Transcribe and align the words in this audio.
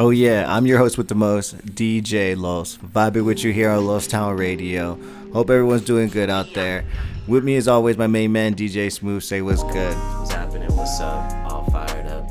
Oh 0.00 0.08
yeah, 0.08 0.46
I'm 0.48 0.64
your 0.64 0.78
host 0.78 0.96
with 0.96 1.08
the 1.08 1.14
most, 1.14 1.58
DJ 1.58 2.34
Los. 2.34 2.78
Vibing 2.78 3.26
with 3.26 3.44
you 3.44 3.52
here 3.52 3.68
on 3.68 3.86
Los 3.86 4.06
Town 4.06 4.34
Radio. 4.34 4.98
Hope 5.34 5.50
everyone's 5.50 5.84
doing 5.84 6.08
good 6.08 6.30
out 6.30 6.54
there. 6.54 6.86
With 7.28 7.44
me 7.44 7.56
as 7.56 7.68
always, 7.68 7.98
my 7.98 8.06
main 8.06 8.32
man, 8.32 8.54
DJ 8.54 8.90
Smooth. 8.90 9.22
Say 9.22 9.42
what's 9.42 9.62
good. 9.62 9.94
What's 9.94 10.32
happening? 10.32 10.74
What's 10.74 10.98
up? 11.00 11.30
All 11.52 11.70
fired 11.70 12.06
up. 12.06 12.26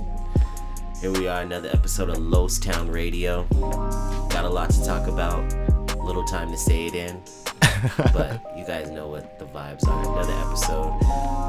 Here 1.00 1.12
we 1.12 1.28
are, 1.28 1.44
another 1.44 1.70
episode 1.72 2.10
of 2.10 2.18
Los 2.18 2.58
Town 2.58 2.90
Radio. 2.90 3.44
Got 4.32 4.46
a 4.46 4.50
lot 4.50 4.72
to 4.72 4.84
talk 4.84 5.08
about. 5.08 5.46
Little 6.00 6.26
time 6.26 6.50
to 6.50 6.58
say 6.58 6.88
it 6.88 6.96
in. 6.96 7.22
but 8.14 8.42
you 8.58 8.66
guys 8.66 8.90
know 8.90 9.10
what 9.10 9.38
the 9.38 9.46
vibes 9.46 9.88
are. 9.88 10.12
Another 10.12 10.34
episode. 10.48 11.00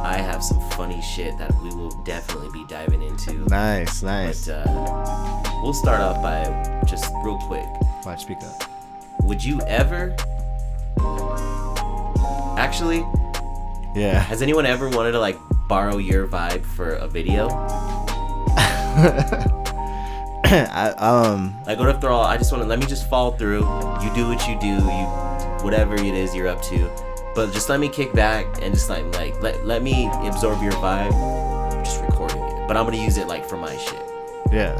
I 0.04 0.18
have 0.18 0.44
some 0.44 0.60
funny 0.72 1.00
shit 1.00 1.38
that 1.38 1.50
we 1.62 1.70
will 1.70 2.02
definitely 2.04 2.50
be 2.52 2.66
diving 2.68 3.00
into. 3.00 3.36
Nice, 3.46 4.02
nice. 4.02 4.48
But 4.48 4.66
uh, 4.66 5.49
we'll 5.62 5.72
start 5.74 6.00
off 6.00 6.20
by 6.22 6.44
just 6.86 7.12
real 7.22 7.38
quick. 7.38 7.66
Watch, 8.04 8.22
speak 8.22 8.38
up. 8.42 8.70
Would 9.24 9.42
you 9.44 9.60
ever? 9.62 10.14
Actually, 12.58 13.04
Yeah. 13.94 14.18
has 14.20 14.42
anyone 14.42 14.66
ever 14.66 14.88
wanted 14.88 15.12
to 15.12 15.20
like 15.20 15.36
borrow 15.68 15.98
your 15.98 16.26
vibe 16.26 16.64
for 16.64 16.94
a 16.94 17.06
video? 17.08 17.48
I, 20.52 20.94
um, 20.98 21.54
Like, 21.66 21.78
what 21.78 21.88
if 21.90 22.00
they're 22.00 22.10
all? 22.10 22.24
I 22.24 22.36
just 22.36 22.50
want 22.50 22.64
to 22.64 22.68
let 22.68 22.78
me 22.80 22.86
just 22.86 23.08
fall 23.08 23.30
through. 23.32 23.60
You 24.02 24.10
do 24.14 24.26
what 24.28 24.46
you 24.48 24.58
do. 24.60 24.66
You 24.66 25.06
whatever 25.62 25.94
it 25.94 26.14
is 26.14 26.34
you're 26.34 26.48
up 26.48 26.60
to, 26.62 26.90
but 27.34 27.52
just 27.52 27.68
let 27.68 27.78
me 27.80 27.88
kick 27.88 28.12
back 28.14 28.46
and 28.62 28.72
just 28.74 28.88
like 28.90 29.04
like 29.16 29.40
let 29.42 29.64
let 29.66 29.82
me 29.82 30.08
absorb 30.24 30.60
your 30.62 30.72
vibe. 30.72 31.12
I'm 31.72 31.84
just 31.84 32.00
recording 32.02 32.38
it, 32.42 32.66
but 32.66 32.76
I'm 32.76 32.84
gonna 32.84 32.96
use 32.96 33.16
it 33.18 33.28
like 33.28 33.44
for 33.48 33.56
my 33.56 33.76
shit. 33.76 34.02
yeah. 34.50 34.74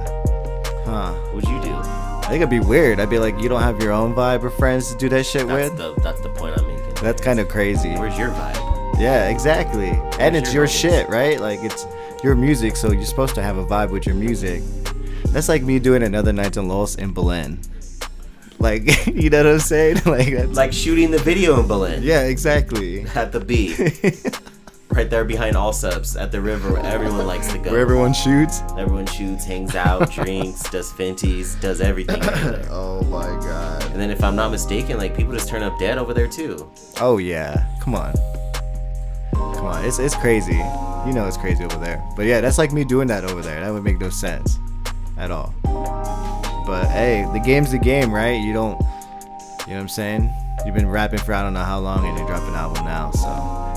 Huh. 0.91 1.13
What 1.13 1.35
would 1.35 1.45
you 1.49 1.61
do? 1.63 1.75
I 1.75 2.23
think 2.29 2.43
it'd 2.43 2.51
be 2.51 2.61
weird. 2.61 3.01
I'd 3.01 3.11
be 3.11 3.19
like, 3.19 3.39
you 3.41 3.49
don't 3.49 3.63
have 3.63 3.81
your 3.83 3.93
own 3.93 4.15
vibe 4.15 4.43
or 4.45 4.51
friends 4.51 4.91
to 4.93 4.97
do 4.99 5.09
that 5.09 5.25
shit 5.27 5.47
That's 5.49 5.71
with? 5.71 5.79
the 5.79 5.95
that's 6.03 6.21
the 6.21 6.29
point 6.31 6.59
I'm 6.59 6.67
making. 6.67 6.95
That's 7.03 7.23
kind 7.23 7.41
of 7.41 7.49
crazy. 7.49 7.91
Where's 7.95 8.17
your 8.19 8.31
vibe? 8.31 9.01
Yeah, 9.01 9.29
exactly. 9.29 9.91
And 10.19 10.37
it's 10.37 10.53
your 10.53 10.65
your 10.65 10.69
shit, 10.69 11.09
right? 11.09 11.41
Like 11.41 11.61
it's 11.63 11.87
your 12.23 12.35
music, 12.35 12.77
so 12.77 12.93
you're 12.93 13.05
supposed 13.05 13.35
to 13.37 13.43
have 13.43 13.57
a 13.57 13.65
vibe 13.65 13.91
with 13.91 14.05
your 14.07 14.15
music. 14.15 14.63
That's 15.27 15.49
like 15.49 15.63
me 15.63 15.79
doing 15.79 16.03
another 16.03 16.33
night 16.33 16.57
in 16.57 16.69
Los 16.69 16.97
in 16.97 17.13
Berlin. 17.13 17.61
Like, 18.59 19.07
you 19.15 19.31
know 19.31 19.39
what 19.39 19.47
I'm 19.55 19.59
saying? 19.61 20.03
Like, 20.07 20.35
that's, 20.35 20.57
Like 20.57 20.73
shooting 20.73 21.11
the 21.11 21.19
video 21.19 21.59
in 21.61 21.67
Berlin 21.67 22.03
yeah, 22.03 22.23
exactly. 22.25 23.07
at 23.15 23.33
the 23.33 23.41
B, 23.41 23.75
right 25.01 25.09
there 25.09 25.25
behind 25.25 25.57
all 25.57 25.73
subs 25.73 26.15
at 26.15 26.31
the 26.31 26.39
river 26.39 26.75
where 26.75 26.85
everyone 26.85 27.27
likes 27.27 27.51
to 27.51 27.57
go. 27.59 27.71
Where 27.71 27.81
everyone 27.81 28.13
shoots. 28.13 28.61
Everyone 28.77 29.07
shoots, 29.07 29.47
hangs 29.47 29.75
out, 29.75 30.11
drinks, 30.13 30.69
does 30.69 30.93
finties, 30.93 31.59
does 31.61 31.81
everything. 31.81 32.21
Oh 32.71 33.03
my 33.05 33.27
god. 33.27 33.83
And 33.91 34.01
then 34.01 34.11
if 34.11 34.23
I'm 34.23 34.37
not 34.37 34.51
mistaken, 34.51 34.99
like 34.99 35.17
people 35.17 35.33
just 35.33 35.49
turn 35.49 35.63
up 35.63 35.79
dead 35.79 35.99
over 35.99 36.13
there 36.15 36.29
too. 36.29 36.71
Oh 37.01 37.17
yeah. 37.19 37.67
Come 37.81 37.95
on. 37.95 38.13
Come 39.33 39.65
on. 39.65 39.85
It's 39.85 39.99
it's 39.99 40.15
crazy. 40.17 40.53
You 40.53 41.13
know 41.13 41.27
it's 41.27 41.39
crazy 41.39 41.65
over 41.65 41.77
there. 41.79 42.03
But 42.15 42.27
yeah, 42.27 42.41
that's 42.41 42.59
like 42.59 42.73
me 42.73 42.85
doing 42.85 43.09
that 43.09 43.25
over 43.25 43.43
there. 43.43 43.61
That 43.61 43.73
would 43.73 43.83
make 43.83 43.99
no 43.99 44.11
sense 44.11 44.59
at 45.17 45.31
all. 45.31 45.55
But 46.67 46.89
hey, 46.89 47.27
the 47.33 47.41
game's 47.41 47.73
the 47.73 47.79
game, 47.79 48.13
right? 48.13 48.39
You 48.39 48.53
don't 48.53 48.79
you 49.67 49.73
know 49.73 49.75
what 49.75 49.81
I'm 49.81 49.89
saying? 49.89 50.33
You've 50.65 50.75
been 50.75 50.89
rapping 50.89 51.21
for 51.21 51.33
I 51.33 51.43
don't 51.43 51.55
know 51.55 51.65
how 51.65 51.81
long 51.81 52.07
and 52.07 52.17
you're 52.19 52.27
dropping 52.27 52.51
an 52.51 52.55
album 52.55 52.85
now, 52.85 53.11
so 53.13 53.70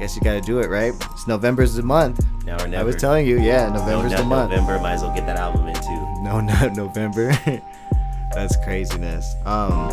guess 0.00 0.16
you 0.16 0.22
gotta 0.22 0.40
do 0.40 0.60
it, 0.60 0.70
right? 0.70 0.94
It's 1.12 1.26
November's 1.26 1.74
the 1.74 1.82
month. 1.82 2.24
Now 2.46 2.54
or 2.54 2.66
never. 2.66 2.80
I 2.80 2.84
was 2.84 2.96
telling 2.96 3.26
you, 3.26 3.38
yeah, 3.38 3.68
no, 3.68 3.80
November's 3.80 4.12
no, 4.12 4.18
the 4.18 4.24
month. 4.24 4.50
November, 4.50 4.80
might 4.80 4.94
as 4.94 5.02
well 5.02 5.14
get 5.14 5.26
that 5.26 5.36
album 5.36 5.68
in 5.68 5.74
too. 5.74 6.22
No, 6.22 6.40
not 6.40 6.74
November. 6.74 7.38
That's 8.32 8.56
craziness. 8.64 9.34
Um, 9.44 9.88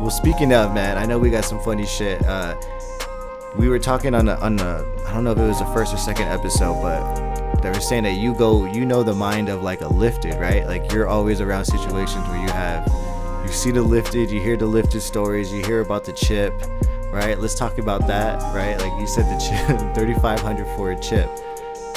well, 0.00 0.10
speaking 0.10 0.54
of 0.54 0.72
man, 0.72 0.96
I 0.96 1.04
know 1.04 1.18
we 1.18 1.28
got 1.28 1.44
some 1.44 1.60
funny 1.60 1.84
shit. 1.84 2.24
Uh, 2.24 2.56
we 3.58 3.68
were 3.68 3.78
talking 3.78 4.14
on 4.14 4.24
the 4.24 4.40
on 4.40 4.56
the 4.56 5.04
I 5.06 5.12
don't 5.12 5.22
know 5.22 5.32
if 5.32 5.38
it 5.38 5.46
was 5.46 5.58
the 5.58 5.66
first 5.66 5.92
or 5.92 5.98
second 5.98 6.28
episode, 6.28 6.80
but 6.80 7.60
they 7.60 7.68
were 7.68 7.80
saying 7.80 8.04
that 8.04 8.14
you 8.14 8.34
go, 8.34 8.64
you 8.72 8.86
know, 8.86 9.02
the 9.02 9.14
mind 9.14 9.50
of 9.50 9.62
like 9.62 9.82
a 9.82 9.88
lifted, 9.88 10.34
right? 10.36 10.66
Like 10.66 10.90
you're 10.92 11.08
always 11.08 11.42
around 11.42 11.66
situations 11.66 12.26
where 12.28 12.40
you 12.40 12.50
have, 12.52 12.90
you 13.44 13.52
see 13.52 13.70
the 13.70 13.82
lifted, 13.82 14.30
you 14.30 14.40
hear 14.40 14.56
the 14.56 14.66
lifted 14.66 15.02
stories, 15.02 15.52
you 15.52 15.62
hear 15.62 15.80
about 15.80 16.04
the 16.06 16.12
chip, 16.12 16.54
right? 17.16 17.38
Let's 17.38 17.58
talk 17.58 17.78
about 17.78 18.06
that, 18.06 18.40
right? 18.54 18.78
Like 18.78 19.00
you 19.00 19.06
said, 19.06 19.24
the 19.24 19.38
chip, 19.40 19.94
3,500 19.94 20.66
for 20.76 20.92
a 20.92 21.00
chip 21.00 21.28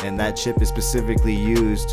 and 0.04 0.20
that 0.20 0.36
chip 0.36 0.62
is 0.62 0.70
specifically 0.70 1.36
used 1.36 1.90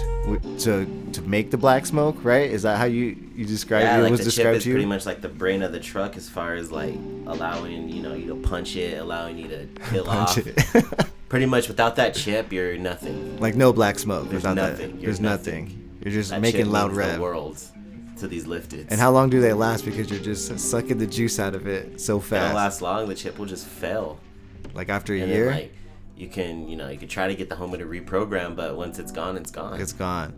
to 0.59 0.87
to 1.13 1.23
make 1.23 1.51
the 1.51 1.57
black 1.57 1.87
smoke, 1.87 2.17
right? 2.25 2.49
Is 2.51 2.63
that 2.63 2.79
how 2.79 2.85
you 2.85 3.17
you 3.35 3.45
describe 3.45 3.83
yeah, 3.83 3.99
it? 3.99 4.03
like 4.03 4.11
was 4.11 4.21
the 4.21 4.27
chip 4.27 4.35
described 4.35 4.57
is 4.59 4.63
to 4.65 4.69
you? 4.71 4.75
pretty 4.75 4.87
much 4.87 5.07
like 5.07 5.21
the 5.21 5.29
brain 5.29 5.63
of 5.63 5.73
the 5.73 5.81
truck 5.81 6.17
as 6.17 6.29
far 6.29 6.55
as 6.55 6.71
like 6.71 6.95
allowing 7.27 7.89
you 7.89 8.03
know 8.03 8.15
you 8.15 8.27
to 8.29 8.37
punch 8.37 8.77
it, 8.77 8.99
allowing 8.99 9.39
you 9.39 9.49
to 9.49 9.67
kill 9.91 10.09
off. 10.11 10.39
it. 10.39 10.57
Pretty 11.29 11.47
much 11.47 11.67
without 11.67 11.97
that 11.97 12.15
chip, 12.15 12.53
you're 12.53 12.79
nothing. 12.79 13.41
like 13.41 13.57
no 13.57 13.73
black 13.73 13.99
smoke. 13.99 14.29
There's 14.31 14.43
without 14.45 14.55
nothing. 14.55 14.93
That. 14.93 15.01
You're 15.01 15.07
There's 15.07 15.21
nothing. 15.21 15.65
nothing. 15.65 15.99
You're 16.05 16.13
just 16.15 16.31
That 16.31 16.41
making 16.41 16.71
loud 16.71 16.89
means 16.93 16.99
rev. 16.99 17.15
the 17.17 17.21
world 17.21 17.61
to 18.19 18.29
these 18.29 18.47
lifted. 18.47 18.87
And 18.91 19.01
how 19.01 19.11
long 19.11 19.31
do 19.31 19.41
they 19.41 19.53
last? 19.53 19.85
Because 19.85 20.11
you're 20.11 20.21
just 20.21 20.59
sucking 20.59 20.99
the 20.99 21.07
juice 21.07 21.39
out 21.39 21.55
of 21.55 21.67
it 21.67 22.01
so 22.01 22.19
fast. 22.21 22.47
don't 22.47 22.55
last 22.55 22.83
long. 22.83 23.09
The 23.09 23.15
chip 23.15 23.39
will 23.39 23.47
just 23.47 23.67
fail. 23.67 24.19
like 24.75 24.89
after 24.89 25.15
a 25.15 25.21
And 25.21 25.31
year, 25.31 25.45
then 25.47 25.55
like 25.55 25.73
you 26.17 26.29
can 26.29 26.67
you 26.69 26.77
know 26.77 26.89
you 26.89 26.97
can 26.99 27.09
try 27.09 27.29
to 27.29 27.35
get 27.35 27.49
the 27.51 27.57
Homer 27.57 27.77
to 27.79 27.85
reprogram, 27.85 28.57
but 28.57 28.77
once 28.77 28.99
it's 28.99 29.13
gone, 29.13 29.37
it's 29.37 29.51
gone. 29.51 29.81
it's 29.81 29.93
gone. 29.93 30.33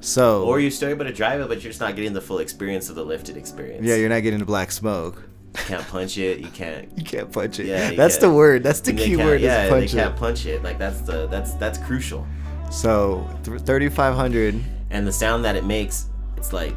So 0.00 0.44
or 0.44 0.60
you're 0.60 0.70
still 0.70 0.90
able 0.90 1.04
to 1.06 1.12
drive 1.12 1.40
it, 1.40 1.48
but 1.48 1.62
you're 1.62 1.70
just 1.72 1.80
not 1.80 1.96
getting 1.96 2.12
the 2.12 2.20
full 2.20 2.38
experience 2.38 2.88
of 2.88 2.94
the 2.94 3.04
lifted 3.04 3.36
experience. 3.36 3.84
yeah, 3.86 3.96
you're 3.96 4.08
not 4.08 4.22
getting 4.22 4.38
the 4.38 4.44
black 4.46 4.70
smoke. 4.70 5.22
you 5.56 5.62
can't 5.64 5.86
punch 5.88 6.18
it. 6.18 6.38
You 6.40 6.48
can't. 6.48 6.88
You 6.98 7.04
can't 7.04 7.32
punch 7.32 7.58
it. 7.60 7.66
Yeah, 7.66 7.92
that's 7.92 8.16
the 8.18 8.26
can't. 8.26 8.36
word. 8.36 8.62
That's 8.62 8.80
the 8.80 8.90
and 8.90 8.98
key 9.00 9.16
word. 9.16 9.40
Yeah, 9.40 9.64
is 9.64 9.70
they 9.70 9.78
punch 9.80 9.92
can't 9.92 10.14
it. 10.14 10.18
punch 10.18 10.46
it. 10.46 10.62
Like 10.62 10.78
that's 10.78 11.00
the 11.00 11.26
that's 11.28 11.54
that's 11.54 11.78
crucial. 11.78 12.26
So 12.70 13.28
th- 13.44 13.60
3,500. 13.62 14.60
And 14.90 15.06
the 15.06 15.12
sound 15.12 15.44
that 15.44 15.56
it 15.56 15.64
makes, 15.64 16.06
it's 16.36 16.52
like. 16.52 16.74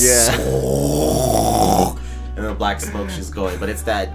Yeah. 0.00 0.36
And 2.36 2.46
the 2.46 2.54
black 2.56 2.80
smoke's 2.80 3.16
just 3.16 3.34
going, 3.34 3.58
but 3.58 3.68
it's 3.68 3.82
that. 3.82 4.10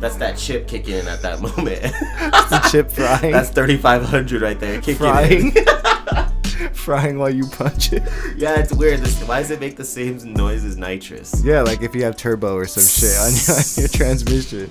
That's 0.00 0.16
that 0.16 0.36
chip 0.36 0.66
kicking 0.66 0.96
in 0.96 1.06
at 1.06 1.22
that 1.22 1.40
moment. 1.42 1.80
the 1.82 2.68
chip 2.70 2.90
frying. 2.90 3.32
That's 3.32 3.50
3,500 3.50 4.42
right 4.42 4.58
there. 4.58 4.80
Kicking 4.80 4.96
frying. 4.96 5.56
in. 5.56 5.64
frying 6.74 7.18
while 7.18 7.30
you 7.30 7.46
punch 7.46 7.92
it. 7.92 8.02
Yeah, 8.36 8.58
it's 8.58 8.72
weird. 8.72 9.00
This, 9.00 9.22
why 9.22 9.40
does 9.40 9.50
it 9.52 9.60
make 9.60 9.76
the 9.76 9.84
same 9.84 10.18
noise 10.32 10.64
as 10.64 10.76
nitrous? 10.76 11.42
Yeah, 11.44 11.62
like 11.62 11.82
if 11.82 11.94
you 11.94 12.02
have 12.02 12.16
turbo 12.16 12.54
or 12.54 12.66
some 12.66 12.82
shit 12.82 13.16
on 13.18 13.32
your, 13.32 13.56
on 13.56 13.64
your 13.76 13.88
transmission. 13.88 14.70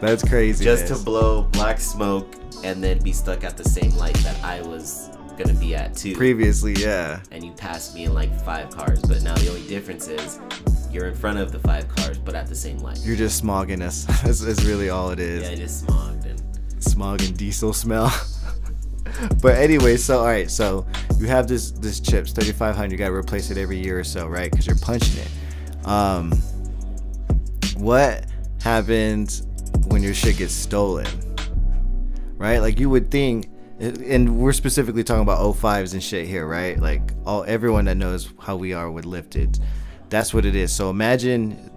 That's 0.00 0.22
crazy. 0.22 0.64
Just 0.64 0.86
to 0.88 0.96
blow 1.02 1.42
black 1.44 1.80
smoke 1.80 2.34
and 2.62 2.82
then 2.82 2.98
be 3.00 3.12
stuck 3.12 3.44
at 3.44 3.56
the 3.56 3.64
same 3.64 3.92
light 3.92 4.16
that 4.16 4.42
I 4.44 4.62
was 4.62 5.10
gonna 5.38 5.54
be 5.54 5.74
at 5.74 5.96
too. 5.96 6.14
previously, 6.14 6.74
yeah. 6.74 7.20
and 7.30 7.44
you 7.44 7.52
passed 7.52 7.94
me 7.94 8.04
in 8.04 8.14
like 8.14 8.34
five 8.44 8.70
cars, 8.70 9.00
but 9.02 9.22
now 9.22 9.34
the 9.36 9.48
only 9.48 9.66
difference 9.68 10.08
is 10.08 10.40
you're 10.90 11.06
in 11.06 11.14
front 11.14 11.38
of 11.38 11.52
the 11.52 11.58
five 11.60 11.88
cars, 11.88 12.18
but 12.18 12.34
at 12.34 12.46
the 12.46 12.54
same 12.54 12.78
light. 12.78 12.98
You're 13.02 13.16
just 13.16 13.42
smogging 13.42 13.82
us. 13.82 14.04
That's, 14.22 14.40
that's 14.40 14.64
really 14.64 14.90
all 14.90 15.10
it 15.10 15.20
is. 15.20 15.42
Yeah, 15.42 15.50
it 15.50 15.58
is 15.60 15.82
smogged 15.84 16.24
and 16.24 16.82
Smog 16.82 17.22
and 17.22 17.36
diesel 17.36 17.72
smell. 17.72 18.12
but 19.42 19.56
anyway, 19.56 19.96
so 19.96 20.20
all 20.20 20.26
right, 20.26 20.50
so 20.50 20.86
you 21.18 21.26
have 21.26 21.48
this 21.48 21.72
this 21.72 22.00
chips 22.00 22.32
3500. 22.32 22.92
You 22.92 22.98
gotta 22.98 23.14
replace 23.14 23.50
it 23.50 23.58
every 23.58 23.78
year 23.78 23.98
or 23.98 24.04
so, 24.04 24.26
right? 24.26 24.50
Because 24.50 24.66
you're 24.66 24.76
punching 24.76 25.20
it. 25.20 25.86
Um, 25.86 26.32
what 27.76 28.26
happens 28.62 29.46
when 29.86 30.02
your 30.02 30.14
shit 30.14 30.38
gets 30.38 30.52
stolen? 30.52 31.06
Right? 32.36 32.58
Like 32.58 32.78
you 32.78 32.88
would 32.90 33.10
think, 33.10 33.48
and 33.80 34.38
we're 34.38 34.52
specifically 34.52 35.04
talking 35.04 35.22
about 35.22 35.38
05s 35.54 35.92
and 35.92 36.02
shit 36.02 36.26
here, 36.26 36.46
right? 36.46 36.78
Like 36.78 37.12
all 37.24 37.44
everyone 37.44 37.84
that 37.86 37.96
knows 37.96 38.28
how 38.40 38.56
we 38.56 38.72
are 38.72 38.90
with 38.90 39.04
lifted, 39.04 39.58
that's 40.08 40.34
what 40.34 40.44
it 40.44 40.56
is. 40.56 40.72
So 40.72 40.90
imagine 40.90 41.70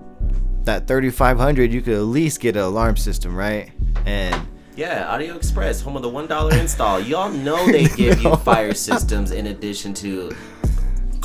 that 0.63 0.87
3500, 0.87 1.71
you 1.71 1.81
could 1.81 1.93
at 1.95 2.01
least 2.01 2.39
get 2.39 2.55
an 2.55 2.63
alarm 2.63 2.97
system, 2.97 3.35
right? 3.35 3.71
And 4.05 4.47
yeah, 4.75 5.11
Audio 5.13 5.35
Express, 5.35 5.81
home 5.81 5.95
of 5.95 6.01
the 6.01 6.09
one 6.09 6.27
dollar 6.27 6.55
install. 6.55 6.99
Y'all 6.99 7.29
know 7.31 7.65
they 7.71 7.85
give 7.95 8.21
No. 8.23 8.31
you 8.31 8.35
fire 8.37 8.73
systems 8.73 9.31
in 9.31 9.47
addition 9.47 9.93
to 9.95 10.35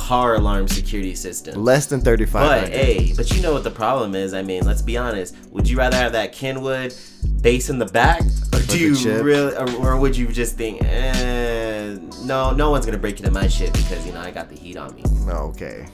car 0.07 0.35
alarm 0.35 0.69
security 0.69 1.13
system. 1.13 1.61
less 1.61 1.85
than 1.87 1.99
35. 1.99 2.61
But 2.61 2.71
hey, 2.71 3.13
but 3.17 3.29
you 3.35 3.41
know 3.41 3.51
what 3.51 3.65
the 3.65 3.71
problem 3.71 4.15
is? 4.15 4.33
I 4.33 4.41
mean, 4.41 4.63
let's 4.65 4.81
be 4.81 4.95
honest. 4.95 5.35
Would 5.51 5.69
you 5.69 5.77
rather 5.77 5.97
have 5.97 6.13
that 6.13 6.31
Kenwood 6.31 6.95
bass 7.41 7.69
in 7.69 7.77
the 7.77 7.85
back, 7.87 8.21
or 8.53 8.59
do 8.67 8.77
you 8.79 9.21
really, 9.21 9.53
or, 9.57 9.69
or 9.75 9.99
would 9.99 10.15
you 10.15 10.27
just 10.27 10.55
think, 10.55 10.81
eh, 10.81 11.97
no, 12.23 12.51
no 12.51 12.69
one's 12.71 12.85
gonna 12.85 12.97
break 12.97 13.19
into 13.19 13.31
my 13.31 13.47
shit 13.49 13.73
because 13.73 14.05
you 14.07 14.13
know 14.13 14.21
I 14.21 14.31
got 14.31 14.47
the 14.47 14.55
heat 14.55 14.77
on 14.77 14.95
me. 14.95 15.03
No, 15.25 15.51
okay. 15.53 15.85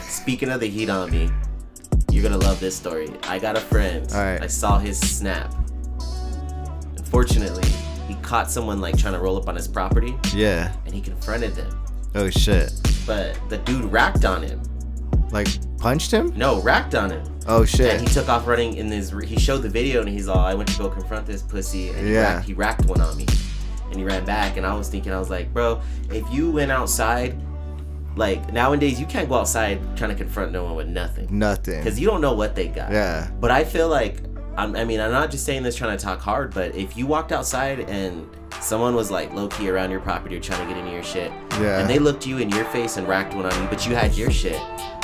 Speaking 0.00 0.48
of 0.48 0.60
the 0.60 0.68
heat 0.68 0.88
on 0.88 1.10
me, 1.10 1.30
you're 2.10 2.22
gonna 2.22 2.38
love 2.42 2.58
this 2.58 2.74
story. 2.74 3.10
I 3.24 3.38
got 3.38 3.58
a 3.58 3.60
friend. 3.60 4.10
All 4.14 4.18
right. 4.20 4.40
I 4.40 4.46
saw 4.46 4.78
his 4.78 4.98
snap. 4.98 5.52
Unfortunately, 6.96 7.68
he 8.08 8.14
caught 8.22 8.50
someone 8.50 8.80
like 8.80 8.96
trying 8.96 9.12
to 9.12 9.20
roll 9.20 9.36
up 9.36 9.46
on 9.46 9.56
his 9.56 9.68
property, 9.68 10.14
Yeah. 10.34 10.72
and 10.86 10.94
he 10.94 11.02
confronted 11.02 11.54
them. 11.54 11.81
Oh 12.14 12.28
shit. 12.30 12.72
But 13.06 13.38
the 13.48 13.58
dude 13.58 13.84
racked 13.90 14.24
on 14.24 14.42
him. 14.42 14.60
Like 15.30 15.48
punched 15.78 16.10
him? 16.10 16.32
No, 16.36 16.60
racked 16.62 16.94
on 16.94 17.10
him. 17.10 17.22
Oh 17.46 17.64
shit. 17.64 17.94
And 17.94 18.06
he 18.06 18.12
took 18.14 18.28
off 18.28 18.46
running 18.46 18.74
in 18.76 18.88
his. 18.90 19.10
He 19.24 19.38
showed 19.38 19.62
the 19.62 19.68
video 19.68 20.00
and 20.00 20.08
he's 20.08 20.28
all, 20.28 20.38
"I 20.38 20.54
went 20.54 20.68
to 20.70 20.78
go 20.78 20.88
confront 20.88 21.26
this 21.26 21.42
pussy," 21.42 21.88
and 21.88 22.06
he, 22.06 22.12
Yeah. 22.14 22.34
racked, 22.34 22.46
he 22.46 22.52
racked 22.54 22.84
one 22.86 23.00
on 23.00 23.16
me, 23.16 23.26
and 23.90 23.96
he 23.96 24.04
ran 24.04 24.24
back. 24.24 24.56
And 24.56 24.66
I 24.66 24.74
was 24.74 24.88
thinking, 24.88 25.12
I 25.12 25.18
was 25.18 25.30
like, 25.30 25.52
bro, 25.52 25.80
if 26.10 26.24
you 26.32 26.50
went 26.50 26.70
outside, 26.70 27.40
like 28.14 28.52
nowadays, 28.52 29.00
you 29.00 29.06
can't 29.06 29.28
go 29.28 29.36
outside 29.36 29.80
trying 29.96 30.10
to 30.10 30.16
confront 30.16 30.52
no 30.52 30.64
one 30.64 30.76
with 30.76 30.88
nothing, 30.88 31.26
Nothing. 31.30 31.82
because 31.82 31.98
you 31.98 32.06
don't 32.06 32.20
know 32.20 32.34
what 32.34 32.54
they 32.54 32.68
got. 32.68 32.92
Yeah. 32.92 33.28
But 33.40 33.50
I 33.50 33.64
feel 33.64 33.88
like, 33.88 34.22
I'm, 34.56 34.76
I 34.76 34.84
mean, 34.84 35.00
I'm 35.00 35.10
not 35.10 35.30
just 35.30 35.44
saying 35.46 35.62
this 35.62 35.76
trying 35.76 35.96
to 35.96 36.02
talk 36.04 36.20
hard, 36.20 36.52
but 36.52 36.74
if 36.74 36.96
you 36.96 37.06
walked 37.06 37.32
outside 37.32 37.80
and 37.88 38.28
someone 38.60 38.94
was 38.94 39.10
like 39.10 39.32
low 39.32 39.48
key 39.48 39.70
around 39.70 39.90
your 39.90 40.00
property 40.00 40.36
or 40.36 40.40
trying 40.40 40.60
to 40.60 40.66
get 40.72 40.76
into 40.78 40.92
your 40.92 41.02
shit, 41.02 41.32
Yeah. 41.60 41.80
and 41.80 41.88
they 41.88 41.98
looked 41.98 42.26
you 42.26 42.38
in 42.38 42.50
your 42.50 42.64
face 42.66 42.96
and 42.98 43.08
racked 43.08 43.34
one 43.34 43.46
on 43.46 43.62
you, 43.62 43.68
but 43.68 43.86
you 43.86 43.94
had 43.94 44.14
your 44.14 44.30
shit. 44.30 44.60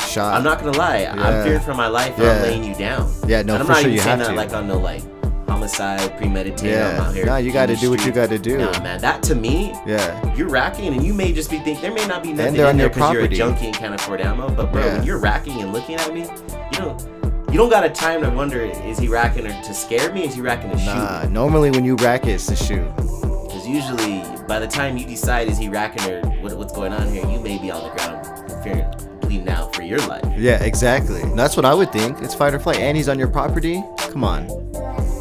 Shot. 0.07 0.35
I'm 0.35 0.45
not 0.45 0.59
gonna 0.61 0.77
lie. 0.77 1.01
Yeah. 1.01 1.15
I'm 1.15 1.45
fearing 1.45 1.61
for 1.61 1.75
my 1.75 1.87
life. 1.87 2.15
Yeah. 2.19 2.33
I'm 2.33 2.43
laying 2.43 2.65
you 2.65 2.75
down. 2.75 3.11
Yeah, 3.27 3.43
no, 3.43 3.55
and 3.55 3.63
I'm 3.63 3.67
for 3.67 3.73
not 3.73 3.81
sure 3.81 3.89
even 3.89 3.93
you 3.93 3.99
saying 4.01 4.19
that 4.21 4.29
to. 4.29 4.35
like 4.35 4.53
on 4.55 4.67
no 4.69 4.79
like 4.79 5.03
homicide, 5.49 6.17
premeditated. 6.19 6.71
Yeah. 6.71 6.89
I'm 6.91 7.01
out 7.07 7.15
here. 7.15 7.25
Nah, 7.27 7.37
you 7.39 7.53
gotta 7.53 7.73
in 7.73 7.79
the 7.79 7.81
do 7.81 7.91
what 7.91 8.05
you 8.07 8.13
gotta 8.13 8.39
do. 8.39 8.59
Nah, 8.59 8.83
man, 8.83 9.01
that 9.01 9.23
to 9.25 9.35
me, 9.35 9.73
Yeah. 9.87 10.35
you're 10.35 10.49
racking, 10.49 10.93
and 10.95 11.03
you 11.05 11.13
may 11.15 11.33
just 11.33 11.51
be 11.51 11.59
thinking 11.59 11.81
there 11.83 11.93
may 11.93 12.07
not 12.07 12.23
be 12.23 12.33
nothing 12.33 12.57
in 12.57 12.61
on 12.65 12.77
there 12.77 12.89
because 12.91 13.13
you're 13.15 13.25
a 13.25 13.29
junkie 13.29 13.67
and 13.67 13.75
can't 13.75 13.95
afford 13.95 14.21
ammo. 14.21 14.49
But 14.51 14.73
bro, 14.73 14.85
Yeah. 14.85 14.97
when 14.99 15.05
you're 15.07 15.19
racking 15.19 15.61
and 15.63 15.73
looking 15.73 15.97
at 15.97 16.13
me, 16.13 16.21
you 16.23 16.79
don't. 16.79 17.18
You 17.51 17.57
don't 17.57 17.71
got 17.71 17.83
a 17.83 17.89
time 17.89 18.21
to 18.21 18.29
wonder 18.29 18.61
is 18.61 18.99
he 18.99 19.09
racking 19.09 19.47
or 19.47 19.63
to 19.63 19.73
scare 19.73 20.13
me? 20.13 20.25
Is 20.25 20.35
he 20.35 20.43
racking 20.43 20.71
to 20.71 20.79
shoot? 20.79 20.87
Nah. 20.87 21.25
Normally 21.31 21.71
when 21.71 21.83
you 21.83 21.97
rack 21.97 22.27
it, 22.27 22.33
it's 22.33 22.47
to 22.47 22.57
shoot. 22.57 22.87
Because 22.97 23.67
usually 23.67 24.23
by 24.47 24.59
the 24.59 24.67
time 24.67 24.99
you 24.99 25.07
decide 25.07 25.49
is 25.49 25.57
he 25.57 25.71
racking 25.71 26.13
or 26.13 26.21
what, 26.43 26.53
what's 26.59 26.75
going 26.75 26.93
on 26.93 27.11
here, 27.11 27.27
you 27.27 27.41
may 27.41 27.57
be 27.57 27.71
on 27.71 27.83
the 27.83 27.91
ground 27.97 28.63
fearing 28.63 28.85
bleeding 29.23 29.49
out 29.49 29.75
for 29.75 29.81
your 29.81 29.99
life. 30.01 30.25
Yeah, 30.37 30.63
exactly. 30.63 31.23
That's 31.35 31.57
what 31.57 31.65
I 31.65 31.73
would 31.73 31.91
think. 31.91 32.21
It's 32.21 32.35
fight 32.35 32.53
or 32.53 32.59
flight. 32.59 32.81
And 32.81 32.99
he's 32.99 33.09
on 33.09 33.19
your 33.19 33.29
property. 33.29 33.83
Come 33.97 34.25
on. 34.25 34.47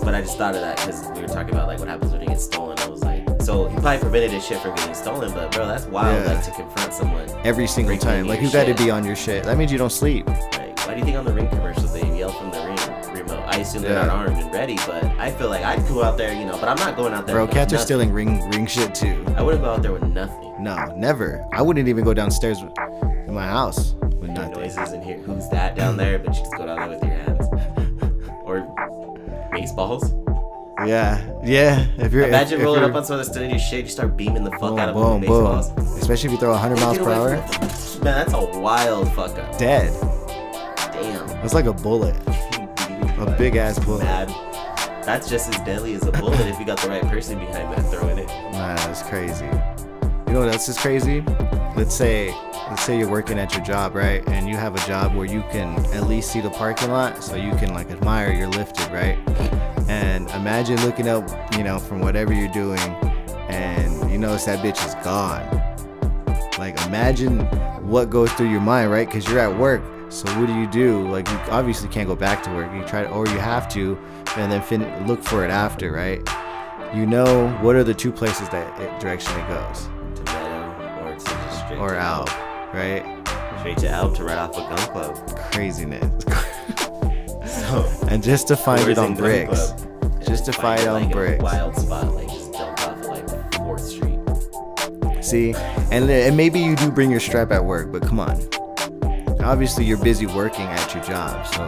But 0.04 0.14
I 0.14 0.22
just 0.22 0.38
thought 0.38 0.54
of 0.54 0.62
that 0.62 0.78
because 0.78 1.10
we 1.16 1.22
were 1.22 1.28
talking 1.28 1.54
about 1.54 1.68
like 1.68 1.80
what 1.80 1.88
happens 1.88 2.12
when 2.12 2.24
it 2.24 2.28
gets 2.28 2.44
stolen. 2.44 2.78
I 2.80 2.90
was 2.90 3.04
like, 3.04 3.26
so 3.42 3.70
he 3.70 3.76
probably 3.78 4.00
prevented 4.00 4.32
his 4.32 4.46
shit 4.46 4.60
from 4.60 4.76
getting 4.76 4.94
stolen, 4.96 5.32
but 5.32 5.54
bro, 5.54 5.66
that's 5.66 5.86
wild. 5.86 6.26
Yeah. 6.26 6.34
Like 6.34 6.44
to 6.44 6.52
confront 6.52 6.94
someone. 6.94 7.30
Every 7.46 7.68
single 7.68 7.98
time. 7.98 8.28
Like 8.28 8.42
you 8.42 8.52
got 8.52 8.66
to 8.66 8.74
be 8.74 8.90
on 8.92 9.06
your 9.06 9.16
shit. 9.16 9.46
That 9.46 9.58
means 9.58 9.72
you 9.72 9.78
don't 9.78 9.92
sleep. 9.92 10.28
Like, 10.28 10.78
why 10.88 10.94
do 10.94 11.00
you 11.00 11.06
think 11.06 11.18
on 11.18 11.26
the 11.26 11.34
ring 11.34 11.50
commercials 11.50 11.92
they 11.92 12.07
yell 12.18 12.32
from 12.32 12.52
the 12.52 12.58
ring 12.60 13.14
remote? 13.14 13.44
I 13.48 13.58
assume 13.60 13.84
they're 13.84 13.94
not 14.06 14.10
armed 14.10 14.38
and 14.38 14.52
ready, 14.54 14.76
but 14.88 15.04
I 15.18 15.32
feel 15.32 15.50
like 15.50 15.64
I'd 15.64 15.88
go 15.88 16.04
out 16.04 16.18
there, 16.18 16.34
you 16.34 16.46
know. 16.46 16.58
But 16.60 16.70
I'm 16.70 16.78
not 16.78 16.96
going 16.96 17.14
out 17.14 17.26
there. 17.28 17.36
Bro, 17.36 17.48
cats 17.48 17.74
are 17.74 17.78
stealing 17.78 18.12
ring 18.12 18.48
ring 18.52 18.66
shit 18.66 18.94
too. 18.96 19.24
I 19.36 19.42
wouldn't 19.42 19.64
go 19.64 19.72
out 19.72 19.82
there 19.82 19.94
with 19.94 20.04
nothing. 20.04 20.54
No, 20.60 20.94
never. 20.96 21.46
I 21.54 21.62
wouldn't 21.62 21.88
even 21.88 22.04
go 22.04 22.14
downstairs 22.14 22.60
in 22.60 23.34
my 23.34 23.46
house 23.46 23.94
with 23.94 24.32
No 24.32 24.42
nothing. 24.48 24.54
noises 24.62 24.92
in 24.94 25.02
here. 25.02 25.18
Who's 25.20 25.48
that 25.50 25.76
down 25.76 25.98
there? 25.98 26.18
But 26.20 26.36
you 26.36 26.42
just 26.42 26.56
go 26.58 26.66
down 26.66 26.78
there 26.78 26.90
with 26.90 27.04
your 27.04 27.14
hands. 27.14 27.46
or 28.44 28.62
baseballs. 29.52 30.14
Yeah, 30.86 31.26
yeah. 31.44 31.88
If 31.98 32.14
you're 32.14 32.28
Imagine 32.28 32.54
if, 32.56 32.60
if 32.60 32.66
rolling 32.66 32.82
you're, 32.82 32.90
up 32.92 32.96
on 32.96 33.04
some 33.04 33.20
of 33.20 33.26
the 33.26 33.32
stuff 33.34 33.52
you 33.52 33.58
shit, 33.60 33.86
you 33.86 33.90
start 33.90 34.16
beaming 34.16 34.44
the 34.44 34.52
fuck 34.52 34.62
boom, 34.62 34.80
out 34.80 34.90
of 34.90 34.96
boom, 34.96 35.22
them 35.22 35.30
boom. 35.30 35.98
Especially 35.98 36.28
if 36.28 36.32
you 36.34 36.38
throw 36.38 36.52
100 36.52 36.76
miles 36.80 36.98
per 37.00 37.12
hour. 37.12 37.30
Man, 38.04 38.04
that's 38.04 38.34
a 38.34 38.60
wild 38.60 39.12
fuck 39.14 39.38
up. 39.40 39.58
dead. 39.58 39.92
Damn. 41.02 41.30
It's 41.46 41.54
like 41.54 41.66
a 41.66 41.74
bullet, 41.74 42.16
a 42.28 43.36
big 43.38 43.56
ass 43.56 43.80
bullet. 43.80 44.04
Mad. 44.04 44.30
That's 45.04 45.30
just 45.30 45.48
as 45.54 45.62
deadly 45.64 45.94
as 45.94 46.06
a 46.06 46.12
bullet 46.12 46.40
if 46.42 46.60
you 46.60 46.66
got 46.66 46.80
the 46.80 46.90
right 46.90 47.04
person 47.04 47.40
behind 47.40 47.72
that 47.74 47.90
throwing 47.90 48.18
it. 48.18 48.28
Nah, 48.28 48.76
that's 48.76 49.04
crazy. 49.04 49.46
You 49.46 50.34
know 50.34 50.40
what 50.42 50.50
else 50.50 50.68
is 50.68 50.78
crazy? 50.78 51.22
Let's 51.78 51.96
say, 51.96 52.34
let's 52.70 52.84
say 52.84 52.98
you're 53.00 53.10
working 53.10 53.40
at 53.40 53.54
your 53.54 53.64
job, 53.64 53.96
right? 53.96 54.28
And 54.28 54.50
you 54.50 54.58
have 54.58 54.76
a 54.76 54.86
job 54.86 55.16
where 55.16 55.26
you 55.26 55.44
can 55.52 55.78
at 55.94 56.08
least 56.08 56.32
see 56.32 56.42
the 56.42 56.50
parking 56.50 56.90
lot, 56.92 57.24
so 57.24 57.36
you 57.36 57.52
can 57.52 57.74
like 57.74 57.90
admire 57.90 58.34
you're 58.34 58.50
lifted, 58.50 58.92
right? 58.92 59.18
And 59.88 60.30
imagine 60.32 60.76
looking 60.86 61.08
up, 61.08 61.30
you 61.56 61.64
know, 61.64 61.80
from 61.80 62.02
whatever 62.02 62.34
you're 62.34 62.52
doing, 62.52 62.80
and 63.48 64.12
you 64.12 64.18
notice 64.18 64.44
that 64.46 64.60
bitch 64.60 64.86
is 64.86 64.96
gone. 65.06 65.48
Like 66.60 66.78
imagine 66.86 67.40
what 67.88 68.10
goes 68.10 68.32
through 68.34 68.50
your 68.50 68.60
mind, 68.60 68.92
right? 68.92 69.08
Because 69.08 69.26
you're 69.30 69.40
at 69.40 69.58
work. 69.58 69.82
So 70.10 70.28
what 70.40 70.48
do 70.48 70.54
you 70.54 70.68
do? 70.68 71.08
Like 71.10 71.28
you 71.30 71.36
obviously 71.50 71.90
can't 71.90 72.08
go 72.08 72.16
back 72.16 72.42
to 72.44 72.50
work. 72.52 72.72
You 72.74 72.84
try 72.86 73.04
to, 73.04 73.10
or 73.10 73.28
you 73.28 73.38
have 73.40 73.68
to, 73.74 73.98
and 74.38 74.52
then 74.52 74.62
fin- 74.62 75.06
look 75.08 75.22
for 75.24 75.44
it 75.44 75.52
after, 75.52 75.92
right? 75.92 76.22
You 76.96 77.06
know 77.06 77.50
what 77.62 77.76
are 77.76 77.84
the 77.84 77.94
two 77.94 78.12
places 78.12 78.48
that 78.50 78.80
it, 78.80 79.00
direction 79.00 79.38
it 79.40 79.48
goes, 79.48 79.90
To 80.16 80.24
Meadow 80.24 81.06
or 81.06 81.12
to 81.14 81.26
just 81.26 81.66
straight 81.66 81.78
or 81.80 81.96
out, 81.96 82.30
right? 82.74 83.04
Straight 83.60 83.78
to 83.80 83.90
Alp 83.90 84.16
to 84.16 84.24
right 84.24 84.38
off 84.38 84.56
a 84.56 84.62
gun 84.62 84.78
club. 84.92 85.38
Craziness. 85.52 86.24
So, 87.48 87.86
and 88.10 88.22
just 88.24 88.48
to 88.50 88.56
find 88.56 88.88
it 88.90 88.98
on 88.98 89.14
bricks, 89.16 89.74
just 90.26 90.46
to 90.46 90.54
find 90.54 90.80
it 90.82 90.88
on 90.88 91.04
like, 91.04 91.12
bricks. 91.12 91.44
wild 91.44 91.76
spot, 91.76 92.14
like 92.14 92.28
just 92.30 92.54
off 92.56 93.06
like 93.06 93.26
4th 93.52 93.80
Street. 93.82 95.24
See, 95.24 95.54
and 95.92 96.10
and 96.10 96.38
maybe 96.38 96.60
you 96.60 96.76
do 96.78 96.92
bring 96.92 97.10
your 97.10 97.20
strap 97.20 97.52
at 97.52 97.64
work, 97.66 97.92
but 97.92 98.04
come 98.04 98.20
on. 98.20 98.38
Obviously, 99.48 99.86
you're 99.86 99.98
busy 99.98 100.26
working 100.26 100.66
at 100.66 100.94
your 100.94 101.02
job, 101.06 101.48
so 101.48 101.60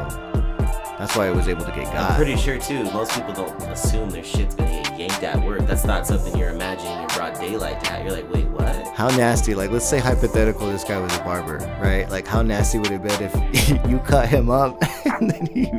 that's 0.99 1.15
why 1.15 1.27
I 1.27 1.31
was 1.31 1.47
able 1.47 1.63
to 1.63 1.71
get 1.71 1.85
God. 1.85 2.11
I'm 2.11 2.15
pretty 2.17 2.35
sure 2.35 2.59
too. 2.59 2.83
Most 2.91 3.13
people 3.13 3.31
don't 3.31 3.57
assume 3.63 4.09
their 4.09 4.21
shit's 4.21 4.53
gonna 4.53 4.83
get 4.83 4.99
yanked 4.99 5.23
at 5.23 5.41
work. 5.45 5.65
That's 5.65 5.85
not 5.85 6.05
something 6.05 6.35
you're 6.37 6.49
imagining 6.49 6.99
in 6.99 7.07
broad 7.07 7.39
daylight 7.39 7.81
to 7.85 7.91
have. 7.91 8.05
You're 8.05 8.15
like, 8.15 8.33
wait, 8.33 8.47
what? 8.47 8.75
How 8.95 9.07
nasty, 9.15 9.55
like, 9.55 9.71
let's 9.71 9.87
say 9.87 9.97
hypothetical, 9.97 10.69
this 10.69 10.83
guy 10.83 10.99
was 10.99 11.15
a 11.15 11.23
barber, 11.23 11.59
right? 11.81 12.09
Like, 12.09 12.27
how 12.27 12.41
nasty 12.41 12.79
would 12.79 12.91
it 12.91 13.01
be 13.01 13.11
if 13.11 13.85
you 13.89 13.99
cut 13.99 14.27
him 14.27 14.49
up 14.49 14.77
and 15.05 15.31
then 15.31 15.45
he 15.45 15.71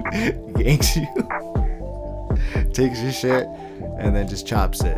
yanks 0.58 0.96
you, 0.96 1.06
takes 2.72 3.02
your 3.02 3.12
shit, 3.12 3.46
and 3.98 4.16
then 4.16 4.26
just 4.26 4.46
chops 4.46 4.82
it? 4.82 4.96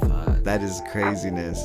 Fuck. 0.00 0.44
That 0.44 0.62
is 0.62 0.82
craziness. 0.92 1.64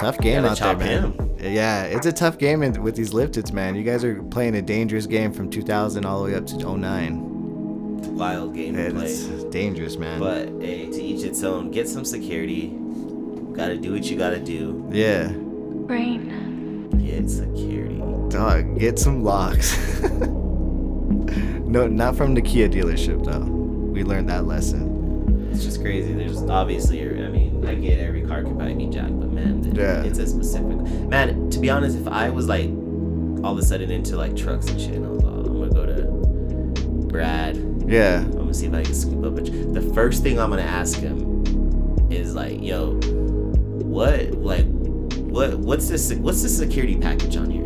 Tough 0.00 0.16
game 0.16 0.46
out 0.46 0.58
there, 0.58 0.76
man. 0.78 1.12
him. 1.12 1.23
Yeah, 1.50 1.84
it's 1.84 2.06
a 2.06 2.12
tough 2.12 2.38
game 2.38 2.62
in- 2.62 2.82
with 2.82 2.96
these 2.96 3.10
lifteds, 3.12 3.52
man. 3.52 3.74
You 3.76 3.82
guys 3.82 4.02
are 4.04 4.22
playing 4.24 4.54
a 4.56 4.62
dangerous 4.62 5.06
game 5.06 5.32
from 5.32 5.50
2000 5.50 6.04
all 6.04 6.22
the 6.24 6.30
way 6.30 6.34
up 6.36 6.46
to 6.46 6.56
09. 6.56 8.16
Wild 8.16 8.54
game 8.54 8.74
to 8.76 8.90
play. 8.92 9.50
Dangerous, 9.50 9.96
man. 9.96 10.20
But 10.20 10.48
hey, 10.60 10.86
to 10.90 11.02
each 11.02 11.24
its 11.24 11.42
own. 11.42 11.70
Get 11.70 11.88
some 11.88 12.04
security. 12.04 12.68
Gotta 13.52 13.76
do 13.76 13.92
what 13.92 14.04
you 14.04 14.16
gotta 14.16 14.40
do. 14.40 14.88
yeah, 14.92 15.28
Brain. 15.32 16.88
Get 17.04 17.28
security. 17.30 17.98
dog, 18.30 18.78
get 18.78 18.98
some 18.98 19.22
locks. 19.22 19.76
no, 20.00 21.86
not 21.86 22.16
from 22.16 22.34
the 22.34 22.42
Kia 22.42 22.68
dealership 22.68 23.24
though. 23.24 23.44
We 23.44 24.02
learned 24.04 24.28
that 24.28 24.46
lesson. 24.46 25.48
It's 25.52 25.62
just 25.64 25.80
crazy. 25.80 26.12
There's 26.14 26.42
obviously, 26.42 27.00
I 27.66 27.74
get 27.74 27.98
every 27.98 28.22
car 28.22 28.42
can 28.42 28.56
probably 28.56 28.74
be 28.74 28.86
jacked, 28.86 29.18
but 29.18 29.30
man, 29.32 29.62
Yeah. 29.74 30.02
it's 30.02 30.18
a 30.18 30.26
specific. 30.26 30.76
Man, 31.08 31.50
to 31.50 31.58
be 31.58 31.70
honest, 31.70 31.96
if 31.98 32.06
I 32.08 32.30
was 32.30 32.46
like 32.48 32.68
all 33.44 33.52
of 33.52 33.58
a 33.58 33.62
sudden 33.62 33.90
into 33.90 34.16
like 34.16 34.34
trucks 34.36 34.68
and 34.68 34.80
shit, 34.80 34.94
and 34.94 35.06
I 35.06 35.08
was 35.10 35.22
all, 35.24 35.46
I'm 35.46 35.58
gonna 35.58 35.70
go 35.70 35.86
to 35.86 36.04
Brad. 37.08 37.56
Yeah, 37.86 38.20
I'm 38.20 38.32
gonna 38.32 38.54
see 38.54 38.66
if 38.66 38.74
I 38.74 38.82
can 38.82 38.94
scoop 38.94 39.24
up 39.24 39.38
a. 39.38 39.42
tr- 39.42 39.52
The 39.72 39.82
first 39.94 40.22
thing 40.22 40.38
I'm 40.38 40.50
gonna 40.50 40.62
ask 40.62 40.98
him 40.98 41.44
is 42.10 42.34
like, 42.34 42.62
yo, 42.62 42.92
what, 43.82 44.32
like, 44.32 44.66
what, 45.18 45.58
what's 45.58 45.88
this? 45.88 46.12
What's 46.14 46.42
the 46.42 46.48
security 46.48 46.96
package 46.96 47.36
on 47.36 47.50
here? 47.50 47.64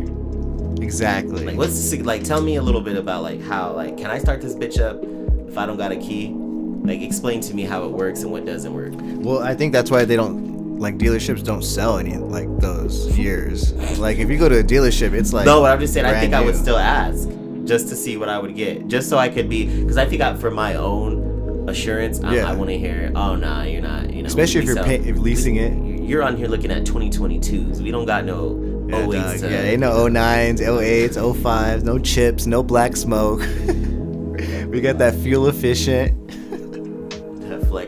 exactly. 0.83 1.45
Like, 1.45 1.57
what's 1.57 1.89
the 1.91 2.01
like? 2.03 2.23
Tell 2.23 2.41
me 2.41 2.55
a 2.55 2.61
little 2.61 2.81
bit 2.81 2.97
about 2.97 3.21
like 3.23 3.41
how 3.41 3.73
like 3.73 3.97
can 3.97 4.07
I 4.07 4.17
start 4.17 4.41
this 4.41 4.55
bitch 4.55 4.79
up 4.79 5.03
if 5.49 5.57
I 5.57 5.65
don't 5.65 5.77
got 5.77 5.91
a 5.91 5.97
key? 5.97 6.33
Like, 6.81 7.01
explain 7.01 7.41
to 7.41 7.53
me 7.53 7.63
how 7.63 7.83
it 7.85 7.91
works 7.91 8.21
and 8.23 8.31
what 8.31 8.45
doesn't 8.45 8.73
work. 8.73 8.93
Well, 9.23 9.39
I 9.43 9.53
think 9.53 9.73
that's 9.73 9.91
why 9.91 10.05
they 10.05 10.15
don't 10.15 10.79
like 10.79 10.97
dealerships 10.97 11.43
don't 11.43 11.63
sell 11.63 11.97
any 11.97 12.15
like 12.17 12.47
those 12.59 13.17
years. 13.17 13.73
Like 13.99 14.17
if 14.17 14.29
you 14.29 14.37
go 14.37 14.47
to 14.49 14.59
a 14.59 14.63
dealership, 14.63 15.13
it's 15.13 15.33
like 15.33 15.45
no, 15.45 15.61
but 15.61 15.71
I'm 15.71 15.79
just 15.79 15.93
saying. 15.93 16.05
I 16.05 16.19
think 16.19 16.33
I 16.33 16.41
would 16.41 16.55
still 16.55 16.77
ask 16.77 17.27
just 17.65 17.89
to 17.89 17.95
see 17.95 18.17
what 18.17 18.29
I 18.29 18.39
would 18.39 18.55
get, 18.55 18.87
just 18.87 19.09
so 19.09 19.17
I 19.17 19.29
could 19.29 19.49
be 19.49 19.65
because 19.81 19.97
I 19.97 20.05
think 20.05 20.21
I, 20.21 20.35
for 20.35 20.49
my 20.49 20.75
own 20.75 21.67
assurance, 21.69 22.21
I, 22.21 22.35
Yeah. 22.35 22.49
I 22.49 22.53
want 22.53 22.69
to 22.69 22.77
hear. 22.77 23.11
Oh 23.13 23.35
nah, 23.35 23.63
you're 23.63 23.81
not. 23.81 24.11
You 24.13 24.23
know, 24.23 24.27
especially 24.27 24.61
if 24.61 24.67
you're 24.67 24.83
pay, 24.83 24.95
if 24.99 25.17
leasing 25.17 25.57
it. 25.57 25.99
You're 26.01 26.23
on 26.23 26.37
here 26.37 26.47
looking 26.47 26.71
at 26.71 26.85
2022s. 26.85 27.81
We 27.81 27.91
don't 27.91 28.05
got 28.05 28.25
no 28.25 28.57
Yeah, 28.89 28.95
08s. 29.05 29.11
dog. 29.11 29.35
Oh 29.35 29.37
to- 29.37 29.51
yeah, 29.51 29.61
ain't 29.61 29.81
no 29.81 29.91
09s, 30.07 30.59
08s, 30.61 31.17
05s, 31.17 31.83
no 31.83 31.99
chips, 31.99 32.47
no 32.47 32.63
black 32.63 32.95
smoke. 32.95 33.41
we 34.69 34.81
got 34.81 34.97
that 34.99 35.13
fuel 35.21 35.47
efficient. 35.47 36.15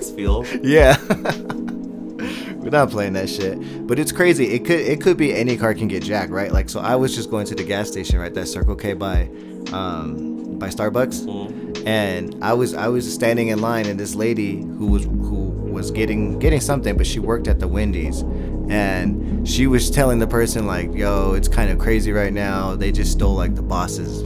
Flex 0.01 0.15
fuel. 0.15 0.45
Yeah. 0.63 0.97
We're 2.61 2.69
not 2.69 2.91
playing 2.91 3.13
that 3.13 3.29
shit. 3.29 3.87
But 3.87 3.97
it's 3.99 4.11
crazy. 4.11 4.53
It 4.53 4.65
could 4.65 4.79
it 4.79 5.01
could 5.01 5.17
be 5.17 5.33
any 5.33 5.57
car 5.57 5.73
can 5.73 5.87
get 5.87 6.03
jacked, 6.03 6.31
right? 6.31 6.51
Like 6.51 6.69
so 6.69 6.79
I 6.79 6.95
was 6.95 7.15
just 7.15 7.29
going 7.29 7.45
to 7.47 7.55
the 7.55 7.63
gas 7.63 7.87
station, 7.87 8.19
right? 8.19 8.33
That 8.33 8.47
Circle 8.47 8.75
K 8.75 8.93
by 8.93 9.29
um 9.73 10.57
by 10.59 10.69
Starbucks. 10.69 11.25
Mhm. 11.25 11.87
And 11.87 12.37
I 12.43 12.53
was 12.53 12.75
I 12.75 12.87
was 12.87 13.11
standing 13.11 13.47
in 13.47 13.61
line 13.61 13.87
and 13.87 13.99
this 13.99 14.13
lady 14.13 14.61
who 14.61 14.87
was 14.87 15.05
who 15.05 15.49
was 15.71 15.89
getting 15.89 16.37
getting 16.37 16.61
something, 16.61 16.95
but 16.97 17.07
she 17.07 17.19
worked 17.19 17.47
at 17.47 17.59
the 17.59 17.67
Wendy's, 17.67 18.21
and 18.69 19.47
she 19.47 19.65
was 19.65 19.89
telling 19.89 20.19
the 20.19 20.27
person 20.27 20.67
like, 20.67 20.93
"Yo, 20.93 21.33
it's 21.33 21.47
kind 21.47 21.71
of 21.71 21.79
crazy 21.79 22.11
right 22.11 22.33
now. 22.33 22.75
They 22.75 22.91
just 22.91 23.11
stole 23.13 23.33
like 23.35 23.55
the 23.55 23.63
boss's 23.63 24.21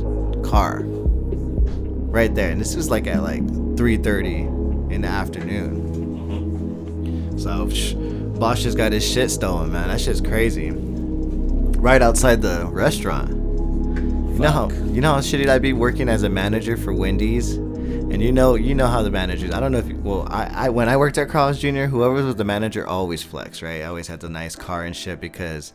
car." 0.45 0.81
Right 0.83 2.33
there, 2.33 2.49
and 2.49 2.59
this 2.59 2.75
was 2.75 2.89
like 2.89 3.07
at 3.07 3.21
like 3.23 3.45
3:30 3.77 4.54
in 4.95 5.01
the 5.01 5.07
afternoon. 5.07 5.93
So, 7.37 7.67
boss 8.39 8.63
just 8.63 8.77
got 8.77 8.91
his 8.93 9.05
shit 9.07 9.29
stolen, 9.29 9.71
man. 9.71 9.89
That 9.89 9.99
shit's 10.01 10.21
crazy. 10.21 10.71
Right 10.71 12.01
outside 12.01 12.41
the 12.41 12.65
restaurant. 12.67 13.29
You 13.29 14.39
know 14.41 14.49
how 14.51 14.69
you 14.69 14.99
know 15.01 15.13
how 15.13 15.19
shitty 15.19 15.47
I'd 15.47 15.61
be 15.61 15.73
working 15.73 16.09
as 16.09 16.23
a 16.23 16.29
manager 16.29 16.75
for 16.75 16.91
Wendy's, 16.93 17.53
and 17.55 18.21
you 18.21 18.31
know 18.33 18.55
you 18.55 18.75
know 18.75 18.87
how 18.87 19.01
the 19.01 19.09
managers. 19.11 19.51
I 19.51 19.59
don't 19.61 19.71
know 19.71 19.77
if 19.77 19.87
you, 19.87 19.95
well 19.97 20.27
I, 20.29 20.65
I 20.65 20.69
when 20.69 20.89
I 20.89 20.97
worked 20.97 21.17
at 21.17 21.29
Carl's 21.29 21.59
Jr. 21.59 21.85
Whoever 21.85 22.15
was 22.15 22.35
the 22.35 22.43
manager 22.43 22.85
always 22.87 23.23
flex 23.23 23.61
right. 23.61 23.81
I 23.81 23.85
always 23.85 24.07
had 24.07 24.19
the 24.19 24.27
nice 24.29 24.55
car 24.55 24.83
and 24.83 24.93
shit 24.95 25.21
because, 25.21 25.71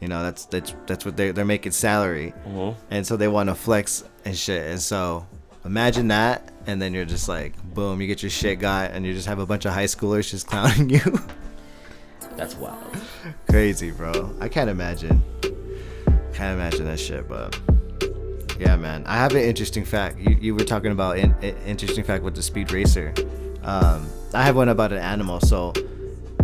you 0.00 0.06
know 0.06 0.22
that's 0.22 0.44
that's 0.46 0.74
that's 0.86 1.04
what 1.04 1.16
they 1.16 1.32
they're 1.32 1.44
making 1.44 1.72
salary, 1.72 2.34
Mhm. 2.46 2.76
and 2.90 3.04
so 3.06 3.16
they 3.16 3.26
want 3.28 3.48
to 3.48 3.54
flex 3.56 4.04
and 4.24 4.36
shit. 4.36 4.70
And 4.70 4.80
so 4.80 5.26
imagine 5.64 6.08
that, 6.08 6.52
and 6.66 6.80
then 6.80 6.92
you're 6.92 7.04
just 7.04 7.28
like 7.28 7.54
boom, 7.74 8.00
you 8.00 8.06
get 8.06 8.22
your 8.22 8.30
shit 8.30 8.58
got, 8.58 8.90
and 8.92 9.06
you 9.06 9.14
just 9.14 9.26
have 9.26 9.38
a 9.38 9.46
bunch 9.46 9.64
of 9.64 9.72
high 9.72 9.84
schoolers 9.84 10.30
just 10.30 10.46
clowning 10.48 10.90
you. 10.90 11.00
That's 12.36 12.54
wild. 12.56 12.96
Crazy, 13.48 13.90
bro. 13.90 14.34
I 14.40 14.48
can't 14.48 14.70
imagine. 14.70 15.22
Can't 16.32 16.54
imagine 16.58 16.86
that 16.86 16.98
shit, 16.98 17.28
but 17.28 17.58
yeah, 18.58 18.76
man. 18.76 19.04
I 19.06 19.16
have 19.16 19.32
an 19.32 19.42
interesting 19.42 19.84
fact. 19.84 20.18
You, 20.18 20.36
you 20.40 20.54
were 20.54 20.64
talking 20.64 20.92
about 20.92 21.18
an 21.18 21.34
interesting 21.66 22.04
fact 22.04 22.24
with 22.24 22.34
the 22.34 22.42
speed 22.42 22.72
racer. 22.72 23.12
Um, 23.62 24.08
I 24.34 24.42
have 24.42 24.56
one 24.56 24.68
about 24.68 24.92
an 24.92 24.98
animal. 24.98 25.40
So 25.40 25.72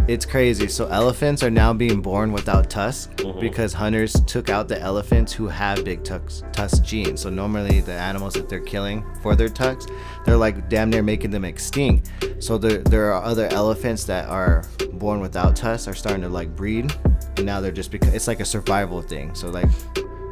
it's 0.08 0.24
crazy. 0.26 0.66
So 0.68 0.86
elephants 0.88 1.42
are 1.42 1.50
now 1.50 1.72
being 1.72 2.00
born 2.00 2.32
without 2.32 2.68
tusks 2.70 3.08
Mhm. 3.22 3.40
because 3.40 3.72
hunters 3.74 4.14
took 4.26 4.48
out 4.48 4.66
the 4.66 4.80
elephants 4.80 5.32
who 5.32 5.46
have 5.48 5.84
big 5.84 6.02
tusk 6.02 6.44
tusk 6.52 6.82
genes. 6.82 7.20
So 7.20 7.30
normally 7.30 7.80
the 7.80 7.92
animals 7.92 8.34
that 8.34 8.48
they're 8.48 8.58
killing 8.60 9.04
for 9.22 9.36
their 9.36 9.48
tusks, 9.48 9.86
they're 10.24 10.36
like 10.36 10.68
damn 10.68 10.90
near 10.90 11.02
making 11.02 11.30
them 11.30 11.44
extinct. 11.44 12.10
So 12.40 12.58
there 12.58 12.78
there 12.78 13.12
are 13.12 13.22
other 13.22 13.48
elephants 13.52 14.04
that 14.04 14.28
are 14.28 14.64
born 14.94 15.20
without 15.20 15.54
tusks 15.54 15.86
are 15.86 15.94
starting 15.94 16.22
to 16.22 16.28
like 16.28 16.56
breed, 16.56 16.92
and 17.36 17.46
now 17.46 17.60
they're 17.60 17.70
just 17.70 17.90
because 17.90 18.12
it's 18.14 18.26
like 18.26 18.40
a 18.40 18.44
survival 18.44 19.02
thing. 19.02 19.34
So 19.34 19.48
like 19.50 19.68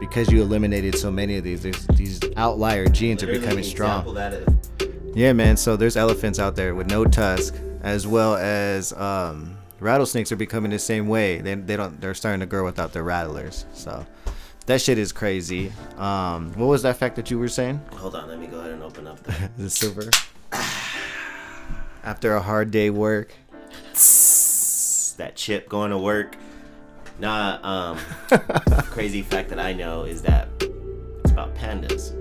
because 0.01 0.31
you 0.31 0.43
eliminated 0.43 0.95
so 0.97 1.11
many 1.11 1.39
of 1.39 1.45
these, 1.45 1.63
there's, 1.63 1.87
these 1.97 2.21
outlier 2.37 2.87
genes 2.87 3.23
are 3.23 3.27
becoming 3.29 3.65
strong. 3.65 4.05
Yeah, 5.15 5.33
man. 5.33 5.57
So 5.57 5.75
there's 5.77 5.97
elephants 5.97 6.39
out 6.39 6.55
there 6.55 6.75
with 6.75 6.89
no 6.91 7.07
tusk, 7.07 7.55
as 7.83 8.07
well 8.07 8.37
as 8.37 8.93
um, 8.93 9.56
rattlesnakes 9.81 10.33
are 10.33 10.37
becoming 10.37 10.71
the 10.71 10.79
same 10.79 11.09
way. 11.09 11.39
They, 11.39 11.55
they 11.55 11.77
don't. 11.77 12.01
They're 12.01 12.15
starting 12.15 12.41
to 12.41 12.47
grow 12.47 12.65
without 12.65 12.93
their 12.93 13.03
rattlers. 13.03 13.67
So 13.73 14.07
that 14.67 14.81
shit 14.81 14.99
is 14.99 15.13
crazy. 15.13 15.73
Um, 15.97 16.53
what 16.55 16.67
was 16.67 16.83
that 16.83 16.97
fact 16.97 17.17
that 17.17 17.31
you 17.31 17.39
were 17.39 17.49
saying? 17.49 17.81
Hold 17.95 18.15
on, 18.17 18.29
let 18.29 18.39
me 18.39 18.47
go 18.47 18.59
ahead 18.61 18.73
and 18.73 18.83
open 18.83 19.07
up 19.07 19.23
the 19.23 19.51
The 19.59 19.71
silver. 19.71 20.11
After 22.03 22.35
a 22.35 22.41
hard 22.41 22.71
day 22.71 22.91
work. 22.91 23.33
that 25.19 25.33
chip 25.35 25.69
going 25.69 25.91
to 25.91 25.99
work. 25.99 26.37
Nah, 27.19 27.59
um, 27.63 27.99
crazy 28.91 29.23
fact 29.23 29.49
that 29.49 29.59
I 29.59 29.73
know 29.73 30.05
is 30.05 30.23
that 30.23 30.49
it's 30.61 31.33
about 31.33 31.55
pandas. 31.57 32.13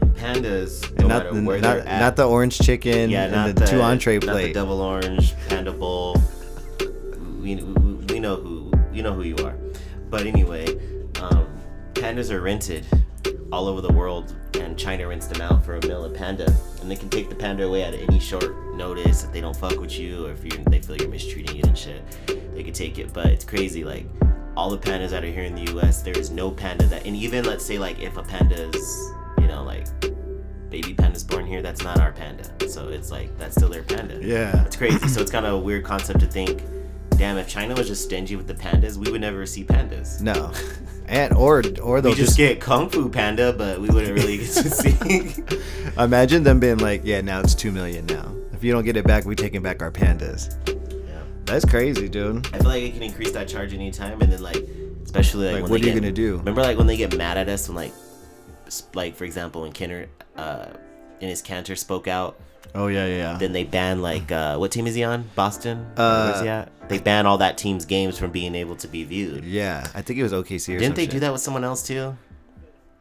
And 0.00 0.14
pandas, 0.16 0.98
no 0.98 1.06
not, 1.06 1.24
matter 1.24 1.42
where 1.42 1.60
not, 1.60 1.76
they're 1.76 1.88
at, 1.88 2.00
not 2.00 2.16
the 2.16 2.26
orange 2.28 2.58
chicken 2.58 3.10
yeah, 3.10 3.24
and 3.24 3.32
not 3.32 3.54
the, 3.54 3.66
two 3.66 3.82
entree 3.82 4.18
not 4.18 4.22
plate. 4.32 4.48
the 4.48 4.54
double 4.54 4.80
orange 4.80 5.34
panda 5.48 5.72
bowl. 5.72 6.16
We, 7.42 7.56
we, 7.56 7.94
we 8.06 8.20
know 8.20 8.36
who 8.36 8.70
you 8.92 9.02
know 9.02 9.12
who 9.12 9.22
you 9.22 9.36
are, 9.44 9.56
but 10.10 10.26
anyway, 10.26 10.66
um, 11.20 11.48
pandas 11.94 12.30
are 12.30 12.40
rented 12.40 12.86
all 13.50 13.68
over 13.68 13.80
the 13.80 13.92
world, 13.92 14.34
and 14.54 14.78
China 14.78 15.08
rents 15.08 15.26
them 15.26 15.40
out 15.40 15.64
for 15.64 15.76
a 15.76 15.86
meal 15.86 16.04
of 16.04 16.14
panda, 16.14 16.54
and 16.80 16.90
they 16.90 16.96
can 16.96 17.08
take 17.08 17.28
the 17.28 17.34
panda 17.34 17.64
away 17.64 17.82
at 17.82 17.94
any 17.94 18.20
short 18.20 18.54
notice 18.74 19.24
if 19.24 19.32
they 19.32 19.40
don't 19.40 19.56
fuck 19.56 19.78
with 19.78 19.98
you 19.98 20.26
or 20.26 20.32
if 20.32 20.44
you 20.44 20.50
they 20.70 20.80
feel 20.80 20.96
you're 20.96 21.08
mistreating 21.08 21.58
it 21.58 21.66
and 21.66 21.76
shit. 21.76 22.02
They 22.54 22.62
could 22.62 22.74
take 22.74 22.98
it, 22.98 23.12
but 23.12 23.26
it's 23.26 23.44
crazy. 23.44 23.84
Like 23.84 24.06
all 24.56 24.70
the 24.70 24.78
pandas 24.78 25.10
that 25.10 25.24
are 25.24 25.30
here 25.30 25.44
in 25.44 25.54
the 25.54 25.72
U.S., 25.72 26.02
there 26.02 26.16
is 26.16 26.30
no 26.30 26.50
panda 26.50 26.86
that, 26.86 27.06
and 27.06 27.16
even 27.16 27.44
let's 27.44 27.64
say 27.64 27.78
like 27.78 27.98
if 27.98 28.16
a 28.16 28.22
panda 28.22 28.68
is, 28.68 29.12
you 29.38 29.48
know, 29.48 29.62
like 29.62 29.86
baby 30.70 30.94
panda's 30.94 31.22
born 31.24 31.46
here, 31.46 31.60
that's 31.60 31.82
not 31.82 32.00
our 32.00 32.12
panda. 32.12 32.44
So 32.68 32.88
it's 32.88 33.10
like 33.10 33.36
that's 33.38 33.56
still 33.56 33.68
their 33.68 33.82
panda. 33.82 34.18
Yeah. 34.22 34.64
It's 34.64 34.76
crazy. 34.76 35.08
So 35.08 35.20
it's 35.20 35.30
kind 35.30 35.44
of 35.44 35.54
a 35.54 35.58
weird 35.58 35.84
concept 35.84 36.20
to 36.20 36.26
think, 36.26 36.62
damn, 37.22 37.38
if 37.38 37.46
China 37.46 37.72
was 37.76 37.86
just 37.86 38.02
stingy 38.02 38.34
with 38.34 38.48
the 38.48 38.54
pandas, 38.54 38.96
we 38.96 39.08
would 39.12 39.20
never 39.20 39.46
see 39.46 39.62
pandas. 39.62 40.20
No. 40.20 40.52
And 41.06 41.32
or 41.34 41.62
or 41.80 42.00
they'll 42.00 42.10
We 42.12 42.16
just 42.16 42.36
get 42.36 42.60
Kung 42.60 42.88
Fu 42.90 43.08
Panda, 43.08 43.52
but 43.52 43.80
we 43.80 43.88
wouldn't 43.90 44.12
really 44.18 44.38
get 44.38 44.46
to 44.48 44.70
see. 44.70 45.44
Imagine 46.02 46.42
them 46.42 46.58
being 46.58 46.78
like, 46.78 47.02
yeah, 47.04 47.20
now 47.20 47.38
it's 47.38 47.54
two 47.54 47.70
million 47.70 48.06
now. 48.06 48.34
If 48.52 48.64
you 48.64 48.72
don't 48.72 48.84
get 48.84 48.96
it 48.96 49.06
back, 49.06 49.24
we're 49.24 49.34
taking 49.36 49.62
back 49.62 49.82
our 49.82 49.92
pandas. 49.92 50.56
yeah. 51.06 51.22
That's 51.44 51.64
crazy, 51.64 52.08
dude. 52.08 52.44
I 52.52 52.58
feel 52.58 52.66
like 52.68 52.82
it 52.82 52.92
can 52.94 53.02
increase 53.04 53.30
that 53.32 53.46
charge 53.46 53.72
anytime, 53.72 54.20
and 54.20 54.32
then 54.32 54.42
like, 54.42 54.64
especially 55.04 55.46
like, 55.46 55.54
Like, 55.54 55.62
when 55.64 55.70
what 55.70 55.80
are 55.80 55.86
you 55.86 55.92
get- 55.92 56.00
gonna 56.00 56.12
do? 56.12 56.38
Remember, 56.38 56.62
like 56.62 56.76
when 56.78 56.88
they 56.88 56.96
get 56.96 57.16
mad 57.16 57.38
at 57.38 57.48
us 57.48 57.68
when 57.68 57.76
like, 57.76 57.92
like 58.94 59.14
for 59.14 59.24
example, 59.24 59.62
when 59.62 59.72
Kanter, 59.72 60.08
uh, 60.36 60.66
Enes 61.20 61.42
Kanter 61.44 61.78
spoke 61.78 62.08
out, 62.08 62.40
Oh 62.74 62.86
yeah, 62.86 63.06
yeah. 63.06 63.16
yeah. 63.32 63.38
then 63.38 63.52
they 63.52 63.64
ban 63.64 64.00
like 64.02 64.32
uh, 64.32 64.56
what 64.56 64.70
team 64.72 64.86
is 64.86 64.94
he 64.94 65.04
on? 65.04 65.28
Boston. 65.34 65.86
Uh, 65.96 66.30
Where's 66.30 66.42
he 66.42 66.48
at? 66.48 66.88
They 66.88 66.98
ban 66.98 67.26
all 67.26 67.38
that 67.38 67.58
team's 67.58 67.84
games 67.84 68.18
from 68.18 68.30
being 68.30 68.54
able 68.54 68.76
to 68.76 68.88
be 68.88 69.04
viewed. 69.04 69.44
yeah, 69.44 69.86
I 69.94 70.02
think 70.02 70.18
it 70.18 70.22
was 70.22 70.32
OKC 70.32 70.76
or 70.76 70.78
Didn't 70.78 70.96
they 70.96 71.04
some 71.04 71.12
do 71.12 71.20
that 71.20 71.32
with 71.32 71.40
someone 71.40 71.64
else 71.64 71.82
too? 71.86 72.16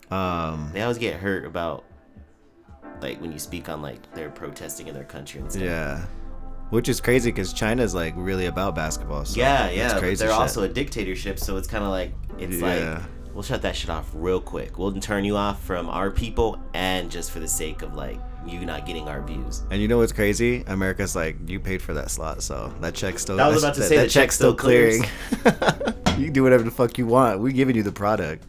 Um, 0.10 0.70
They 0.74 0.82
always 0.82 0.98
get 0.98 1.16
hurt 1.16 1.46
about 1.46 1.84
like 3.02 3.20
when 3.22 3.32
you 3.32 3.40
speak 3.40 3.70
on 3.70 3.82
like 3.82 4.00
they're 4.14 4.30
protesting 4.30 4.88
in 4.88 4.94
their 4.94 5.04
country 5.06 5.42
and 5.42 5.52
stuff. 5.52 5.64
yeah. 5.64 6.06
Which 6.70 6.88
is 6.88 7.02
crazy 7.02 7.32
because 7.32 7.52
China's 7.54 7.94
like 7.96 8.14
really 8.16 8.46
about 8.46 8.76
basketball. 8.76 9.26
So 9.26 9.40
yeah, 9.40 9.70
yeah. 9.70 9.98
Crazy 10.00 10.24
they're 10.24 10.34
shit. 10.34 10.40
also 10.42 10.64
a 10.64 10.70
dictatorship, 10.70 11.40
so 11.40 11.58
it's 11.58 11.68
kind 11.68 11.84
of 11.84 11.90
like 11.90 12.14
it's 12.38 12.58
Yeah. 12.58 12.94
like 13.00 13.34
we'll 13.34 13.44
shut 13.44 13.62
that 13.64 13.76
shit 13.76 13.90
off 13.90 14.10
real 14.14 14.40
quick. 14.40 14.78
We'll 14.78 14.94
turn 14.94 15.26
you 15.26 15.36
off 15.36 15.62
from 15.64 15.90
our 15.90 16.12
people, 16.12 16.58
and 16.74 17.10
just 17.12 17.32
for 17.32 17.40
the 17.40 17.48
sake 17.48 17.82
of 17.82 17.96
like 17.96 18.20
you 18.46 18.66
not 18.66 18.86
getting 18.86 19.08
our 19.08 19.22
views. 19.22 19.64
And 19.72 19.82
you 19.82 19.88
know 19.88 20.00
what's 20.00 20.12
crazy? 20.12 20.64
America's 20.68 21.16
like, 21.16 21.38
you 21.48 21.60
paid 21.60 21.82
for 21.82 21.94
that 21.94 22.12
slot, 22.12 22.42
so 22.42 22.74
that 22.82 22.96
check's 22.96 23.22
still. 23.22 23.40
I 23.40 23.48
was 23.48 23.62
that's- 23.62 23.78
about 23.78 23.84
to 23.84 23.90
say, 23.90 23.98
the 24.04 24.10
check 24.10 24.32
still 24.32 24.56
clearing. 24.56 25.04
you 26.18 26.26
can 26.26 26.34
do 26.34 26.44
whatever 26.44 26.64
the 26.64 26.72
fuck 26.72 26.98
you 26.98 27.06
want. 27.06 27.40
We're 27.40 27.52
giving 27.54 27.76
you 27.76 27.84
the 27.84 27.92
product. 27.92 28.46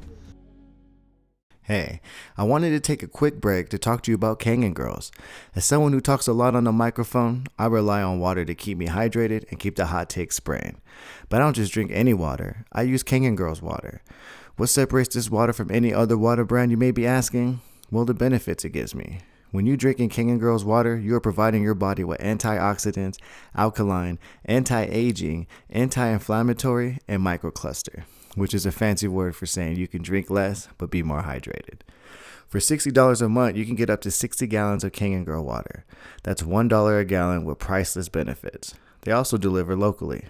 Hey, 1.65 2.01
I 2.37 2.43
wanted 2.43 2.71
to 2.71 2.81
take 2.81 3.05
a 3.05 3.09
quick 3.09 3.41
break 3.41 3.69
to 3.69 3.79
talk 3.79 4.03
to 4.03 4.11
you 4.11 4.17
about 4.17 4.41
Kangen 4.41 4.75
Girls. 4.75 5.13
As 5.55 5.65
someone 5.65 5.93
who 5.93 6.01
talks 6.01 6.27
a 6.27 6.33
lot 6.33 6.57
on 6.57 6.65
the 6.65 6.73
microphone, 6.73 7.47
I 7.57 7.67
rely 7.67 8.03
on 8.03 8.19
water 8.19 8.45
to 8.45 8.55
keep 8.55 8.77
me 8.77 8.89
hydrated 8.89 9.49
and 9.49 9.61
keep 9.61 9.77
the 9.77 9.87
hot 9.87 10.11
takes 10.11 10.35
spraying. 10.35 10.81
But 11.29 11.41
I 11.41 11.45
don't 11.45 11.55
just 11.55 11.73
drink 11.73 11.93
any 11.95 12.15
water. 12.15 12.65
I 12.73 12.83
use 12.83 13.05
Kangen 13.05 13.37
Girls 13.37 13.63
water. 13.63 14.03
What 14.57 14.71
separates 14.71 15.15
this 15.15 15.31
water 15.31 15.53
from 15.53 15.71
any 15.71 15.95
other 15.95 16.19
water 16.19 16.45
brand, 16.45 16.73
you 16.73 16.77
may 16.77 16.91
be 16.91 17.07
asking? 17.07 17.61
Well, 17.93 18.05
the 18.05 18.13
benefits 18.13 18.65
it 18.65 18.71
gives 18.71 18.95
me. 18.95 19.21
When 19.53 19.67
you 19.67 19.77
drink 19.77 20.01
in 20.01 20.09
Kangen 20.09 20.41
Girls 20.41 20.65
water, 20.65 20.99
you 20.99 21.15
are 21.15 21.21
providing 21.21 21.63
your 21.63 21.75
body 21.75 22.05
with 22.05 22.21
antioxidants, 22.21 23.19
alkaline, 23.55 24.19
anti-aging, 24.47 25.47
anti-inflammatory, 25.69 27.01
and 27.07 27.23
microcluster, 27.23 28.05
which 28.35 28.55
is 28.55 28.65
a 28.65 28.73
fancy 28.73 29.09
word 29.09 29.37
for 29.37 29.45
saying 29.45 29.77
you 29.77 29.87
can 29.87 30.01
drink 30.01 30.31
less 30.31 30.69
but 30.79 30.91
be 30.91 31.03
more 31.03 31.21
hydrated. 31.21 31.81
For 32.49 32.61
$60 32.61 33.21
a 33.21 33.29
month, 33.29 33.59
you 33.59 33.67
can 33.67 33.75
get 33.75 33.91
up 33.91 34.01
to 34.01 34.11
60 34.11 34.47
gallons 34.47 34.85
of 34.85 34.93
Kangen 34.93 35.27
Girl 35.27 35.45
water. 35.45 35.85
That's 36.23 36.43
$1 36.43 37.01
a 37.01 37.05
gallon 37.05 37.45
with 37.45 37.59
priceless 37.59 38.09
benefits. 38.09 38.75
They 39.03 39.13
also 39.13 39.37
deliver 39.37 39.77
locally. 39.77 40.25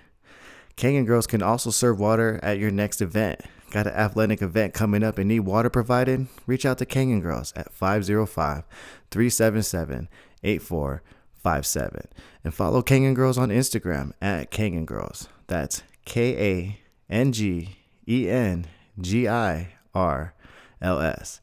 Kangen 0.76 1.06
Girls 1.06 1.28
can 1.28 1.42
also 1.42 1.70
serve 1.70 2.00
water 2.00 2.40
at 2.42 2.58
your 2.58 2.72
next 2.72 3.00
event. 3.00 3.40
Got 3.70 3.86
an 3.86 3.94
athletic 3.94 4.42
event 4.42 4.74
coming 4.74 5.02
up 5.02 5.16
and 5.16 5.28
need 5.28 5.40
water 5.40 5.70
provided? 5.70 6.26
Reach 6.46 6.66
out 6.66 6.78
to 6.78 6.86
Kangen 6.86 7.22
Girls 7.22 7.52
at 7.56 7.72
505 7.72 8.64
377 9.12 10.08
8457 10.42 12.08
and 12.42 12.54
follow 12.54 12.82
Kangen 12.82 13.14
Girls 13.14 13.38
on 13.38 13.50
Instagram 13.50 14.12
at 14.20 14.50
Kangen 14.50 14.86
Girls. 14.86 15.28
That's 15.46 15.82
K 16.04 16.36
A 16.36 16.80
N 17.08 17.32
G 17.32 17.76
E 18.08 18.28
N 18.28 18.66
G 19.00 19.28
I 19.28 19.74
R 19.94 20.34
L 20.80 21.00
S. 21.00 21.40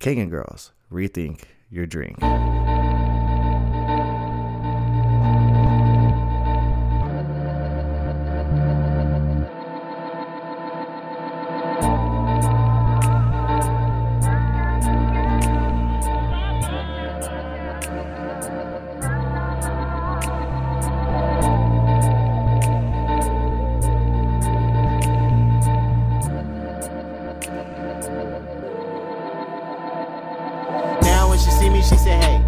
Kangen 0.00 0.30
Girls, 0.30 0.72
rethink 0.90 1.42
your 1.70 1.86
drink. 1.86 2.18
me, 31.80 31.88
she 31.88 31.96
said, 31.96 32.22
hey. 32.22 32.38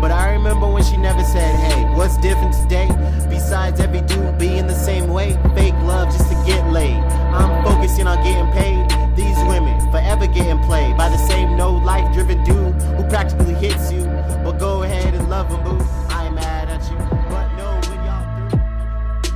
But 0.00 0.10
I 0.10 0.32
remember 0.32 0.70
when 0.70 0.82
she 0.82 0.96
never 0.96 1.22
said, 1.24 1.54
hey, 1.56 1.84
what's 1.94 2.16
different 2.18 2.54
today? 2.54 2.88
Besides 3.28 3.80
every 3.80 4.00
dude 4.02 4.38
being 4.38 4.66
the 4.66 4.74
same 4.74 5.08
way, 5.08 5.32
fake 5.54 5.74
love 5.84 6.08
just 6.08 6.28
to 6.30 6.34
get 6.46 6.66
laid. 6.70 6.96
I'm 7.34 7.64
focusing 7.64 8.06
on 8.06 8.22
getting 8.24 8.50
paid. 8.52 8.88
These 9.16 9.38
women 9.44 9.78
forever 9.90 10.26
getting 10.26 10.62
played 10.64 10.96
by 10.96 11.08
the 11.08 11.18
same 11.18 11.56
no 11.56 11.72
life 11.72 12.12
driven 12.14 12.42
dude 12.44 12.74
who 12.96 13.04
practically 13.08 13.54
hits 13.54 13.92
you. 13.92 14.04
But 14.44 14.58
go 14.58 14.82
ahead 14.82 15.14
and 15.14 15.28
love 15.28 15.50
him, 15.50 15.62
boo. 15.64 15.84
I'm 16.08 16.34
mad 16.34 16.68
at 16.68 16.88
you. 16.90 16.96
But 17.28 17.48
no, 17.56 17.80
when 17.88 18.00
y'all 18.06 19.32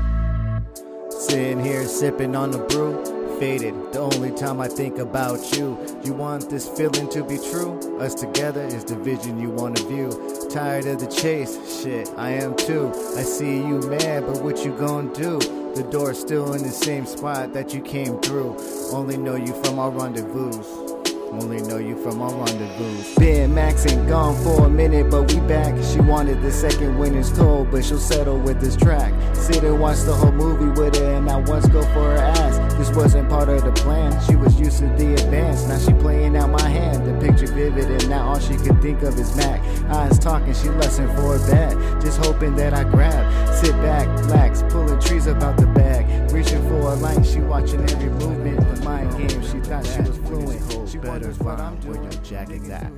through. 1.11 1.21
Sitting 1.21 1.65
here 1.65 1.85
sipping 1.85 2.37
on 2.37 2.53
the 2.53 2.59
brew 2.59 3.12
faded. 3.43 3.75
The 3.93 3.99
only 3.99 4.31
time 4.31 4.61
I 4.61 4.69
think 4.69 4.99
about 4.99 5.41
you. 5.57 5.77
You 6.05 6.13
want 6.13 6.49
this 6.49 6.69
feeling 6.69 7.09
to 7.09 7.25
be 7.25 7.39
true? 7.39 7.73
Us 7.99 8.15
together 8.15 8.63
is 8.63 8.85
the 8.85 8.95
vision 8.95 9.41
you 9.41 9.51
want 9.51 9.79
to 9.79 9.83
view. 9.89 10.11
Tired 10.49 10.87
of 10.87 11.01
the 11.01 11.09
chase, 11.09 11.59
shit, 11.83 12.09
I 12.17 12.31
am 12.31 12.55
too. 12.55 12.93
I 13.17 13.23
see 13.23 13.57
you 13.57 13.81
mad, 13.81 14.29
but 14.29 14.45
what 14.45 14.65
you 14.65 14.71
gonna 14.79 15.13
do? 15.13 15.41
The 15.75 15.83
door's 15.91 16.21
still 16.21 16.55
in 16.55 16.63
the 16.63 16.71
same 16.71 17.05
spot 17.05 17.53
that 17.55 17.75
you 17.75 17.81
came 17.81 18.21
through. 18.21 18.55
Only 18.93 19.17
know 19.17 19.35
you 19.35 19.53
from 19.65 19.81
our 19.81 19.91
rendezvous. 19.91 20.63
Only 21.33 21.63
know 21.63 21.79
you 21.79 21.97
from 21.97 22.23
our 22.23 22.33
rendezvous. 22.33 23.19
Been 23.19 23.55
maxing, 23.55 24.07
gone 24.09 24.37
for 24.45 24.67
a 24.67 24.71
minute, 24.71 25.11
but 25.11 25.33
we 25.33 25.41
back. 25.49 25.75
She 25.83 25.99
wanted 25.99 26.43
the 26.43 26.53
second 26.53 27.03
it's 27.17 27.31
cold, 27.31 27.73
but 27.73 27.85
she'll 27.85 27.99
settle 27.99 28.39
with 28.39 28.61
this 28.61 28.77
track. 28.77 29.13
Sit 29.35 29.65
and 29.65 29.81
watch 29.81 30.01
the 30.03 30.15
whole 30.15 30.31
movie 30.31 30.81
with 30.81 30.95
her, 30.97 31.15
and 31.15 31.29
I 31.29 31.39
once 31.39 31.67
go 31.67 31.83
for 31.83 32.05
her 32.05 32.19
ass. 32.19 32.52
This 32.79 32.91
wasn't 32.91 33.29
part 33.29 33.49
of 33.49 33.65
the 33.65 33.73
plan. 33.73 34.21
She 34.27 34.37
was 34.37 34.59
used 34.59 34.79
to 34.79 34.87
the 34.87 35.15
advance. 35.15 35.67
Now 35.67 35.79
she 35.79 35.93
playing 36.01 36.37
out 36.37 36.51
my 36.51 36.69
hand. 36.69 37.07
The 37.07 37.27
picture 37.27 37.47
vivid, 37.53 37.91
and 37.91 38.09
now 38.09 38.29
all 38.29 38.39
she 38.39 38.57
can 38.57 38.81
think 38.81 39.03
of 39.03 39.19
is 39.19 39.35
Mac. 39.37 39.61
Eyes 39.91 40.19
talking, 40.19 40.55
she 40.55 40.69
lusting 40.69 41.09
for 41.15 41.37
a 41.37 41.39
bag. 41.51 41.77
Just 42.03 42.19
hoping 42.25 42.57
that 42.57 42.75
I 42.75 42.85
grab. 42.85 43.55
Sit 43.55 43.73
back, 43.83 44.07
relax, 44.21 44.63
pulling 44.69 45.01
trees 45.01 45.27
about 45.27 45.57
the 45.57 45.67
bag. 45.69 46.31
Reaching 46.33 46.63
for 46.69 46.81
a 46.81 46.95
light, 46.95 47.25
she 47.25 47.41
watching 47.41 47.83
every 47.91 48.11
movement. 48.11 48.59
The 48.77 48.83
mind 48.85 49.11
game, 49.17 49.43
she 49.43 49.61
thought 49.61 49.87
she 49.87 50.01
was 50.01 50.19
fluent. 50.19 50.89
She 50.89 50.99
wonders 50.99 51.39
what 51.39 51.61
I'm 51.61 51.79
doing. 51.81 52.03
Your 52.03 52.23
jacket's 52.23 52.69
at. 52.71 52.93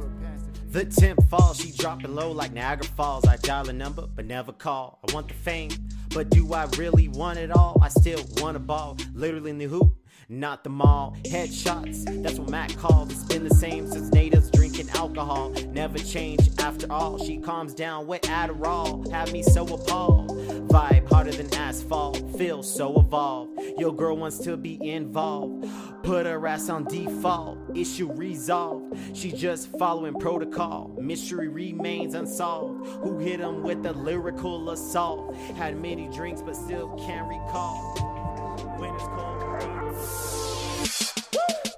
The 0.75 0.85
temp 0.85 1.23
falls, 1.31 1.61
she 1.61 1.71
dropping 1.71 2.17
low 2.17 2.33
like 2.33 2.53
Niagara 2.53 2.85
Falls. 2.85 3.25
I 3.29 3.37
dial 3.37 3.69
a 3.69 3.73
number, 3.73 4.09
but 4.09 4.25
never 4.25 4.51
call. 4.51 4.99
I 5.09 5.15
want 5.15 5.29
the 5.29 5.35
fame, 5.35 5.71
but 6.15 6.31
do 6.31 6.55
I 6.55 6.67
really 6.79 7.09
want 7.09 7.41
it 7.41 7.51
all? 7.51 7.77
I 7.83 7.89
still 7.89 8.21
want 8.41 8.57
a 8.57 8.61
ball, 8.61 8.97
literally 9.15 9.51
in 9.51 9.59
the 9.59 9.65
hoop, 9.65 9.93
not 10.29 10.65
the 10.65 10.71
mall. 10.71 11.17
Headshots, 11.25 12.23
that's 12.23 12.39
what 12.39 12.49
Matt 12.51 12.77
called. 12.77 13.11
It's 13.11 13.25
been 13.25 13.45
the 13.45 13.55
same 13.55 13.91
since 13.91 14.13
natives 14.13 14.51
drinking 14.51 14.89
alcohol. 14.91 15.51
Never 15.71 15.99
changed 15.99 16.61
after 16.61 16.91
all. 16.91 17.19
She 17.19 17.39
calms 17.39 17.75
down 17.75 18.07
with 18.07 18.23
Adderall, 18.23 19.11
have 19.11 19.33
me 19.33 19.43
so 19.43 19.65
appalled. 19.67 20.31
Vibe 20.69 21.09
harder 21.09 21.33
than 21.33 21.53
asphalt, 21.55 22.19
feel 22.37 22.63
so 22.63 22.99
evolved. 22.99 23.61
Your 23.79 23.95
girl 23.95 24.17
wants 24.17 24.39
to 24.39 24.57
be 24.57 24.91
involved. 24.91 25.69
Put 26.03 26.27
her 26.27 26.47
ass 26.47 26.69
on 26.69 26.85
default, 26.85 27.59
issue 27.75 28.13
resolved. 28.13 28.97
She 29.17 29.33
just 29.33 29.77
following 29.79 30.15
protocol. 30.15 30.95
Mystery 31.01 31.49
remains 31.49 32.15
unsolved. 32.15 32.87
Who 32.87 33.19
hit 33.19 33.41
him 33.41 33.63
with 33.63 33.83
the 33.83 33.93
lyrical 33.93 34.71
assault? 34.71 35.35
Had 35.57 35.81
many 35.81 36.09
drinks 36.09 36.43
but 36.43 36.57
still 36.57 36.95
can't 37.07 37.29
recall. 37.29 37.95
When 38.79 38.95
it's 38.95 39.05
cold. 39.05 39.44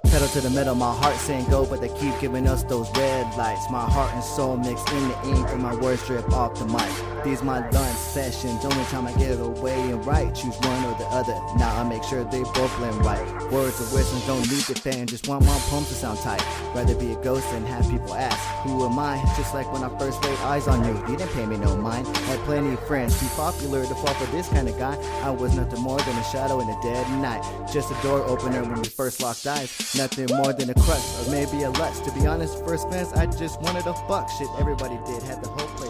Pedal 0.03 0.27
to 0.29 0.41
the 0.41 0.49
metal, 0.49 0.75
my 0.75 0.93
heart 0.93 1.15
saying 1.17 1.45
go, 1.49 1.65
but 1.65 1.81
they 1.81 1.89
keep 1.89 2.19
giving 2.19 2.47
us 2.47 2.63
those 2.63 2.89
red 2.97 3.25
lights. 3.37 3.69
My 3.69 3.85
heart 3.85 4.13
and 4.13 4.23
soul 4.23 4.57
mixed 4.57 4.89
in 4.91 5.07
the 5.09 5.27
ink, 5.35 5.47
and 5.49 5.61
my 5.61 5.75
words 5.75 6.05
drip 6.05 6.31
off 6.33 6.57
the 6.57 6.65
mic. 6.65 7.16
These 7.27 7.43
my 7.43 7.59
lunch 7.71 7.97
sessions, 7.97 8.63
only 8.63 8.85
time 8.85 9.05
I 9.05 9.11
get 9.17 9.37
away 9.37 9.91
and 9.91 10.05
right. 10.05 10.33
Choose 10.33 10.55
one 10.59 10.83
or 10.85 10.97
the 10.97 11.07
other. 11.07 11.33
Now 11.57 11.75
I 11.75 11.83
make 11.83 12.01
sure 12.03 12.23
they 12.23 12.41
both 12.41 12.73
blend 12.77 13.03
right. 13.03 13.21
Words 13.51 13.81
of 13.81 13.91
wisdom 13.91 14.21
don't 14.25 14.49
need 14.49 14.63
defend, 14.63 15.09
just 15.09 15.27
want 15.27 15.43
my 15.43 15.59
poems 15.67 15.89
to 15.89 15.93
sound 15.93 16.19
tight. 16.19 16.41
Rather 16.73 16.95
be 16.95 17.11
a 17.11 17.17
ghost 17.17 17.51
than 17.51 17.65
have 17.65 17.83
people 17.89 18.13
ask, 18.13 18.39
Who 18.63 18.85
am 18.85 18.97
I? 18.97 19.21
Just 19.35 19.53
like 19.53 19.69
when 19.73 19.83
I 19.83 19.89
first 19.99 20.23
laid 20.23 20.39
eyes 20.39 20.69
on 20.69 20.85
you, 20.85 20.97
you 21.01 21.17
didn't 21.17 21.33
pay 21.33 21.45
me 21.45 21.57
no 21.57 21.75
mind. 21.75 22.07
Had 22.07 22.39
plenty 22.45 22.71
of 22.71 22.87
friends, 22.87 23.19
too 23.19 23.27
popular 23.35 23.85
to 23.85 23.95
fall 23.95 24.13
for 24.13 24.31
this 24.31 24.47
kind 24.47 24.69
of 24.69 24.79
guy. 24.79 24.95
I 25.21 25.29
was 25.29 25.53
nothing 25.53 25.81
more 25.81 25.99
than 25.99 26.17
a 26.17 26.23
shadow 26.31 26.61
in 26.61 26.67
the 26.67 26.79
dead 26.81 27.05
night. 27.19 27.43
Just 27.73 27.91
a 27.91 28.01
door 28.03 28.23
opener 28.23 28.63
when 28.63 28.81
we 28.81 28.87
first 28.87 29.21
locked 29.21 29.45
eyes. 29.45 29.69
Nothing 29.97 30.27
more 30.37 30.53
than 30.53 30.69
a 30.69 30.75
crush, 30.75 31.27
or 31.27 31.31
maybe 31.31 31.63
a 31.63 31.71
lust. 31.71 32.05
To 32.05 32.11
be 32.13 32.25
honest, 32.25 32.63
first 32.63 32.87
glance, 32.87 33.11
I 33.11 33.25
just 33.25 33.59
wanted 33.59 33.85
a 33.85 33.93
fuck. 34.07 34.29
Shit, 34.29 34.47
everybody 34.57 34.97
did. 35.05 35.21
Had 35.23 35.43
the 35.43 35.49
whole 35.49 35.67
place. 35.75 35.86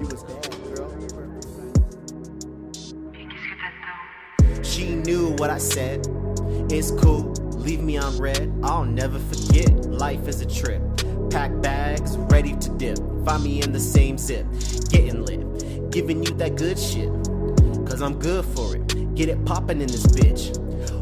You 0.00 0.06
was 0.06 0.22
bad, 0.22 0.76
girl. 0.76 0.88
She 4.62 4.94
knew 4.94 5.34
what 5.38 5.50
I 5.50 5.58
said. 5.58 6.06
It's 6.70 6.92
cool, 6.92 7.32
leave 7.56 7.82
me 7.82 7.98
on 7.98 8.16
red. 8.18 8.52
I'll 8.62 8.84
never 8.84 9.18
forget. 9.18 9.70
Life 9.86 10.28
is 10.28 10.40
a 10.40 10.46
trip. 10.46 10.80
Pack 11.30 11.50
bags, 11.60 12.16
ready 12.16 12.54
to 12.58 12.70
dip. 12.76 12.98
Find 13.24 13.42
me 13.42 13.60
in 13.60 13.72
the 13.72 13.80
same 13.80 14.18
zip. 14.18 14.46
Getting 14.88 15.24
lit. 15.24 15.90
Giving 15.90 16.22
you 16.22 16.32
that 16.34 16.54
good 16.54 16.78
shit. 16.78 17.08
Cause 17.84 18.00
I'm 18.00 18.20
good 18.20 18.44
for 18.44 18.76
it. 18.76 19.14
Get 19.16 19.28
it 19.28 19.44
poppin' 19.44 19.80
in 19.80 19.88
this 19.88 20.06
bitch. 20.06 20.56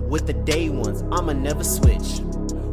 With 0.08 0.26
the 0.26 0.32
day 0.32 0.70
ones, 0.70 1.02
I'ma 1.12 1.34
never 1.34 1.64
switch. 1.64 2.20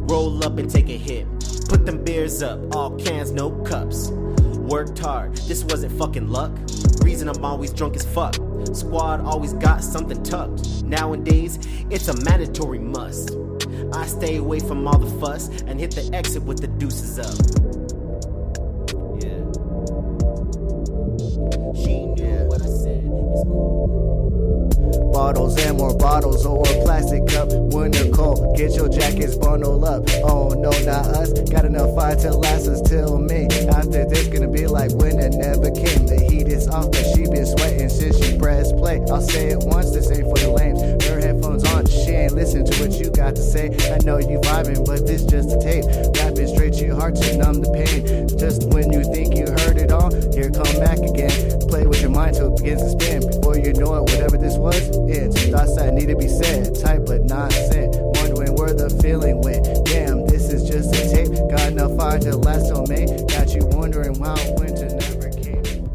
Roll 0.09 0.41
up 0.45 0.57
and 0.57 0.69
take 0.69 0.87
a 0.87 0.97
hit. 0.97 1.27
Put 1.67 1.85
them 1.85 2.01
beers 2.01 2.41
up, 2.41 2.73
all 2.73 2.91
cans, 2.97 3.31
no 3.31 3.51
cups. 3.63 4.09
Worked 4.63 4.99
hard, 4.99 5.35
this 5.35 5.65
wasn't 5.65 5.91
fucking 5.97 6.29
luck. 6.29 6.57
Reason 7.01 7.27
I'm 7.27 7.43
always 7.43 7.73
drunk 7.73 7.97
as 7.97 8.05
fuck. 8.05 8.35
Squad 8.73 9.19
always 9.19 9.53
got 9.53 9.83
something 9.83 10.23
tucked. 10.23 10.83
Nowadays, 10.83 11.59
it's 11.89 12.07
a 12.07 12.15
mandatory 12.23 12.79
must. 12.79 13.35
I 13.91 14.05
stay 14.05 14.37
away 14.37 14.59
from 14.59 14.87
all 14.87 14.97
the 14.97 15.19
fuss 15.19 15.49
and 15.67 15.79
hit 15.79 15.91
the 15.91 16.09
exit 16.15 16.43
with 16.43 16.61
the 16.61 16.67
deuces 16.67 17.19
up. 17.19 17.35
Yeah. 19.19 19.43
She 21.83 22.05
knew 22.05 22.45
what 22.47 22.61
I 22.61 22.67
said. 22.67 23.03
Bottles 25.13 25.55
and 25.63 25.77
more 25.77 25.95
bottles 25.95 26.43
or 26.43 26.59
a 26.59 26.83
plastic 26.83 27.27
cup. 27.27 27.47
Winter 27.51 28.09
cold, 28.09 28.57
get 28.57 28.73
your 28.73 28.89
jackets 28.89 29.35
bundled 29.35 29.83
up. 29.83 30.03
Oh 30.23 30.49
no, 30.49 30.71
not 30.83 31.05
us. 31.13 31.31
Got 31.51 31.65
enough 31.65 31.93
fire 31.93 32.15
to 32.15 32.31
last 32.31 32.67
us 32.67 32.81
till 32.81 33.19
May. 33.19 33.45
After 33.69 34.09
this, 34.09 34.27
gonna 34.27 34.47
be 34.47 34.65
like 34.65 34.91
winter 34.95 35.29
never 35.29 35.69
came. 35.69 36.07
The 36.07 36.17
heat 36.29 36.47
is 36.47 36.67
off, 36.67 36.91
but 36.91 37.05
she 37.13 37.29
been 37.29 37.45
sweating 37.45 37.89
since 37.89 38.17
she 38.17 38.37
pressed 38.39 38.75
play. 38.77 39.05
I'll 39.11 39.21
say 39.21 39.49
it 39.49 39.59
once, 39.59 39.91
this 39.91 40.09
ain't 40.09 40.23
for 40.23 40.37
the 40.37 40.49
lames. 40.49 40.81
Her 41.05 41.19
headphones 41.19 41.63
on, 41.65 41.85
she 41.85 42.11
ain't 42.11 42.33
listen 42.33 42.65
to 42.65 42.73
what 42.81 42.93
you 42.93 43.11
got 43.11 43.35
to 43.35 43.43
say. 43.43 43.69
I 43.93 44.03
know 44.03 44.17
you 44.17 44.39
vibing, 44.39 44.83
but 44.83 45.05
this 45.05 45.23
just 45.25 45.51
a 45.51 45.59
tape. 45.61 45.85
Rapping 46.17 46.47
straight 46.47 46.73
to 46.73 46.85
your 46.85 46.95
heart 46.95 47.15
to 47.17 47.37
numb 47.37 47.61
the 47.61 47.69
pain. 47.69 48.27
Just 48.39 48.67
when 48.73 48.91
you 48.91 49.03
think 49.13 49.37
you 49.37 49.45
heard 49.61 49.77
it 49.77 49.91
all, 49.91 50.09
here 50.33 50.49
come 50.49 50.73
back 50.81 50.97
again. 50.97 51.62
Play 51.73 51.87
with 51.87 52.01
your 52.01 52.11
mind 52.11 52.35
till 52.35 52.53
it 52.53 52.57
begins 52.61 52.83
to 52.83 52.89
spin. 52.91 53.25
Before 53.25 53.57
you 53.57 53.73
know 53.73 53.95
it, 53.95 54.01
whatever 54.01 54.37
this 54.37 54.57
was, 54.57 54.77
it's 55.09 55.47
thoughts 55.47 55.75
that 55.75 55.91
need 55.95 56.05
to 56.05 56.15
be 56.15 56.27
said. 56.27 56.79
Type 56.79 57.03
but 57.07 57.23
not 57.23 57.51
sent. 57.51 57.95
Wondering 57.97 58.53
where 58.53 58.75
the 58.75 58.91
feeling 59.01 59.41
went. 59.41 59.65
Damn, 59.83 60.27
this 60.27 60.53
is 60.53 60.69
just 60.69 60.93
a 60.93 61.09
tape. 61.09 61.33
Got 61.49 61.71
enough 61.71 61.97
fire 61.97 62.19
to 62.19 62.37
last 62.37 62.67
till 62.67 62.85
May. 62.85 63.07
Got 63.25 63.55
you 63.55 63.65
wondering 63.75 64.13
why 64.19 64.37
winter 64.55 64.85
never 64.85 65.29
came. 65.31 65.89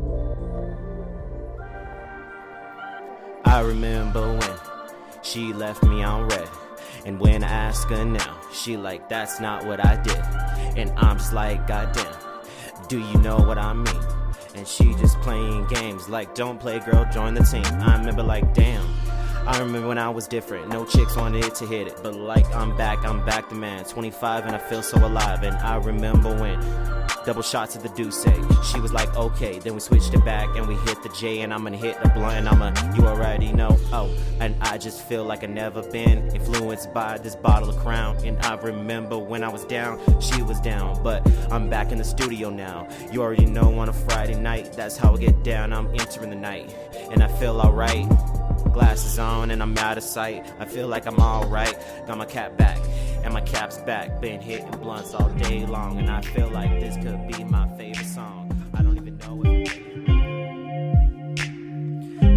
I 3.45 3.61
remember 3.61 4.37
when 4.37 4.59
she 5.23 5.53
left 5.53 5.85
me 5.85 6.03
on 6.03 6.27
red. 6.27 6.49
And 7.07 7.21
when 7.21 7.45
I 7.45 7.53
ask 7.53 7.87
her 7.91 8.05
now, 8.05 8.41
she 8.53 8.77
like, 8.77 9.09
that's 9.09 9.39
not 9.39 9.65
what 9.65 9.79
I 9.87 9.95
did. 10.03 10.77
And 10.77 10.91
I'm 10.97 11.19
just 11.19 11.33
like, 11.33 11.69
goddamn, 11.69 12.17
do 12.89 12.99
you 12.99 13.19
know 13.19 13.37
what 13.37 13.59
I 13.59 13.75
mean? 13.75 14.18
And 14.59 14.67
she 14.67 14.93
just 14.95 15.21
playing 15.21 15.69
games 15.69 16.09
like, 16.09 16.35
don't 16.35 16.59
play, 16.59 16.81
girl, 16.81 17.07
join 17.13 17.35
the 17.35 17.45
team. 17.45 17.63
I 17.65 17.97
remember 17.97 18.25
like, 18.25 18.55
damn. 18.55 18.85
I 19.49 19.61
remember 19.61 19.89
when 19.89 19.97
I 19.97 20.11
was 20.11 20.29
different. 20.29 20.69
No 20.69 20.85
chicks 20.85 21.17
wanted 21.17 21.55
to 21.55 21.67
hit 21.67 21.87
it. 21.87 21.99
But 22.03 22.15
like, 22.15 22.45
I'm 22.55 22.77
back, 22.77 23.03
I'm 23.03 23.25
back 23.25 23.49
the 23.49 23.55
man. 23.55 23.83
25 23.87 24.45
and 24.45 24.55
I 24.55 24.59
feel 24.59 24.83
so 24.83 24.99
alive. 24.99 25.43
And 25.43 25.57
I 25.57 25.77
remember 25.77 26.37
when 26.37 26.61
double 27.25 27.41
shots 27.41 27.75
of 27.75 27.83
the 27.83 27.89
Douce. 27.89 28.27
She 28.71 28.79
was 28.79 28.93
like, 28.93 29.13
okay. 29.17 29.59
Then 29.59 29.73
we 29.73 29.81
switched 29.81 30.13
it 30.13 30.23
back 30.23 30.55
and 30.55 30.69
we 30.69 30.75
hit 30.75 31.03
the 31.03 31.09
J. 31.19 31.41
And 31.41 31.55
I'm 31.55 31.63
gonna 31.63 31.79
hit 31.79 31.99
the 32.03 32.11
blunt. 32.11 32.37
And 32.37 32.47
I'm 32.47 32.61
a, 32.61 32.95
you 32.95 33.07
already 33.07 33.51
know. 33.51 33.79
Oh, 33.91 34.15
and 34.39 34.55
I 34.61 34.77
just 34.77 35.01
feel 35.09 35.25
like 35.25 35.43
I 35.43 35.47
never 35.47 35.83
been 35.83 36.29
influenced 36.37 36.93
by 36.93 37.17
this 37.17 37.35
bottle 37.35 37.71
of 37.71 37.79
crown. 37.79 38.19
And 38.27 38.39
I 38.45 38.55
remember 38.57 39.17
when 39.17 39.43
I 39.43 39.49
was 39.49 39.65
down, 39.65 39.99
she 40.21 40.43
was 40.43 40.61
down. 40.61 41.03
But 41.03 41.27
I'm 41.51 41.71
back 41.71 41.91
in 41.91 41.97
the 41.97 42.05
studio 42.05 42.51
now. 42.51 42.87
You 43.11 43.23
already 43.23 43.47
know 43.47 43.79
on 43.79 43.89
a 43.89 43.95
Friday 43.95 44.39
night, 44.39 44.75
that's 44.75 44.99
how 44.99 45.15
I 45.15 45.17
get 45.17 45.43
down. 45.43 45.73
I'm 45.73 45.89
entering 45.99 46.29
the 46.29 46.37
night. 46.37 46.77
And 47.11 47.23
I 47.23 47.29
feel 47.39 47.59
alright. 47.63 48.07
Glasses 48.73 49.19
on 49.19 49.51
and 49.51 49.63
I'm 49.63 49.77
out 49.79 49.99
of 49.99 50.05
sight. 50.05 50.47
I 50.59 50.65
feel 50.65 50.89
like 50.89 51.07
I'm 51.07 51.19
alright. 51.19 51.77
Got 52.07 52.19
my 52.19 52.25
cap 52.25 52.57
back 52.57 52.79
and 53.25 53.35
my 53.35 53.41
cap's 53.41 53.79
back. 53.79 54.21
Been 54.21 54.41
hitting 54.41 54.71
blunts 54.71 55.15
all 55.15 55.29
day 55.31 55.67
long, 55.67 55.99
and 55.99 56.11
I 56.11 56.21
feel 56.21 56.49
like 56.49 56.81
this 56.81 56.97
could 56.97 57.27
be 57.29 57.45
my 57.45 57.69
favorite 57.77 58.07
song. 58.07 58.51
I 58.75 58.83
don't 58.83 58.97
even 58.97 59.19
know 59.19 59.43
it. 59.45 59.69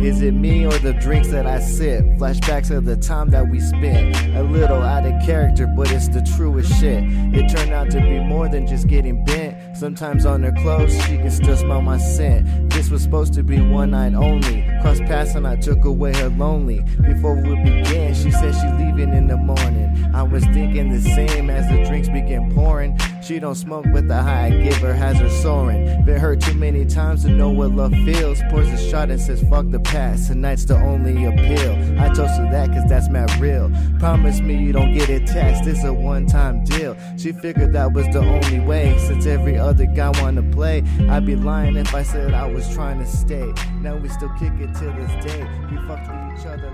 Is 0.04 0.24
it 0.24 0.34
me 0.34 0.65
or 0.65 0.78
the 0.80 0.94
drinks 0.94 1.30
that 1.30 1.46
I 1.46 1.60
sip? 1.60 2.04
Flashbacks 2.17 2.76
of 2.76 2.86
the 2.86 2.98
time 2.98 3.30
that 3.30 3.48
we 3.48 3.60
spent. 3.60 4.15
A 4.36 4.41
little 4.41 4.82
out 4.82 5.06
of 5.06 5.24
character, 5.24 5.67
but 5.67 5.91
it's 5.91 6.08
the 6.08 6.22
truest 6.36 6.74
shit. 6.80 7.04
It 7.36 7.56
turned 7.56 7.72
out 7.72 7.91
to 7.91 8.02
be 8.02 8.20
more 8.20 8.50
than 8.50 8.65
just 8.65 8.88
getting 8.88 9.24
bent. 9.24 9.56
Sometimes 9.82 10.28
on 10.28 10.44
her 10.44 10.52
clothes, 10.52 10.94
she 11.06 11.17
can 11.17 11.32
still 11.32 11.58
smell 11.58 11.82
my 11.82 11.98
scent. 11.98 12.70
This 12.70 12.91
was 12.91 13.02
supposed 13.02 13.34
to 13.34 13.41
be 13.41 13.60
one 13.60 13.89
night 13.89 14.13
only. 14.13 14.63
Crossed 14.80 15.02
paths 15.06 15.34
and 15.34 15.48
I 15.48 15.56
took 15.56 15.86
away 15.86 16.13
her 16.17 16.30
lonely. 16.30 16.82
Before 17.02 17.34
we 17.34 17.56
began, 17.56 18.13
she 18.13 18.30
said 18.30 18.54
she 18.54 18.67
leaving 18.84 19.12
in 19.12 19.26
the 19.26 19.38
morning. 19.38 20.12
I 20.13 20.22
was 20.22 20.44
thinking 20.46 20.91
the 20.91 21.02
same 21.02 21.50
as 21.50 21.67
the 21.67 21.84
drinks 21.84 22.10
began 22.10 22.54
pouring. 22.54 22.96
She 23.24 23.39
don't 23.39 23.56
smoke, 23.56 23.86
but 23.91 24.08
the 24.08 24.22
high 24.22 24.48
I 24.48 24.50
give 24.52 24.78
her 24.78 24.94
has 24.94 25.17
her 25.17 25.30
soaring. 25.30 26.06
Been 26.06 26.20
hurt 26.20 26.41
too 26.41 26.54
many 26.54 26.86
times 26.86 27.24
to 27.24 27.30
know 27.30 27.50
what 27.50 27.72
love 27.72 27.91
feels. 28.06 28.39
Pours 28.52 28.67
a 28.67 28.78
shot 28.78 29.10
and 29.10 29.20
says, 29.20 29.41
fuck 29.50 29.70
the 29.72 29.80
past. 29.80 30.28
Tonight's 30.28 30.65
the 30.65 30.76
only 30.76 31.26
appeal. 31.26 32.00
I 32.00 32.08
toast 32.10 32.36
to 32.36 32.48
that 32.52 32.72
cause 32.72 32.88
that's 32.88 33.10
my 33.10 33.26
real. 33.39 33.72
Promise 33.98 34.41
me 34.41 34.58
you 34.58 34.74
don't 34.74 34.94
get 34.94 35.10
it 35.10 35.26
taxed. 35.26 35.67
It's 35.67 35.84
a 35.84 35.91
one 35.94 36.28
time 36.28 36.63
deal. 36.65 36.96
She 37.17 37.32
figured 37.32 37.74
that 37.74 37.94
was 37.94 38.06
the 38.10 38.20
only 38.20 38.60
way. 38.60 38.96
Since 39.00 39.26
every 39.26 39.58
other 39.58 39.71
guy 39.74 40.10
wanna 40.22 40.44
play, 40.44 40.84
I'd 41.10 41.26
be 41.26 41.36
lying 41.36 41.76
if 41.76 41.94
I 41.94 42.04
said 42.04 42.34
I 42.34 42.46
was 42.46 42.68
trying 42.74 43.00
to 43.00 43.06
stay. 43.06 43.54
Now 43.82 43.96
we 43.98 44.10
still 44.10 44.32
kick 44.40 44.54
it 44.60 44.74
to 44.76 44.86
this 44.86 45.26
day. 45.26 45.44
We 45.70 45.78
fucked 45.88 46.08
with 46.08 46.40
each 46.40 46.46
other. 46.46 46.72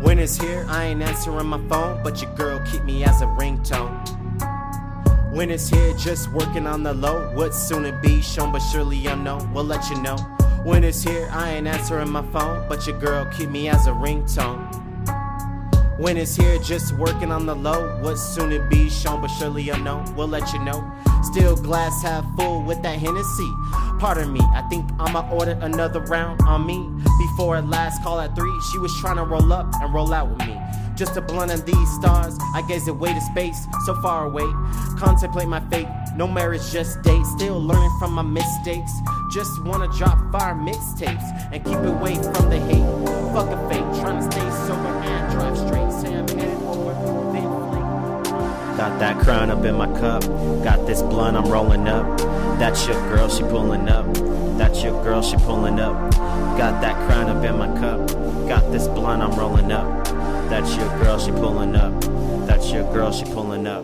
When 0.00 0.18
it's 0.18 0.36
here, 0.36 0.64
I 0.68 0.84
ain't 0.84 1.02
answering 1.02 1.46
my 1.46 1.58
phone, 1.68 2.02
but 2.02 2.22
your 2.22 2.32
girl 2.34 2.60
keep 2.70 2.84
me 2.84 3.04
as 3.04 3.22
a 3.22 3.26
ringtone. 3.26 3.92
When 5.32 5.50
it's 5.50 5.68
here, 5.68 5.94
just 5.96 6.30
working 6.32 6.66
on 6.66 6.82
the 6.82 6.94
low, 6.94 7.32
would 7.34 7.52
soon 7.52 7.84
it 7.84 8.00
be 8.00 8.22
shown, 8.22 8.52
but 8.52 8.60
surely 8.60 9.06
unknown. 9.06 9.52
We'll 9.52 9.64
let 9.64 9.90
you 9.90 10.00
know. 10.00 10.16
When 10.64 10.84
it's 10.84 11.02
here, 11.02 11.28
I 11.30 11.50
ain't 11.50 11.66
answering 11.66 12.10
my 12.10 12.22
phone, 12.32 12.68
but 12.68 12.86
your 12.86 12.98
girl 12.98 13.26
keep 13.26 13.50
me 13.50 13.68
as 13.68 13.86
a 13.86 13.90
ringtone. 13.90 14.85
When 15.98 16.18
it's 16.18 16.36
here, 16.36 16.58
just 16.58 16.92
working 16.98 17.32
on 17.32 17.46
the 17.46 17.54
low, 17.54 17.98
would 18.02 18.18
soon 18.18 18.52
it 18.52 18.68
be 18.68 18.90
shown, 18.90 19.22
but 19.22 19.28
surely 19.28 19.70
unknown. 19.70 20.14
We'll 20.14 20.28
let 20.28 20.52
you 20.52 20.62
know. 20.62 20.84
Still 21.22 21.56
glass 21.56 22.02
half 22.02 22.24
full 22.36 22.62
with 22.64 22.82
that 22.82 22.98
Hennessy. 22.98 23.50
Pardon 23.98 24.30
me, 24.30 24.40
I 24.40 24.60
think 24.68 24.90
I'ma 24.98 25.26
order 25.30 25.58
another 25.62 26.00
round 26.00 26.42
on 26.42 26.66
me. 26.66 26.86
Before 27.18 27.62
last 27.62 28.02
call 28.02 28.20
at 28.20 28.36
three, 28.36 28.60
she 28.70 28.78
was 28.78 28.94
trying 29.00 29.16
to 29.16 29.24
roll 29.24 29.50
up 29.54 29.72
and 29.80 29.94
roll 29.94 30.12
out 30.12 30.28
with 30.28 30.46
me. 30.46 30.60
Just 30.96 31.16
a 31.16 31.22
blunt 31.22 31.50
of 31.50 31.64
these 31.64 31.94
stars, 31.94 32.38
I 32.54 32.62
gaze 32.68 32.88
away 32.88 33.14
to 33.14 33.20
space, 33.20 33.66
so 33.86 33.94
far 34.02 34.26
away. 34.26 34.44
Contemplate 34.98 35.48
my 35.48 35.60
fate, 35.70 35.88
no 36.14 36.26
marriage, 36.26 36.70
just 36.70 37.00
date. 37.02 37.24
Still 37.38 37.58
learning 37.58 37.96
from 37.98 38.12
my 38.12 38.22
mistakes. 38.22 38.92
Just 39.32 39.62
wanna 39.64 39.88
drop 39.88 40.18
fire 40.30 40.54
mixtapes 40.54 41.24
and 41.52 41.64
keep 41.64 41.78
away 41.78 42.16
from 42.16 42.50
the 42.50 42.60
hate. 42.60 42.84
Fuck 43.32 43.48
a 43.48 43.68
fate, 43.68 44.00
trying 44.00 44.16
to 44.16 44.30
stay 44.30 44.50
sober 44.66 44.88
and 44.88 45.32
drive 45.32 45.55
Got 48.76 48.98
that 48.98 49.18
crown 49.20 49.50
up 49.50 49.64
in 49.64 49.74
my 49.74 49.86
cup. 49.98 50.22
Got 50.62 50.86
this 50.86 51.00
blunt 51.00 51.34
I'm 51.34 51.50
rolling 51.50 51.88
up. 51.88 52.18
That's 52.58 52.86
your 52.86 53.00
girl, 53.08 53.26
she 53.30 53.42
pulling 53.44 53.88
up. 53.88 54.06
That's 54.58 54.82
your 54.82 55.02
girl, 55.02 55.22
she 55.22 55.36
pulling 55.38 55.80
up. 55.80 56.10
Got 56.12 56.82
that 56.82 56.94
crown 57.08 57.30
up 57.30 57.42
in 57.42 57.56
my 57.56 57.68
cup. 57.80 58.06
Got 58.46 58.70
this 58.72 58.86
blunt 58.86 59.22
I'm 59.22 59.38
rolling 59.38 59.72
up. 59.72 60.04
That's 60.50 60.76
your 60.76 60.88
girl, 60.98 61.18
she 61.18 61.30
pulling 61.30 61.74
up. 61.74 61.98
That's 62.46 62.70
your 62.70 62.84
girl, 62.92 63.12
she 63.12 63.24
pulling 63.24 63.66
up. 63.66 63.82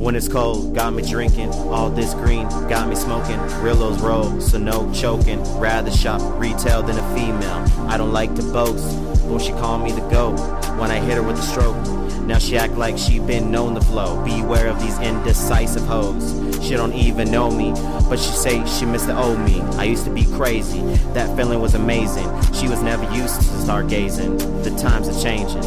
When 0.00 0.16
it's 0.16 0.28
cold, 0.28 0.74
got 0.74 0.94
me 0.94 1.02
drinking. 1.02 1.50
All 1.50 1.90
this 1.90 2.14
green, 2.14 2.48
got 2.66 2.88
me 2.88 2.96
smoking. 2.96 3.36
Rillos 3.60 4.00
roll, 4.00 4.40
so 4.40 4.56
no 4.56 4.90
choking. 4.94 5.42
Rather 5.58 5.90
shop 5.90 6.22
retail 6.40 6.82
than 6.82 6.98
a 6.98 7.14
female. 7.14 7.90
I 7.90 7.98
don't 7.98 8.14
like 8.14 8.34
to 8.36 8.42
boast, 8.42 8.98
but 9.28 9.40
she 9.40 9.52
call 9.52 9.76
me 9.76 9.92
the 9.92 10.00
GOAT 10.08 10.40
when 10.78 10.90
I 10.90 10.98
hit 10.98 11.18
her 11.18 11.22
with 11.22 11.38
a 11.38 11.42
stroke. 11.42 11.99
Now 12.30 12.38
she 12.38 12.56
act 12.56 12.74
like 12.74 12.96
she 12.96 13.18
been 13.18 13.50
known 13.50 13.74
the 13.74 13.80
flow. 13.80 14.24
Beware 14.24 14.68
of 14.68 14.80
these 14.80 14.96
indecisive 15.00 15.82
hoes. 15.82 16.32
She 16.64 16.74
don't 16.76 16.92
even 16.92 17.28
know 17.28 17.50
me, 17.50 17.72
but 18.08 18.20
she 18.20 18.30
say 18.30 18.64
she 18.66 18.84
miss 18.84 19.04
the 19.04 19.18
old 19.18 19.40
me. 19.40 19.60
I 19.78 19.82
used 19.82 20.04
to 20.04 20.12
be 20.12 20.26
crazy, 20.36 20.80
that 21.12 21.36
feeling 21.36 21.60
was 21.60 21.74
amazing. 21.74 22.28
She 22.52 22.68
was 22.68 22.82
never 22.82 23.02
used 23.12 23.34
to 23.34 23.48
stargazing. 23.66 24.62
The 24.62 24.70
times 24.76 25.08
are 25.08 25.20
changing. 25.20 25.62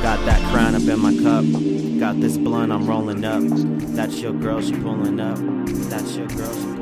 Got 0.00 0.24
that 0.26 0.40
crown 0.52 0.76
up 0.76 0.82
in 0.82 1.00
my 1.00 1.12
cup. 1.16 1.44
Got 1.98 2.20
this 2.20 2.38
blunt 2.38 2.70
I'm 2.70 2.86
rolling 2.86 3.24
up. 3.24 3.42
That's 3.96 4.20
your 4.20 4.32
girl, 4.32 4.60
she 4.60 4.74
pulling 4.74 5.18
up. 5.18 5.38
That's 5.90 6.14
your 6.14 6.28
girl, 6.28 6.77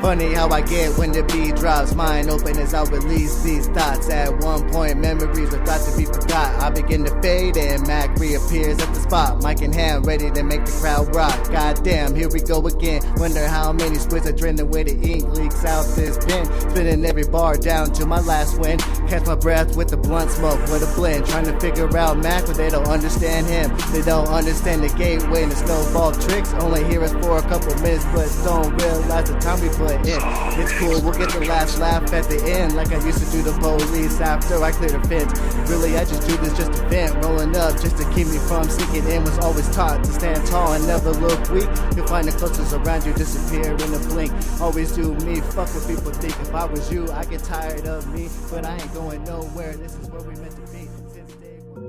Funny 0.00 0.32
how 0.32 0.48
I 0.48 0.62
get 0.62 0.96
when 0.96 1.12
the 1.12 1.22
beat 1.24 1.56
drops. 1.56 1.94
Mind 1.94 2.30
open 2.30 2.56
as 2.56 2.72
I 2.72 2.84
release 2.84 3.42
these 3.42 3.66
thoughts. 3.68 4.08
At 4.08 4.38
one 4.38 4.68
point, 4.70 4.98
memories 4.98 5.50
were 5.50 5.64
thought 5.66 5.86
to 5.90 5.96
be 5.96 6.06
forgot. 6.06 6.59
Begin 6.80 7.04
to 7.04 7.20
fade 7.20 7.58
and 7.58 7.86
Mac 7.86 8.18
reappears 8.18 8.80
at 8.80 8.94
the 8.94 9.00
spot. 9.00 9.42
Mic 9.42 9.60
in 9.60 9.70
hand, 9.70 10.06
ready 10.06 10.30
to 10.30 10.42
make 10.42 10.64
the 10.64 10.72
crowd 10.72 11.14
rock. 11.14 11.36
Goddamn, 11.52 12.14
here 12.14 12.30
we 12.30 12.40
go 12.40 12.66
again. 12.66 13.02
Wonder 13.16 13.46
how 13.46 13.70
many 13.70 13.96
squids 13.96 14.26
are 14.26 14.32
draining 14.32 14.70
where 14.70 14.84
the 14.84 14.96
ink 14.98 15.28
leaks 15.36 15.62
out 15.66 15.84
this 15.94 16.16
pen. 16.24 16.46
Spinning 16.70 17.04
every 17.04 17.24
bar 17.24 17.58
down 17.58 17.92
to 17.92 18.06
my 18.06 18.20
last 18.20 18.58
win. 18.58 18.78
Catch 19.08 19.26
my 19.26 19.34
breath 19.34 19.76
with 19.76 19.88
the 19.88 19.98
blunt 19.98 20.30
smoke, 20.30 20.58
with 20.72 20.82
a 20.82 20.96
blend. 20.96 21.26
Trying 21.26 21.44
to 21.44 21.60
figure 21.60 21.94
out 21.98 22.16
Mac, 22.16 22.46
but 22.46 22.56
they 22.56 22.70
don't 22.70 22.88
understand 22.88 23.46
him. 23.46 23.76
They 23.92 24.00
don't 24.00 24.28
understand 24.28 24.82
the 24.82 24.88
gateway 24.96 25.42
and 25.42 25.52
the 25.52 25.56
snowball 25.56 26.12
tricks. 26.12 26.54
Only 26.54 26.82
hear 26.84 27.02
us 27.02 27.12
for 27.12 27.36
a 27.36 27.42
couple 27.42 27.74
minutes, 27.82 28.06
but 28.14 28.26
don't 28.42 28.72
realize 28.80 29.30
the 29.30 29.38
time 29.38 29.60
we 29.60 29.68
put 29.68 29.96
in. 30.08 30.20
It's 30.58 30.72
cool, 30.78 30.98
we'll 31.02 31.12
get 31.12 31.28
the 31.28 31.44
last 31.44 31.78
laugh 31.78 32.10
at 32.14 32.24
the 32.24 32.42
end, 32.50 32.74
like 32.74 32.90
I 32.90 33.04
used 33.04 33.18
to 33.18 33.30
do 33.30 33.42
the 33.42 33.52
police 33.60 34.18
after 34.20 34.62
I 34.62 34.72
clear 34.72 34.90
the 34.90 35.06
fence. 35.06 35.38
Really, 35.68 35.98
I 35.98 36.06
just 36.06 36.26
do 36.26 36.36
this 36.38 36.56
just 36.56 36.69
to 36.72 36.82
vent, 36.88 37.24
rolling 37.24 37.56
up 37.56 37.72
just 37.80 37.96
to 37.98 38.04
keep 38.14 38.26
me 38.26 38.38
from 38.38 38.68
sinking 38.68 39.06
in. 39.10 39.24
Was 39.24 39.38
always 39.38 39.68
taught 39.74 40.04
to 40.04 40.12
stand 40.12 40.46
tall 40.46 40.72
and 40.72 40.86
never 40.86 41.10
look 41.12 41.50
weak. 41.50 41.68
You'll 41.96 42.06
find 42.06 42.26
the 42.26 42.32
closest 42.32 42.72
around 42.72 43.04
you 43.04 43.12
disappear 43.14 43.72
in 43.72 43.94
a 43.94 43.98
blink. 44.08 44.32
Always 44.60 44.92
do 44.92 45.14
me, 45.26 45.40
fuck 45.40 45.68
what 45.74 45.86
people 45.86 46.12
think. 46.12 46.38
If 46.40 46.54
I 46.54 46.64
was 46.64 46.90
you, 46.92 47.10
I 47.12 47.24
get 47.24 47.42
tired 47.44 47.86
of 47.86 48.12
me, 48.14 48.28
but 48.50 48.64
I 48.64 48.74
ain't 48.74 48.94
going 48.94 49.24
nowhere. 49.24 49.76
This 49.76 49.96
is 49.96 50.08
where 50.10 50.22
we 50.22 50.34
meant 50.36 50.52
to 50.52 50.72
be 50.72 50.88
since 51.12 51.32
day 51.34 51.58
one. 51.64 51.80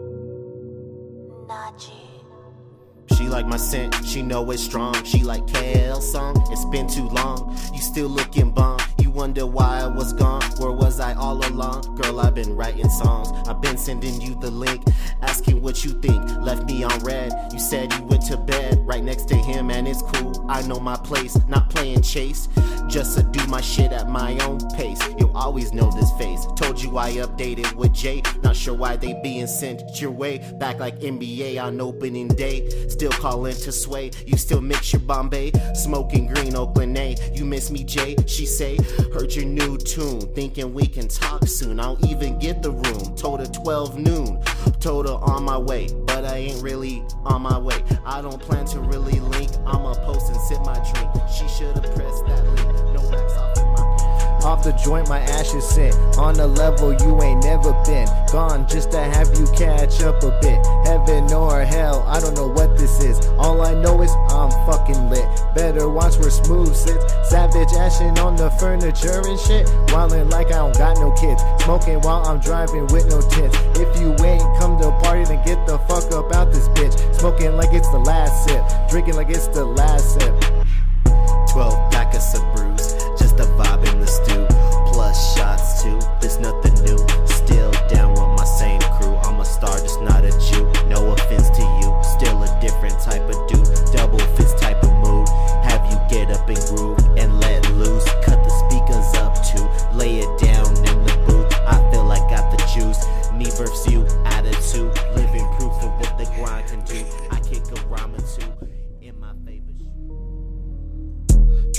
She 3.18 3.28
like 3.28 3.46
my 3.46 3.58
scent, 3.58 3.96
she 4.06 4.22
know 4.22 4.50
it's 4.52 4.64
strong. 4.64 5.04
She 5.04 5.24
like 5.24 5.46
Kale 5.48 6.02
song, 6.02 6.36
it's 6.50 6.66
been 6.66 6.88
too 6.88 7.08
long. 7.10 7.58
You 7.74 7.82
still 7.82 8.08
looking 8.08 8.52
bomb. 8.52 8.80
You 9.12 9.18
wonder 9.18 9.46
why 9.46 9.82
I 9.82 9.88
was 9.88 10.14
gone. 10.14 10.42
Where 10.58 10.72
was 10.72 11.02
I 11.02 11.14
all 11.16 11.46
along? 11.46 11.96
Girl, 11.96 12.22
I've 12.22 12.34
been 12.34 12.56
writing 12.56 12.90
songs. 12.90 13.30
I've 13.46 13.60
been 13.60 13.76
sending 13.76 14.22
you 14.22 14.40
the 14.40 14.50
link, 14.50 14.86
asking 15.22 15.62
what 15.62 15.84
you 15.84 16.00
think. 16.02 16.24
Left 16.40 16.64
me 16.64 16.86
on 16.86 16.98
red. 17.00 17.34
You 17.52 17.60
said 17.60 17.92
you 17.92 18.04
went 18.04 18.26
to 18.28 18.38
bed 18.38 18.80
right 18.88 19.04
next 19.04 19.28
to 19.28 19.36
him, 19.36 19.70
and 19.70 19.86
it's 19.86 20.02
cool. 20.14 20.46
I 20.50 20.62
know 20.62 20.80
my 20.80 20.96
place, 20.96 21.38
not 21.50 21.70
playing 21.70 22.04
chase. 22.04 22.48
Just 22.88 23.18
to 23.18 23.24
do 23.24 23.46
my 23.48 23.62
shit 23.62 23.92
at 23.92 24.10
my 24.10 24.38
own 24.46 24.60
pace. 24.72 25.00
You'll 25.18 25.36
always 25.36 25.74
know 25.74 25.92
this 25.92 26.12
face. 26.18 26.46
Told 26.56 26.82
you 26.82 26.98
I 26.98 27.12
updated 27.14 27.74
with 27.74 27.94
Jay. 27.94 28.22
Not 28.44 28.56
sure 28.56 28.74
why 28.74 28.96
they 28.96 29.14
being 29.22 29.48
sent 29.48 30.02
your 30.02 30.12
way. 30.12 30.40
Back 30.60 30.80
like 30.80 31.00
NBA 31.00 31.62
on 31.62 31.80
opening 31.80 32.28
day. 32.30 32.88
Still 32.90 33.12
calling 33.12 33.56
to 33.56 33.72
sway. 33.72 34.12
You 34.26 34.38
still 34.38 34.62
mix 34.62 34.92
your 34.94 35.02
Bombay. 35.02 35.52
Smoking 35.74 36.28
green 36.28 36.56
Oakland 36.56 36.98
A. 36.98 37.16
You 37.34 37.46
miss 37.46 37.72
me, 37.72 37.84
Jay? 37.84 38.16
She 38.26 38.46
say, 38.46 38.78
heard 39.10 39.34
your 39.34 39.46
new 39.46 39.78
tune. 39.78 40.22
Thinking 40.34 40.74
we 40.74 40.86
can 40.86 41.08
talk 41.08 41.48
soon. 41.48 41.80
I'll 41.80 41.98
even 42.06 42.40
get 42.40 42.62
the 42.62 42.72
room. 42.72 43.16
Told 43.16 43.40
her 43.40 43.46
12 43.46 43.98
noon. 44.00 44.42
Told 44.80 45.08
her 45.08 45.14
on 45.14 45.44
my 45.44 45.58
way. 45.58 45.88
But 46.06 46.26
I 46.26 46.38
ain't 46.38 46.62
really 46.62 47.04
on 47.24 47.42
my 47.42 47.58
way. 47.58 47.82
I 48.06 48.22
don't 48.22 48.42
plan 48.42 48.66
to 48.68 48.80
really 48.80 49.20
link. 49.20 49.52
I'ma 49.66 49.94
post 50.06 50.32
and 50.32 50.42
sip 50.42 50.60
my 50.62 50.80
drink. 50.92 51.10
She 51.30 51.48
should've 51.48 51.96
pressed 51.96 52.26
that 52.28 52.51
Off 54.44 54.64
the 54.64 54.74
joint, 54.74 55.08
my 55.08 55.20
ashes 55.20 55.68
sit 55.70 55.94
on 56.18 56.40
a 56.40 56.48
level 56.48 56.94
you 56.94 57.22
ain't 57.22 57.44
never 57.44 57.74
been. 57.86 58.08
Gone 58.32 58.68
just 58.68 58.92
to 58.92 59.00
have 59.00 59.28
you 59.38 59.46
catch 59.56 60.02
up 60.02 60.24
a 60.24 60.32
bit. 60.42 60.66
Heaven 60.84 61.32
or 61.32 61.62
hell, 61.62 62.04
I 62.08 62.20
don't 62.20 62.36
know 62.36 62.48
what 62.48 62.76
this 62.76 63.04
is. 63.04 63.20
All 63.38 63.62
I 63.62 63.74
know 63.76 64.02
is 64.02 64.12
I'm 64.30 64.50
fucking 64.66 65.10
lit. 65.12 65.28
Better 65.54 65.88
watch 65.88 66.18
where 66.18 66.32
smooth 66.32 66.76
sits. 66.76 67.06
Savage 67.30 67.72
ashing 67.74 68.18
on 68.18 68.36
the 68.36 68.50
furniture 68.52 69.22
and 69.24 69.40
shit. 69.40 69.68
Wildin' 69.94 70.32
like 70.32 70.48
I 70.48 70.58
don't 70.58 70.78
got 70.78 70.98
no 70.98 71.12
kids. 71.12 71.44
Smoking 71.64 72.02
while 72.02 72.26
I'm 72.26 72.40
driving 72.40 72.88
with 72.88 73.08
no 73.10 73.22
tits. 73.22 73.56
If 73.78 74.02
you 74.02 74.10
ain't 74.26 74.42
come 74.58 74.82
to 74.82 74.90
party, 75.04 75.24
then 75.26 75.46
get 75.46 75.68
the 75.68 75.78
fuck 75.86 76.12
up 76.14 76.34
out 76.34 76.52
this 76.52 76.68
bitch. 76.70 76.98
Smoking 77.20 77.58
like 77.58 77.74
it's 77.74 77.90
the 77.90 78.00
last 78.00 78.50
sip. 78.50 78.64
Drinking 78.90 79.16
like 79.16 79.30
it's 79.30 79.48
the 79.50 79.66
last 79.66 80.14
sip. 80.14 80.34
12 81.52 81.92
pack 81.92 82.14
of 82.16 82.56
brews, 82.56 82.94
just 83.20 83.40
a 83.40 83.44
vibe 83.60 83.71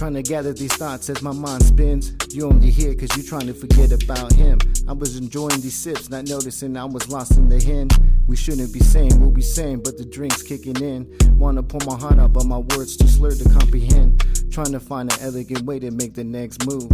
Trying 0.03 0.15
to 0.15 0.23
gather 0.25 0.53
these 0.53 0.75
thoughts 0.75 1.09
as 1.11 1.23
my 1.23 1.31
mind 1.31 1.63
spins. 1.63 2.13
You 2.35 2.49
only 2.49 2.71
here 2.71 2.93
cause 2.93 3.17
you 3.17 3.23
trying 3.23 3.47
to 3.47 3.55
forget 3.55 3.93
about 3.93 4.33
him. 4.33 4.59
I 4.89 4.95
was 4.95 5.17
enjoying 5.17 5.61
these 5.61 5.77
sips, 5.77 6.11
not 6.11 6.27
noticing 6.27 6.77
I 6.77 6.87
was 6.87 7.09
lost 7.09 7.39
in 7.39 7.49
the 7.49 7.63
hen. 7.63 7.87
We 8.27 8.35
shouldn't 8.35 8.73
be 8.73 8.81
saying 8.81 9.21
what 9.21 9.31
we 9.31 9.43
saying, 9.43 9.85
but 9.85 9.99
the 9.99 10.05
drink's 10.05 10.43
kicking 10.43 10.83
in. 10.83 11.07
Wanna 11.39 11.63
pour 11.63 11.83
my 11.87 11.97
heart 11.97 12.19
out, 12.19 12.33
but 12.33 12.47
my 12.47 12.59
words 12.59 12.97
too 12.97 13.07
slurred 13.07 13.39
to 13.39 13.49
comprehend. 13.49 14.27
Trying 14.51 14.73
to 14.73 14.81
find 14.81 15.13
an 15.13 15.21
elegant 15.21 15.63
way 15.63 15.79
to 15.79 15.93
make 15.93 16.15
the 16.15 16.25
next 16.25 16.67
move. 16.67 16.91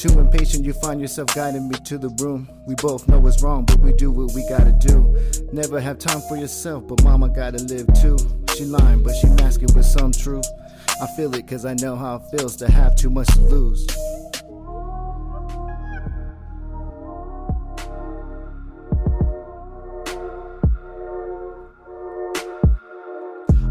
Too 0.00 0.18
impatient, 0.18 0.64
you 0.64 0.72
find 0.72 0.98
yourself 0.98 1.34
guiding 1.34 1.68
me 1.68 1.76
to 1.84 1.98
the 1.98 2.08
room. 2.24 2.48
We 2.66 2.74
both 2.76 3.06
know 3.06 3.26
it's 3.26 3.42
wrong, 3.42 3.66
but 3.66 3.80
we 3.80 3.92
do 3.92 4.10
what 4.10 4.34
we 4.34 4.40
gotta 4.48 4.72
do. 4.72 5.14
Never 5.52 5.78
have 5.78 5.98
time 5.98 6.22
for 6.22 6.38
yourself, 6.38 6.88
but 6.88 7.04
mama 7.04 7.28
gotta 7.28 7.62
live 7.64 7.86
too. 8.00 8.16
She 8.56 8.64
lying, 8.64 9.02
but 9.02 9.14
she 9.16 9.26
masking 9.26 9.68
with 9.74 9.84
some 9.84 10.10
truth. 10.10 10.46
I 11.02 11.06
feel 11.18 11.34
it 11.34 11.46
cause 11.46 11.66
I 11.66 11.74
know 11.74 11.96
how 11.96 12.16
it 12.16 12.22
feels 12.34 12.56
to 12.56 12.70
have 12.70 12.96
too 12.96 13.10
much 13.10 13.26
to 13.34 13.40
lose. 13.40 13.86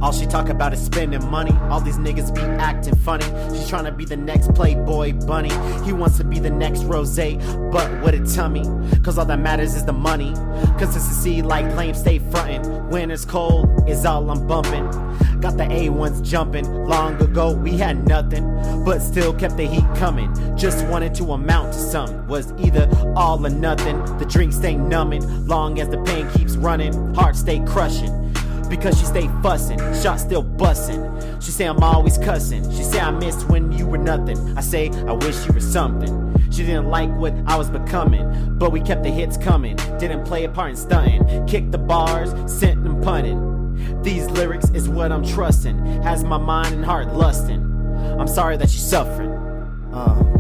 All 0.10 0.13
she 0.13 0.26
talk 0.26 0.50
about 0.50 0.74
is 0.74 0.84
spending 0.84 1.24
money. 1.30 1.56
All 1.69 1.80
these 1.80 2.00
niggas 2.00 2.34
be 2.34 2.41
acting 2.41 2.95
funny. 2.95 3.26
She's 3.56 3.69
trying 3.69 3.86
to 3.86 3.91
be 3.91 4.06
the 4.06 4.17
next 4.17 4.52
Playboy 4.56 5.13
bunny. 5.28 5.52
He 5.86 5.93
wants 5.93 6.17
to 6.17 6.24
be 6.24 6.39
the 6.39 6.50
next 6.50 6.82
Rose, 6.86 7.15
but 7.15 8.02
what 8.02 8.15
a 8.15 8.26
tummy. 8.26 8.63
Cause 9.04 9.19
all 9.19 9.26
that 9.26 9.39
matters 9.39 9.76
is 9.76 9.86
the 9.86 9.93
money. 9.93 10.34
Consistency 10.80 11.43
like 11.43 11.76
lame 11.76 11.93
stay 11.93 12.17
frontin'. 12.17 12.89
When 12.89 13.12
it's 13.12 13.24
cold 13.24 13.88
is 13.88 14.04
all 14.04 14.28
I'm 14.32 14.48
bumping. 14.48 14.89
Got 15.41 15.58
the 15.58 15.65
A1s 15.65 16.24
jumping. 16.24 16.65
Long 16.86 17.22
ago 17.22 17.52
we 17.52 17.78
had 17.78 18.08
nothing, 18.08 18.84
but 18.84 19.02
still 19.02 19.32
kept 19.32 19.58
the 19.58 19.67
heat 19.67 19.86
coming. 19.93 20.34
Just 20.58 20.88
wanted 20.88 21.13
to 21.15 21.34
amount 21.34 21.74
to 21.74 21.80
something. 21.80 22.26
Was 22.26 22.52
either 22.58 22.89
all 23.15 23.45
or 23.45 23.52
nothing. 23.52 24.04
The 24.17 24.26
drinks 24.26 24.56
stay 24.56 24.74
numbing. 24.74 25.45
Long 25.45 25.80
as 25.80 25.88
the 25.89 26.02
pain 26.02 26.28
keeps 26.32 26.56
running, 26.56 27.13
heart 27.13 27.36
stay 27.36 27.60
crushing 27.60 28.19
because 28.69 28.97
she 28.99 29.05
stay 29.05 29.27
fussin', 29.41 29.79
shot 30.01 30.19
still 30.19 30.43
bussin'. 30.43 31.41
She 31.41 31.51
say 31.51 31.65
I'm 31.65 31.82
always 31.84 32.17
cussin'. 32.17 32.69
She 32.75 32.84
say 32.84 32.99
I 32.99 33.12
missed 33.12 33.49
when 33.49 33.71
you 33.71 33.88
were 33.88 33.97
nothing. 33.97 34.58
I 34.58 34.62
say 34.62 34.89
I 35.08 35.13
wish 35.13 35.45
you 35.47 35.53
were 35.53 35.60
something. 35.60 36.25
She 36.51 36.63
didn't 36.63 36.89
like 36.89 37.10
what 37.15 37.34
I 37.45 37.55
was 37.55 37.69
becoming, 37.69 38.58
but 38.58 38.71
we 38.71 38.82
kept 38.82 39.03
the 39.03 39.10
hits 39.10 39.38
coming. 39.38 39.75
Didn't 39.99 40.25
play 40.25 40.45
a 40.45 40.49
part 40.49 40.71
in 40.71 40.75
stunting. 40.75 41.45
Kicked 41.47 41.71
the 41.71 41.77
bars, 41.77 42.29
sent 42.51 42.84
them. 42.84 42.99
These 44.03 44.27
lyrics 44.27 44.69
is 44.69 44.88
what 44.88 45.12
I'm 45.12 45.25
trusting. 45.25 46.03
Has 46.03 46.23
my 46.23 46.38
mind 46.38 46.75
and 46.75 46.86
heart 46.86 47.13
lusting. 47.13 47.62
I'm 48.19 48.27
sorry 48.27 48.55
that 48.58 48.69
she's 48.69 48.88
suffering. 48.88 49.32
Uh, 49.93 50.38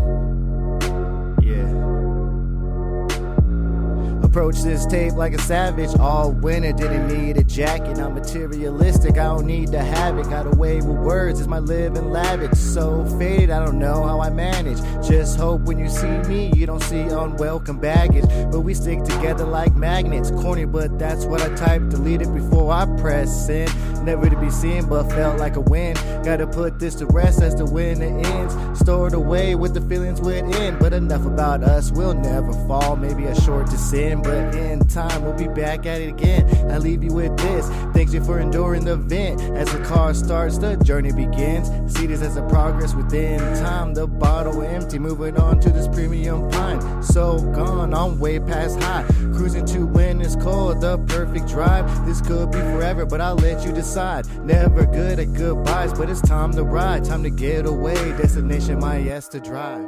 Approach 4.29 4.61
this 4.61 4.85
tape 4.85 5.13
like 5.13 5.33
a 5.33 5.41
savage. 5.41 5.89
All 5.99 6.31
winter, 6.31 6.71
didn't 6.71 7.07
need 7.07 7.37
a 7.37 7.43
jacket. 7.43 7.97
I'm 7.97 8.13
materialistic, 8.13 9.17
I 9.17 9.23
don't 9.23 9.47
need 9.47 9.71
to 9.71 9.79
have 9.79 10.19
it. 10.19 10.29
Got 10.29 10.45
away 10.45 10.75
with 10.75 10.97
words, 10.97 11.39
it's 11.39 11.47
my 11.47 11.57
living 11.57 12.11
lavish. 12.11 12.55
So 12.59 13.05
faded, 13.17 13.49
I 13.49 13.65
don't 13.65 13.79
know 13.79 14.03
how 14.03 14.21
I 14.21 14.29
manage. 14.29 14.77
Just 15.03 15.35
hope 15.35 15.61
when 15.61 15.79
you 15.79 15.89
see 15.89 16.19
me, 16.29 16.51
you 16.55 16.67
don't 16.67 16.83
see 16.83 17.01
unwelcome 17.01 17.79
baggage. 17.79 18.25
But 18.51 18.59
we 18.59 18.75
stick 18.75 19.03
together 19.03 19.45
like 19.45 19.75
magnets. 19.75 20.29
Corny, 20.29 20.65
but 20.65 20.99
that's 20.99 21.25
what 21.25 21.41
I 21.41 21.49
type. 21.55 21.89
Delete 21.89 22.21
it 22.21 22.31
before 22.31 22.71
I 22.71 22.85
press 23.01 23.47
send. 23.47 23.71
Never 24.03 24.29
to 24.29 24.37
be 24.37 24.49
seen, 24.49 24.87
but 24.87 25.09
felt 25.09 25.39
like 25.39 25.55
a 25.55 25.61
win. 25.61 25.95
Gotta 26.23 26.47
put 26.47 26.79
this 26.79 26.95
to 26.95 27.05
rest 27.05 27.41
as 27.41 27.55
the 27.55 27.65
winter 27.65 28.05
ends. 28.05 28.79
Stored 28.79 29.13
away 29.13 29.55
with 29.55 29.73
the 29.73 29.81
feelings 29.81 30.21
within. 30.21 30.77
But 30.79 30.93
enough 30.93 31.25
about 31.25 31.63
us, 31.63 31.91
we'll 31.91 32.13
never 32.13 32.53
fall. 32.67 32.95
Maybe 32.95 33.25
a 33.25 33.35
short 33.41 33.69
descent, 33.69 34.23
but 34.23 34.55
in 34.55 34.87
time 34.87 35.23
we'll 35.23 35.37
be 35.37 35.47
back 35.47 35.85
at 35.85 36.01
it 36.01 36.09
again. 36.09 36.71
I 36.71 36.77
leave 36.77 37.03
you 37.03 37.13
with 37.13 37.35
this. 37.37 37.67
Thank 37.93 38.13
you 38.13 38.23
for 38.23 38.39
enduring 38.39 38.85
the 38.85 38.95
vent. 38.95 39.41
As 39.55 39.71
the 39.71 39.83
car 39.83 40.13
starts, 40.13 40.57
the 40.57 40.77
journey 40.77 41.11
begins. 41.11 41.69
See 41.93 42.07
this 42.07 42.21
as 42.21 42.37
a 42.37 42.43
progress 42.47 42.95
within 42.95 43.39
time. 43.59 43.93
The 43.93 44.07
bottle 44.07 44.61
empty, 44.61 44.97
moving 44.97 45.37
on 45.37 45.59
to 45.59 45.69
this 45.69 45.87
premium 45.87 46.49
pine. 46.49 47.03
So 47.03 47.39
gone, 47.53 47.93
I'm 47.93 48.19
way 48.19 48.39
past 48.39 48.81
high. 48.81 49.03
Cruising 49.33 49.65
to 49.67 49.85
when 49.85 50.21
it's 50.21 50.35
cold, 50.37 50.81
the 50.81 50.97
perfect 50.99 51.47
drive. 51.47 51.85
This 52.05 52.21
could 52.21 52.51
be 52.51 52.59
forever, 52.59 53.05
but 53.05 53.19
I'll 53.19 53.35
let 53.35 53.65
you 53.65 53.73
decide. 53.73 53.88
Never 53.95 54.85
good 54.85 55.19
at 55.19 55.33
goodbyes, 55.33 55.93
but 55.93 56.11
it's 56.11 56.21
time 56.21 56.51
to 56.51 56.63
ride. 56.63 57.03
Time 57.03 57.23
to 57.23 57.31
get 57.31 57.65
away. 57.65 57.95
Destination, 58.17 58.77
my 58.79 58.97
yes 58.97 59.27
to 59.29 59.39
drive. 59.39 59.87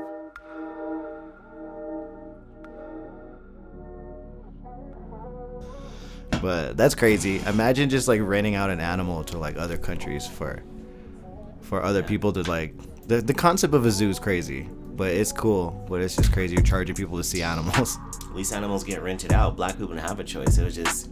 But 6.41 6.77
that's 6.77 6.95
crazy. 6.95 7.41
Imagine 7.45 7.91
just 7.91 8.07
like 8.07 8.21
renting 8.23 8.55
out 8.55 8.71
an 8.71 8.79
animal 8.79 9.23
to 9.25 9.37
like 9.37 9.57
other 9.57 9.77
countries 9.77 10.25
for 10.25 10.63
for 11.61 11.83
other 11.83 12.01
people 12.01 12.33
to 12.33 12.41
like 12.49 12.73
the 13.07 13.21
the 13.21 13.35
concept 13.35 13.75
of 13.75 13.85
a 13.85 13.91
zoo 13.91 14.09
is 14.09 14.17
crazy, 14.17 14.67
but 14.95 15.11
it's 15.11 15.31
cool. 15.31 15.85
But 15.87 16.01
it's 16.01 16.15
just 16.15 16.33
crazy. 16.33 16.55
You're 16.55 16.63
charging 16.63 16.95
people 16.95 17.17
to 17.17 17.23
see 17.23 17.43
animals. 17.43 17.99
At 18.23 18.35
least 18.35 18.51
animals 18.51 18.83
get 18.83 19.03
rented 19.03 19.31
out. 19.31 19.55
Black 19.55 19.73
people 19.73 19.89
didn't 19.89 20.07
have 20.07 20.19
a 20.19 20.23
choice. 20.23 20.57
It 20.57 20.63
was 20.63 20.75
just 20.75 21.11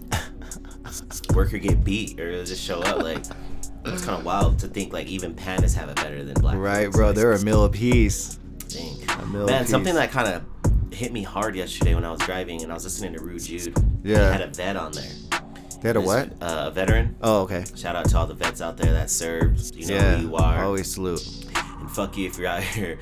worker 1.34 1.58
get 1.58 1.84
beat 1.84 2.19
or 2.19 2.30
it'll 2.30 2.45
just 2.45 2.63
show 2.63 2.80
up. 2.82 3.02
Like 3.02 3.23
it's 3.86 4.06
kind 4.06 4.19
of 4.19 4.25
wild 4.25 4.60
to 4.60 4.67
think 4.67 4.93
like 4.93 5.08
even 5.08 5.34
pandas 5.36 5.75
have 5.75 5.89
it 5.89 5.95
better 5.95 6.23
than 6.23 6.36
black. 6.36 6.56
Right, 6.58 6.91
bro. 6.91 7.12
They're 7.12 7.34
a 7.34 7.41
meal 7.41 7.63
apiece. 7.65 8.39
dang. 8.67 8.97
A 9.19 9.25
meal 9.25 9.45
Man, 9.45 9.62
apiece. 9.62 9.69
something 9.69 9.95
that 9.95 10.12
kind 10.12 10.28
of 10.28 10.93
hit 10.93 11.12
me 11.13 11.23
hard 11.23 11.56
yesterday 11.56 11.95
when 11.95 12.06
I 12.06 12.12
was 12.12 12.19
driving 12.21 12.62
and 12.62 12.71
I 12.71 12.75
was 12.75 12.84
listening 12.84 13.13
to 13.13 13.23
Rude 13.23 13.41
Jude. 13.41 13.78
Yeah. 14.04 14.17
He 14.17 14.39
had 14.39 14.41
a 14.41 14.47
vet 14.47 14.75
on 14.75 14.91
there. 14.91 15.12
They 15.82 15.89
had 15.89 15.95
a 15.95 16.02
what? 16.02 16.34
Uh, 16.41 16.65
a 16.67 16.71
veteran. 16.71 17.15
Oh, 17.21 17.43
okay. 17.43 17.63
Shout 17.75 17.95
out 17.95 18.10
to 18.10 18.17
all 18.17 18.28
the 18.28 18.34
vets 18.34 18.62
out 18.62 18.75
there 18.75 18.91
that 18.91 19.10
served. 19.10 19.75
You 19.75 19.88
know 19.88 19.95
yeah. 19.95 20.15
who 20.17 20.28
you 20.28 20.36
are. 20.36 20.65
Always 20.65 20.91
salute. 20.91 21.25
And 21.56 21.89
fuck 21.89 22.17
you 22.17 22.28
if 22.28 22.38
you're 22.38 22.47
out 22.47 22.63
here 22.63 22.99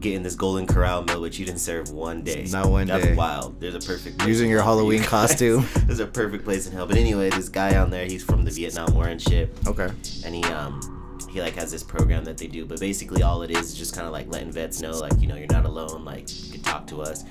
getting 0.00 0.22
this 0.22 0.34
golden 0.34 0.66
corral 0.66 1.02
meal, 1.04 1.20
which 1.20 1.38
you 1.38 1.44
didn't 1.46 1.60
serve 1.60 1.90
one 1.90 2.22
day. 2.22 2.46
Not 2.50 2.70
one 2.70 2.86
That's 2.86 3.04
day. 3.04 3.14
wild. 3.14 3.60
There's 3.60 3.74
a 3.74 3.80
perfect 3.80 4.18
place 4.18 4.28
Using 4.28 4.50
your 4.50 4.60
for 4.60 4.64
you 4.64 4.68
Halloween 4.76 5.02
costume. 5.02 5.66
There's 5.86 6.00
a 6.00 6.06
perfect 6.06 6.44
place 6.44 6.66
in 6.66 6.72
hell. 6.72 6.86
But 6.86 6.96
anyway, 6.96 7.30
this 7.30 7.48
guy 7.48 7.76
on 7.78 7.90
there, 7.90 8.06
he's 8.06 8.24
from 8.24 8.44
the 8.44 8.50
Vietnam 8.50 8.94
War 8.94 9.06
and 9.08 9.20
shit, 9.20 9.56
Okay. 9.66 9.88
and 10.24 10.34
he 10.34 10.42
um 10.44 10.96
he 11.30 11.40
like 11.40 11.54
has 11.54 11.70
this 11.70 11.82
program 11.84 12.24
that 12.24 12.38
they 12.38 12.46
do. 12.48 12.64
But 12.66 12.80
basically, 12.80 13.22
all 13.22 13.42
it 13.42 13.50
is 13.50 13.66
is 13.72 13.74
just 13.74 13.94
kind 13.94 14.06
of 14.06 14.12
like 14.12 14.26
letting 14.28 14.50
vets 14.50 14.80
know, 14.80 14.92
like 14.98 15.20
you 15.20 15.28
know, 15.28 15.36
you're 15.36 15.46
not 15.46 15.64
alone. 15.64 16.04
Like 16.04 16.24
you 16.46 16.52
can 16.52 16.62
talk 16.62 16.86
to 16.88 17.02
us. 17.02 17.24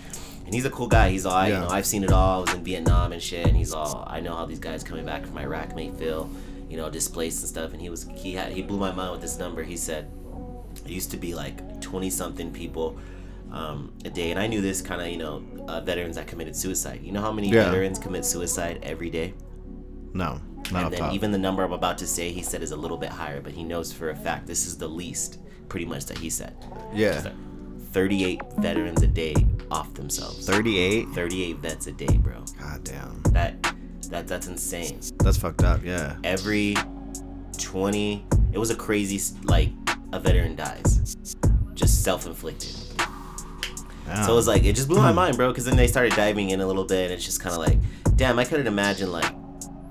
And 0.45 0.55
he's 0.55 0.65
a 0.65 0.69
cool 0.71 0.87
guy. 0.87 1.09
He's 1.11 1.27
all, 1.27 1.33
I, 1.33 1.49
Yeah. 1.49 1.53
you 1.61 1.65
know, 1.67 1.69
I've 1.69 1.85
seen 1.85 2.03
it 2.03 2.11
all. 2.11 2.39
I 2.39 2.41
was 2.41 2.53
in 2.55 2.63
Vietnam 2.63 3.11
and 3.11 3.21
shit. 3.21 3.45
And 3.45 3.55
he's 3.55 3.71
all, 3.71 4.03
I 4.07 4.19
know 4.19 4.35
how 4.35 4.45
these 4.45 4.57
guys 4.57 4.83
coming 4.83 5.05
back 5.05 5.23
from 5.27 5.37
Iraq 5.37 5.75
may 5.75 5.91
feel, 5.91 6.27
you 6.67 6.75
know, 6.75 6.89
displaced 6.89 7.41
and 7.41 7.49
stuff. 7.49 7.71
And 7.71 7.79
he 7.79 7.89
was, 7.91 8.09
he 8.15 8.33
had, 8.33 8.51
he 8.51 8.63
blew 8.63 8.79
my 8.79 8.91
mind 8.91 9.11
with 9.11 9.21
this 9.21 9.37
number. 9.37 9.61
He 9.61 9.77
said, 9.77 10.09
it 10.85 10.91
used 10.91 11.11
to 11.11 11.17
be 11.17 11.33
like 11.33 11.81
20 11.81 12.09
something 12.09 12.51
people 12.51 12.97
um, 13.51 13.91
a 14.05 14.09
day. 14.09 14.31
And 14.31 14.39
I 14.39 14.47
knew 14.47 14.61
this 14.61 14.81
kind 14.81 15.01
of, 15.01 15.07
you 15.07 15.17
know, 15.17 15.43
uh, 15.67 15.81
veterans 15.81 16.15
that 16.15 16.27
committed 16.27 16.55
suicide. 16.55 17.01
You 17.03 17.11
know 17.11 17.21
how 17.21 17.31
many 17.31 17.49
Yeah. 17.49 17.65
veterans 17.65 17.97
commit 17.99 18.23
suicide 18.25 18.79
every 18.83 19.09
day? 19.09 19.33
No. 20.13 20.39
Not 20.71 20.83
and 20.85 20.93
then 20.93 20.99
top. 20.99 21.13
even 21.13 21.31
the 21.31 21.37
number 21.37 21.63
I'm 21.63 21.73
about 21.73 21.97
to 21.99 22.07
say, 22.07 22.31
he 22.31 22.41
said 22.43 22.61
is 22.61 22.71
a 22.71 22.75
little 22.75 22.97
bit 22.97 23.09
higher, 23.09 23.41
but 23.41 23.53
he 23.53 23.63
knows 23.63 23.91
for 23.91 24.09
a 24.11 24.15
fact 24.15 24.45
this 24.45 24.67
is 24.67 24.77
the 24.77 24.87
least, 24.87 25.39
pretty 25.67 25.85
much, 25.85 26.05
that 26.07 26.17
he 26.17 26.29
said. 26.29 26.53
yeah. 26.93 27.31
38 27.91 28.39
veterans 28.59 29.01
a 29.01 29.07
day 29.07 29.33
off 29.71 29.91
themselves. 29.95 30.45
38. 30.45 31.07
38 31.15 31.57
vets 31.57 31.87
a 31.87 31.91
day, 31.91 32.17
bro. 32.17 32.43
God 32.61 32.83
damn. 32.83 33.21
That 33.31 33.55
that 34.09 34.27
that's 34.27 34.45
insane. 34.47 34.99
That's 35.23 35.37
fucked 35.37 35.63
up. 35.63 35.83
Yeah. 35.83 36.15
Every 36.23 36.75
20, 37.57 38.25
it 38.53 38.57
was 38.57 38.69
a 38.69 38.75
crazy 38.75 39.19
like 39.43 39.69
a 40.11 40.19
veteran 40.19 40.55
dies, 40.55 41.15
just 41.73 42.03
self-inflicted. 42.03 42.75
Damn. 44.05 44.25
So 44.25 44.33
it 44.33 44.35
was 44.35 44.47
like 44.47 44.63
it 44.63 44.75
just 44.75 44.87
blew 44.87 45.01
my 45.01 45.11
mind, 45.11 45.37
bro. 45.37 45.49
Because 45.49 45.65
then 45.65 45.77
they 45.77 45.87
started 45.87 46.13
diving 46.15 46.49
in 46.49 46.61
a 46.61 46.67
little 46.67 46.85
bit, 46.85 47.05
and 47.05 47.13
it's 47.13 47.25
just 47.25 47.39
kind 47.39 47.53
of 47.53 47.59
like, 47.59 47.77
damn, 48.15 48.39
I 48.39 48.45
couldn't 48.45 48.67
imagine 48.67 49.11
like 49.11 49.31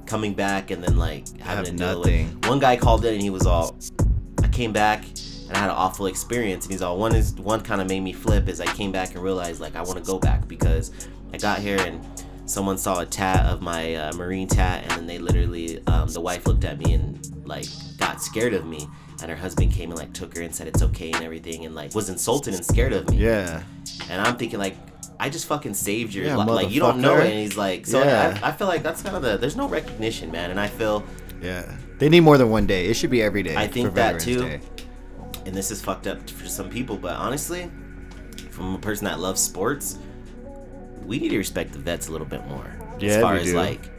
coming 0.06 0.34
back 0.34 0.70
and 0.70 0.82
then 0.82 0.96
like 0.96 1.28
having 1.38 1.64
to 1.64 1.70
deal 1.72 1.98
nothing. 1.98 2.34
with. 2.34 2.46
One 2.46 2.58
guy 2.58 2.76
called 2.76 3.04
in 3.04 3.14
and 3.14 3.22
he 3.22 3.30
was 3.30 3.46
all, 3.46 3.76
I 4.42 4.48
came 4.48 4.72
back 4.72 5.04
and 5.04 5.56
I 5.56 5.58
had 5.58 5.70
an 5.70 5.76
awful 5.76 6.06
experience, 6.06 6.64
and 6.64 6.72
he's 6.72 6.82
all 6.82 6.98
one 6.98 7.14
is 7.14 7.34
one 7.34 7.60
kind 7.60 7.80
of 7.80 7.88
made 7.88 8.00
me 8.00 8.12
flip 8.12 8.48
is 8.48 8.60
I 8.60 8.66
came 8.66 8.90
back 8.90 9.14
and 9.14 9.22
realized 9.22 9.60
like 9.60 9.76
I 9.76 9.82
want 9.82 9.98
to 9.98 10.04
go 10.04 10.18
back 10.18 10.48
because 10.48 10.90
I 11.32 11.36
got 11.36 11.60
here 11.60 11.78
and 11.78 12.04
someone 12.46 12.78
saw 12.78 13.00
a 13.00 13.06
tat 13.06 13.46
of 13.46 13.60
my 13.60 13.94
uh, 13.94 14.12
marine 14.14 14.48
tat, 14.48 14.82
and 14.82 14.92
then 14.92 15.06
they 15.06 15.18
literally 15.18 15.80
um, 15.86 16.08
the 16.08 16.20
wife 16.20 16.46
looked 16.46 16.64
at 16.64 16.78
me 16.78 16.94
and 16.94 17.46
like 17.46 17.66
got 17.98 18.20
scared 18.20 18.54
of 18.54 18.66
me. 18.66 18.88
And 19.20 19.30
her 19.30 19.36
husband 19.36 19.72
came 19.72 19.90
and 19.90 19.98
like 19.98 20.12
took 20.12 20.36
her 20.36 20.42
and 20.42 20.54
said 20.54 20.68
it's 20.68 20.80
okay 20.82 21.10
and 21.10 21.24
everything 21.24 21.64
and 21.64 21.74
like 21.74 21.94
was 21.94 22.08
insulted 22.08 22.54
and 22.54 22.64
scared 22.64 22.92
of 22.92 23.10
me. 23.10 23.16
yeah. 23.18 23.62
And 24.08 24.20
I'm 24.22 24.36
thinking 24.36 24.58
like, 24.60 24.76
I 25.20 25.28
just 25.28 25.46
fucking 25.46 25.74
saved 25.74 26.14
your 26.14 26.24
Yeah, 26.26 26.36
life. 26.36 26.48
Like 26.48 26.70
you 26.70 26.78
don't 26.80 27.00
know 27.00 27.16
it, 27.16 27.24
and 27.26 27.34
he's 27.40 27.56
like, 27.56 27.86
so 27.86 28.02
Yeah. 28.02 28.38
I, 28.42 28.50
I 28.50 28.52
feel 28.52 28.68
like 28.68 28.82
that's 28.84 29.02
kind 29.02 29.16
of 29.16 29.22
the 29.22 29.36
there's 29.36 29.56
no 29.56 29.68
recognition, 29.68 30.30
man, 30.30 30.50
and 30.52 30.60
I 30.60 30.68
feel, 30.68 31.04
Yeah. 31.42 31.76
They 31.98 32.08
need 32.08 32.20
more 32.20 32.38
than 32.38 32.50
one 32.50 32.66
day. 32.68 32.86
It 32.86 32.94
should 32.94 33.10
be 33.10 33.20
every 33.22 33.42
day. 33.42 33.56
I 33.56 33.66
think 33.66 33.94
that 33.94 34.22
Veterans 34.22 34.24
too. 34.24 34.40
Day. 34.42 34.60
and 35.46 35.54
this 35.56 35.72
is 35.72 35.82
fucked 35.82 36.06
up 36.06 36.30
for 36.30 36.46
some 36.46 36.70
people, 36.70 36.96
but 36.96 37.16
honestly, 37.16 37.68
from 38.50 38.74
a 38.76 38.78
person 38.78 39.04
that 39.06 39.18
loves 39.18 39.40
sports, 39.40 39.98
we 41.04 41.18
need 41.18 41.30
to 41.30 41.38
respect 41.38 41.72
the 41.72 41.78
vets 41.80 42.06
a 42.06 42.12
little 42.12 42.26
bit 42.26 42.46
more. 42.46 42.70
Yeah, 43.00 43.14
as 43.14 43.22
far 43.22 43.34
as 43.34 43.46
do. 43.46 43.56
like 43.56 43.90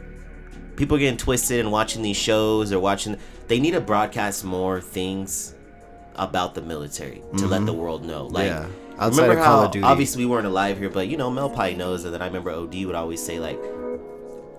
people 0.80 0.96
are 0.96 1.00
getting 1.00 1.18
twisted 1.18 1.60
and 1.60 1.70
watching 1.70 2.00
these 2.02 2.16
shows 2.16 2.72
or 2.72 2.80
watching, 2.80 3.16
they 3.48 3.60
need 3.60 3.72
to 3.72 3.80
broadcast 3.82 4.44
more 4.44 4.80
things 4.80 5.54
about 6.16 6.54
the 6.54 6.62
military 6.62 7.22
to 7.36 7.46
let 7.46 7.66
the 7.66 7.72
world 7.72 8.02
know. 8.04 8.26
Like, 8.26 8.50
Mm-hmm. 8.50 8.70
Yeah. 8.72 9.04
Outside 9.04 9.22
remember 9.22 9.40
of 9.40 9.44
Call 9.46 9.58
how 9.60 9.66
of 9.66 9.72
Duty. 9.72 9.84
obviously 9.84 10.24
we 10.24 10.30
weren't 10.30 10.46
alive 10.46 10.76
here, 10.78 10.90
but 10.90 11.08
you 11.08 11.16
know 11.16 11.30
Mel 11.30 11.48
probably 11.48 11.74
knows 11.74 12.02
that. 12.02 12.20
I 12.20 12.26
remember 12.26 12.50
OD 12.50 12.84
would 12.84 12.94
always 12.94 13.22
say 13.24 13.38
like 13.40 13.58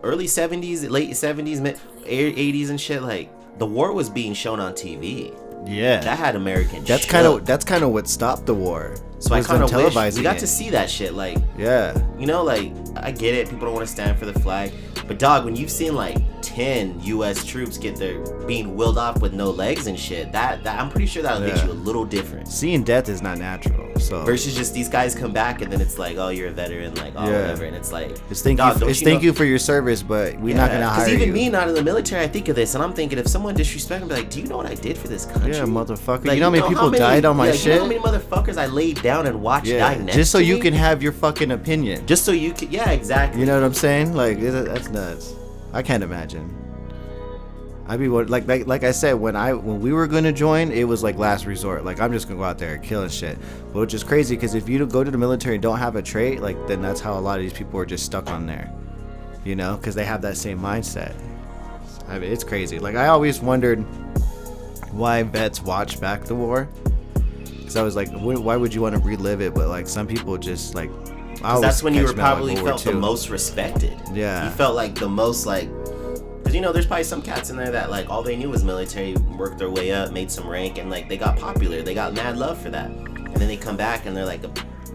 early 0.03 0.25
'70s, 0.25 0.89
late 0.89 1.11
'70s, 1.11 1.61
mid 1.61 1.77
'80s 2.05 2.69
and 2.71 2.81
shit. 2.81 3.03
Like 3.03 3.29
the 3.59 3.67
war 3.67 3.93
was 3.93 4.09
being 4.09 4.33
shown 4.33 4.59
on 4.59 4.73
TV. 4.73 5.31
Yeah. 5.67 5.99
That 6.01 6.17
had 6.17 6.35
American. 6.35 6.83
that's 6.85 7.05
kind 7.05 7.27
of 7.27 7.45
that's 7.45 7.63
kind 7.65 7.83
of 7.83 7.91
what 7.91 8.07
stopped 8.07 8.47
the 8.47 8.55
war. 8.55 8.95
So 9.21 9.35
I 9.35 9.41
kind 9.41 9.63
of 9.63 9.71
wish 9.73 10.15
we 10.15 10.23
got 10.23 10.37
it. 10.37 10.39
to 10.39 10.47
see 10.47 10.69
that 10.71 10.89
shit. 10.89 11.13
Like 11.13 11.37
Yeah. 11.57 11.97
you 12.17 12.25
know, 12.25 12.43
like 12.43 12.73
I 12.97 13.11
get 13.11 13.35
it. 13.35 13.49
People 13.49 13.65
don't 13.67 13.75
want 13.75 13.85
to 13.87 13.91
stand 13.91 14.17
for 14.19 14.25
the 14.25 14.37
flag, 14.39 14.71
but 15.07 15.19
dog, 15.19 15.45
when 15.45 15.55
you've 15.55 15.71
seen 15.71 15.95
like 15.95 16.17
ten 16.41 16.99
U.S. 17.01 17.45
troops 17.45 17.77
get 17.77 17.95
their 17.95 18.19
being 18.45 18.75
willed 18.75 18.97
off 18.97 19.21
with 19.21 19.31
no 19.33 19.49
legs 19.51 19.87
and 19.87 19.97
shit, 19.97 20.31
that, 20.31 20.63
that 20.63 20.79
I'm 20.81 20.89
pretty 20.89 21.05
sure 21.05 21.21
that'll 21.23 21.41
hit 21.43 21.55
Yeah. 21.55 21.65
you 21.67 21.71
a 21.71 21.73
little 21.73 22.03
different. 22.03 22.47
Seeing 22.47 22.83
death 22.83 23.07
is 23.09 23.21
not 23.21 23.37
natural. 23.37 23.87
So 23.99 24.23
Versus 24.25 24.55
just 24.55 24.73
these 24.73 24.89
guys 24.89 25.13
come 25.13 25.31
back 25.31 25.61
and 25.61 25.71
then 25.71 25.79
it's 25.79 25.99
like, 25.99 26.17
oh, 26.17 26.29
you're 26.29 26.47
a 26.47 26.51
veteran, 26.51 26.95
like 26.95 27.13
oh 27.15 27.25
Yeah. 27.29 27.41
whatever, 27.41 27.65
and 27.65 27.75
it's 27.75 27.91
like, 27.91 28.17
it's 28.31 28.41
thank 28.41 28.57
dog, 28.57 28.81
you. 28.81 28.87
It's 28.89 28.99
you 28.99 29.05
thank 29.05 29.21
know- 29.21 29.25
you 29.27 29.33
for 29.33 29.45
your 29.45 29.59
service, 29.59 30.01
but 30.01 30.37
we're 30.39 30.55
not 30.55 30.71
gonna 30.71 30.89
hire 30.89 31.07
even 31.07 31.19
you. 31.19 31.23
Even 31.27 31.33
me, 31.35 31.49
not 31.49 31.69
in 31.69 31.75
the 31.75 31.83
military, 31.83 32.23
I 32.23 32.27
think 32.27 32.49
of 32.49 32.55
this 32.55 32.73
and 32.73 32.83
I'm 32.83 32.93
thinking, 32.93 33.19
if 33.19 33.27
someone 33.27 33.55
disrespects 33.55 34.01
me, 34.01 34.07
like, 34.07 34.31
do 34.31 34.41
you 34.41 34.47
know 34.47 34.57
what 34.57 34.65
I 34.65 34.73
did 34.73 34.97
for 34.97 35.07
this 35.07 35.25
country? 35.27 35.51
Yeah, 35.53 35.63
motherfucker. 35.65 36.25
Like, 36.25 36.33
you 36.33 36.39
know 36.39 36.47
how 36.47 36.49
many 36.49 36.67
people 36.67 36.89
many- 36.89 36.97
died 36.97 37.25
on 37.25 37.37
my 37.37 37.47
yeah, 37.47 37.51
shit? 37.53 37.65
You 37.65 37.73
know 37.75 37.81
how 37.81 37.87
many 37.87 37.99
motherfuckers 37.99 38.57
I 38.57 38.65
laid 38.65 39.01
down 39.03 39.10
and 39.19 39.41
watched 39.41 39.67
die 39.67 39.93
yeah. 39.95 40.03
next 40.03 40.15
Just 40.15 40.31
so 40.31 40.37
you 40.37 40.55
me? 40.55 40.61
can 40.61 40.73
have 40.73 41.03
your 41.03 41.11
fucking 41.11 41.51
opinion. 41.51 42.07
just 42.07 42.23
so 42.25 42.31
you 42.31 42.53
can, 42.53 42.71
yeah, 42.71 42.91
exactly. 42.91 43.39
You 43.39 43.45
know 43.45 43.55
what 43.59 43.65
I'm 43.65 43.73
saying? 43.73 44.13
Like 44.13 44.39
that's 44.39 44.89
nuts. 44.89 45.33
I 45.73 45.81
can't 45.81 46.03
imagine. 46.03 46.57
I'd 47.87 47.99
be 47.99 48.07
like 48.07 48.47
like 48.47 48.67
like 48.67 48.83
I 48.83 48.91
said 48.91 49.13
when 49.13 49.35
I 49.35 49.53
when 49.53 49.81
we 49.81 49.91
were 49.91 50.07
gonna 50.07 50.31
join, 50.31 50.71
it 50.71 50.85
was 50.85 51.03
like 51.03 51.17
last 51.17 51.45
resort. 51.45 51.83
Like 51.83 51.99
I'm 51.99 52.13
just 52.13 52.27
gonna 52.27 52.39
go 52.39 52.45
out 52.45 52.57
there 52.57 52.75
and 52.75 52.83
kill 52.83 53.03
and 53.03 53.11
shit. 53.11 53.37
But 53.73 53.79
which 53.79 53.93
is 53.93 54.03
crazy 54.03 54.35
because 54.35 54.55
if 54.55 54.69
you 54.69 54.85
go 54.85 55.03
to 55.03 55.11
the 55.11 55.17
military 55.17 55.55
and 55.55 55.61
don't 55.61 55.79
have 55.79 55.95
a 55.97 56.01
trait, 56.01 56.41
like 56.41 56.67
then 56.67 56.81
that's 56.81 57.01
how 57.01 57.17
a 57.17 57.19
lot 57.19 57.37
of 57.37 57.43
these 57.43 57.53
people 57.53 57.79
are 57.79 57.85
just 57.85 58.05
stuck 58.05 58.29
on 58.29 58.45
there. 58.45 58.71
You 59.43 59.55
know, 59.55 59.75
because 59.75 59.95
they 59.95 60.05
have 60.05 60.21
that 60.21 60.37
same 60.37 60.59
mindset. 60.59 61.13
I 62.07 62.19
mean, 62.19 62.31
it's 62.31 62.43
crazy. 62.43 62.79
Like 62.79 62.95
I 62.95 63.07
always 63.07 63.41
wondered 63.41 63.79
why 64.91 65.23
vets 65.23 65.61
watch 65.61 65.99
back 65.99 66.23
the 66.23 66.35
war. 66.35 66.69
Because 67.71 67.79
I 67.79 67.83
was 67.83 67.95
like, 67.95 68.09
why 68.11 68.57
would 68.57 68.73
you 68.73 68.81
want 68.81 68.95
to 68.95 69.01
relive 69.01 69.39
it? 69.39 69.53
But 69.53 69.69
like 69.69 69.87
some 69.87 70.05
people 70.05 70.37
just 70.37 70.75
like. 70.75 70.91
That's 71.41 71.81
when 71.81 71.93
you 71.93 72.01
were 72.03 72.09
at, 72.09 72.17
like, 72.17 72.25
probably 72.25 72.57
felt 72.57 72.83
the 72.83 72.91
most 72.91 73.29
respected. 73.29 73.97
Yeah. 74.13 74.43
You 74.43 74.51
felt 74.51 74.75
like 74.75 74.93
the 74.93 75.07
most 75.07 75.45
like, 75.45 75.69
because 75.69 76.53
you 76.53 76.59
know, 76.59 76.73
there's 76.73 76.85
probably 76.85 77.05
some 77.05 77.21
cats 77.21 77.49
in 77.49 77.55
there 77.55 77.71
that 77.71 77.89
like 77.89 78.09
all 78.09 78.23
they 78.23 78.35
knew 78.35 78.49
was 78.49 78.65
military, 78.65 79.13
worked 79.37 79.57
their 79.57 79.69
way 79.69 79.93
up, 79.93 80.11
made 80.11 80.29
some 80.29 80.49
rank, 80.49 80.79
and 80.79 80.89
like 80.89 81.07
they 81.07 81.15
got 81.15 81.39
popular. 81.39 81.81
They 81.81 81.93
got 81.93 82.13
mad 82.13 82.37
love 82.37 82.61
for 82.61 82.69
that, 82.71 82.91
and 82.91 83.35
then 83.37 83.47
they 83.47 83.55
come 83.55 83.77
back 83.77 84.05
and 84.05 84.17
they're 84.17 84.25
like 84.25 84.43
a, 84.43 84.51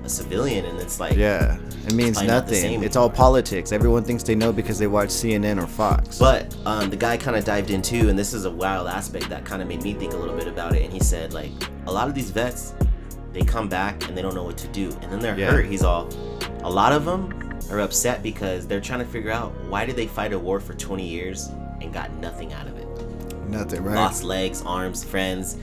a 0.07 0.09
civilian, 0.09 0.65
and 0.65 0.79
it's 0.79 0.99
like, 0.99 1.17
Yeah, 1.17 1.59
it 1.87 1.93
means 1.93 2.13
probably 2.17 2.27
not 2.33 2.47
the 2.47 2.55
nothing. 2.55 2.83
It's 2.85 2.97
all 2.97 3.11
politics. 3.11 3.73
Everyone 3.73 4.03
thinks 4.05 4.23
they 4.23 4.35
know 4.35 4.53
because 4.53 4.79
they 4.79 4.87
watch 4.87 5.09
CNN 5.11 5.63
or 5.63 5.67
Fox. 5.67 6.19
But 6.19 6.57
um, 6.65 6.89
the 6.89 6.97
guy 6.97 7.17
kind 7.17 7.37
of 7.37 7.45
dived 7.45 7.71
into, 7.71 8.09
and 8.09 8.19
this 8.19 8.33
is 8.33 8.45
a 8.47 8.51
wild 8.51 8.87
aspect 8.89 9.29
that 9.29 9.45
kind 9.45 9.61
of 9.61 9.69
made 9.69 9.83
me 9.83 9.93
think 9.95 10.15
a 10.15 10.17
little 10.17 10.37
bit 10.37 10.49
about 10.49 10.75
it. 10.75 10.83
And 10.85 10.93
he 10.93 11.01
said, 11.01 11.33
like, 11.35 11.51
a 11.87 11.93
lot 11.93 12.09
of 12.09 12.15
these 12.15 12.31
vets, 12.31 12.73
they 13.33 13.43
come 13.43 13.69
back 13.69 14.09
and 14.09 14.17
they 14.17 14.23
don't 14.23 14.35
know 14.35 14.45
what 14.45 14.57
to 14.59 14.69
do, 14.69 14.97
and 15.03 15.13
then 15.13 15.21
they're 15.21 15.39
Yeah. 15.39 15.51
hurt. 15.51 15.67
He's 15.67 15.83
all, 15.83 16.09
a 16.63 16.71
lot 16.71 16.93
of 16.93 17.05
them 17.05 17.33
are 17.71 17.81
upset 17.81 18.23
because 18.23 18.67
they're 18.67 18.81
trying 18.81 19.01
to 19.01 19.05
figure 19.07 19.31
out 19.31 19.53
why 19.69 19.85
did 19.85 19.97
they 19.97 20.07
fight 20.07 20.33
a 20.33 20.39
war 20.39 20.61
for 20.61 20.75
20 20.75 21.07
years 21.07 21.49
and 21.83 21.93
got 21.93 22.13
nothing 22.15 22.53
out 22.53 22.67
of 22.67 22.77
it. 22.79 22.87
nothing, 23.51 23.83
right? 23.85 23.95
Lost 23.95 24.25
legs, 24.25 24.63
arms, 24.67 25.05
friends, 25.05 25.57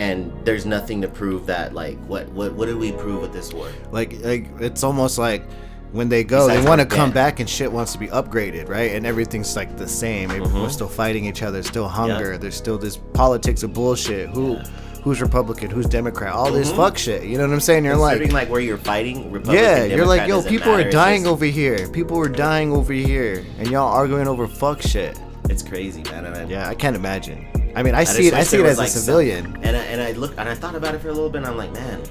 and 0.00 0.32
there's 0.46 0.64
nothing 0.64 1.02
to 1.02 1.08
prove 1.08 1.44
that. 1.46 1.74
Like, 1.74 1.98
what 2.06 2.26
what 2.30 2.54
what 2.54 2.66
did 2.66 2.76
we 2.76 2.90
prove 2.92 3.20
with 3.20 3.34
this 3.34 3.52
war? 3.52 3.68
Like, 3.92 4.14
like 4.22 4.46
it's 4.58 4.82
almost 4.82 5.18
like 5.18 5.44
when 5.92 6.08
they 6.08 6.24
go, 6.24 6.46
Besides 6.48 6.62
they 6.64 6.68
want 6.68 6.80
to 6.80 6.86
come 6.86 7.10
back 7.12 7.38
and 7.38 7.48
shit 7.48 7.70
wants 7.70 7.92
to 7.92 7.98
be 7.98 8.06
upgraded, 8.06 8.68
right? 8.68 8.92
And 8.92 9.04
everything's 9.04 9.54
like 9.54 9.76
the 9.76 9.86
same. 9.86 10.30
Mm-hmm. 10.30 10.62
We're 10.62 10.70
still 10.70 10.88
fighting 10.88 11.26
each 11.26 11.42
other. 11.42 11.62
Still 11.62 11.86
hunger. 11.86 12.38
There's 12.38 12.54
still 12.56 12.78
this 12.78 12.96
politics 12.96 13.62
of 13.62 13.74
bullshit. 13.74 14.30
Who, 14.30 14.56
who's 15.02 15.20
Republican? 15.20 15.68
Who's 15.70 15.86
Democrat? 15.86 16.32
All 16.32 16.50
this 16.50 16.72
fuck 16.72 16.96
shit. 16.96 17.24
You 17.24 17.36
know 17.36 17.46
what 17.46 17.52
I'm 17.52 17.60
saying? 17.60 17.84
You're 17.84 17.96
like. 17.96 18.32
Like 18.32 18.48
where 18.48 18.60
you're 18.62 18.78
fighting, 18.78 19.30
Republican, 19.30 19.64
Yeah, 19.64 19.84
you're 19.84 20.06
like, 20.06 20.26
yo, 20.26 20.42
people 20.42 20.72
matter. 20.72 20.88
are 20.88 20.90
dying 20.90 21.22
just- 21.24 21.32
over 21.32 21.44
here. 21.44 21.88
People 21.88 22.18
are 22.20 22.28
dying 22.28 22.72
over 22.72 22.94
here, 22.94 23.44
and 23.58 23.68
y'all 23.68 23.92
arguing 23.92 24.28
over 24.28 24.48
fuck 24.48 24.80
shit. 24.80 25.20
It's 25.50 25.62
crazy, 25.62 26.02
man. 26.04 26.24
I, 26.26 26.44
Yeah, 26.44 26.68
I 26.68 26.74
can't 26.74 26.96
imagine. 26.96 27.59
I 27.74 27.82
mean, 27.82 27.94
I, 27.94 28.04
just 28.04 28.16
see 28.16 28.26
it. 28.26 28.34
I 28.34 28.42
see 28.42 28.58
it 28.58 28.66
as 28.66 28.78
a 28.78 28.82
like, 28.82 28.90
some- 28.90 29.02
civilian. 29.02 29.56
and 29.62 29.76
I, 29.76 29.80
and 29.84 30.00
I 30.00 30.12
look 30.12 30.34
and 30.38 30.48
I 30.48 30.54
thought 30.54 30.74
about 30.74 30.94
it 30.94 31.00
for 31.00 31.08
a 31.08 31.12
little 31.12 31.30
bit. 31.30 31.38
and 31.38 31.46
I'm 31.46 31.56
like, 31.56 31.72
man, 31.72 32.02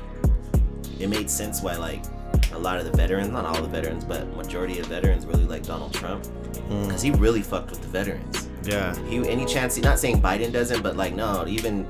it 0.99 1.07
made 1.07 1.29
sense 1.29 1.61
why 1.61 1.75
like 1.75 2.03
a 2.53 2.59
lot 2.59 2.79
of 2.79 2.85
the 2.85 2.95
veterans, 2.95 3.29
not 3.29 3.45
all 3.45 3.61
the 3.61 3.67
veterans, 3.67 4.03
but 4.03 4.27
majority 4.35 4.79
of 4.79 4.87
veterans 4.87 5.25
really 5.25 5.45
like 5.45 5.63
Donald 5.63 5.93
Trump 5.93 6.23
because 6.53 7.01
he 7.01 7.11
really 7.11 7.41
fucked 7.41 7.69
with 7.71 7.81
the 7.81 7.87
veterans. 7.87 8.47
Yeah. 8.63 8.95
He 9.07 9.17
any 9.29 9.45
chance, 9.45 9.75
he 9.75 9.81
not 9.81 9.99
saying 9.99 10.21
Biden 10.21 10.51
doesn't, 10.51 10.81
but 10.81 10.95
like 10.97 11.13
no, 11.15 11.45
even 11.47 11.87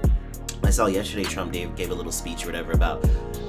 I 0.63 0.69
saw 0.71 0.87
yesterday 0.87 1.23
Trump 1.23 1.53
gave, 1.53 1.75
gave 1.75 1.91
a 1.91 1.95
little 1.95 2.11
speech 2.11 2.43
or 2.43 2.47
whatever 2.47 2.73
about 2.73 3.03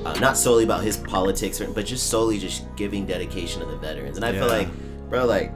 uh, 0.04 0.18
not 0.20 0.36
solely 0.36 0.64
about 0.64 0.82
his 0.82 0.96
politics, 0.96 1.60
or, 1.60 1.70
but 1.70 1.84
just 1.84 2.08
solely 2.08 2.38
just 2.38 2.64
giving 2.76 3.04
dedication 3.04 3.60
to 3.60 3.66
the 3.66 3.76
veterans. 3.76 4.16
And 4.16 4.24
I 4.24 4.32
feel 4.32 4.46
like, 4.46 4.68
bro, 5.10 5.26
like 5.26 5.52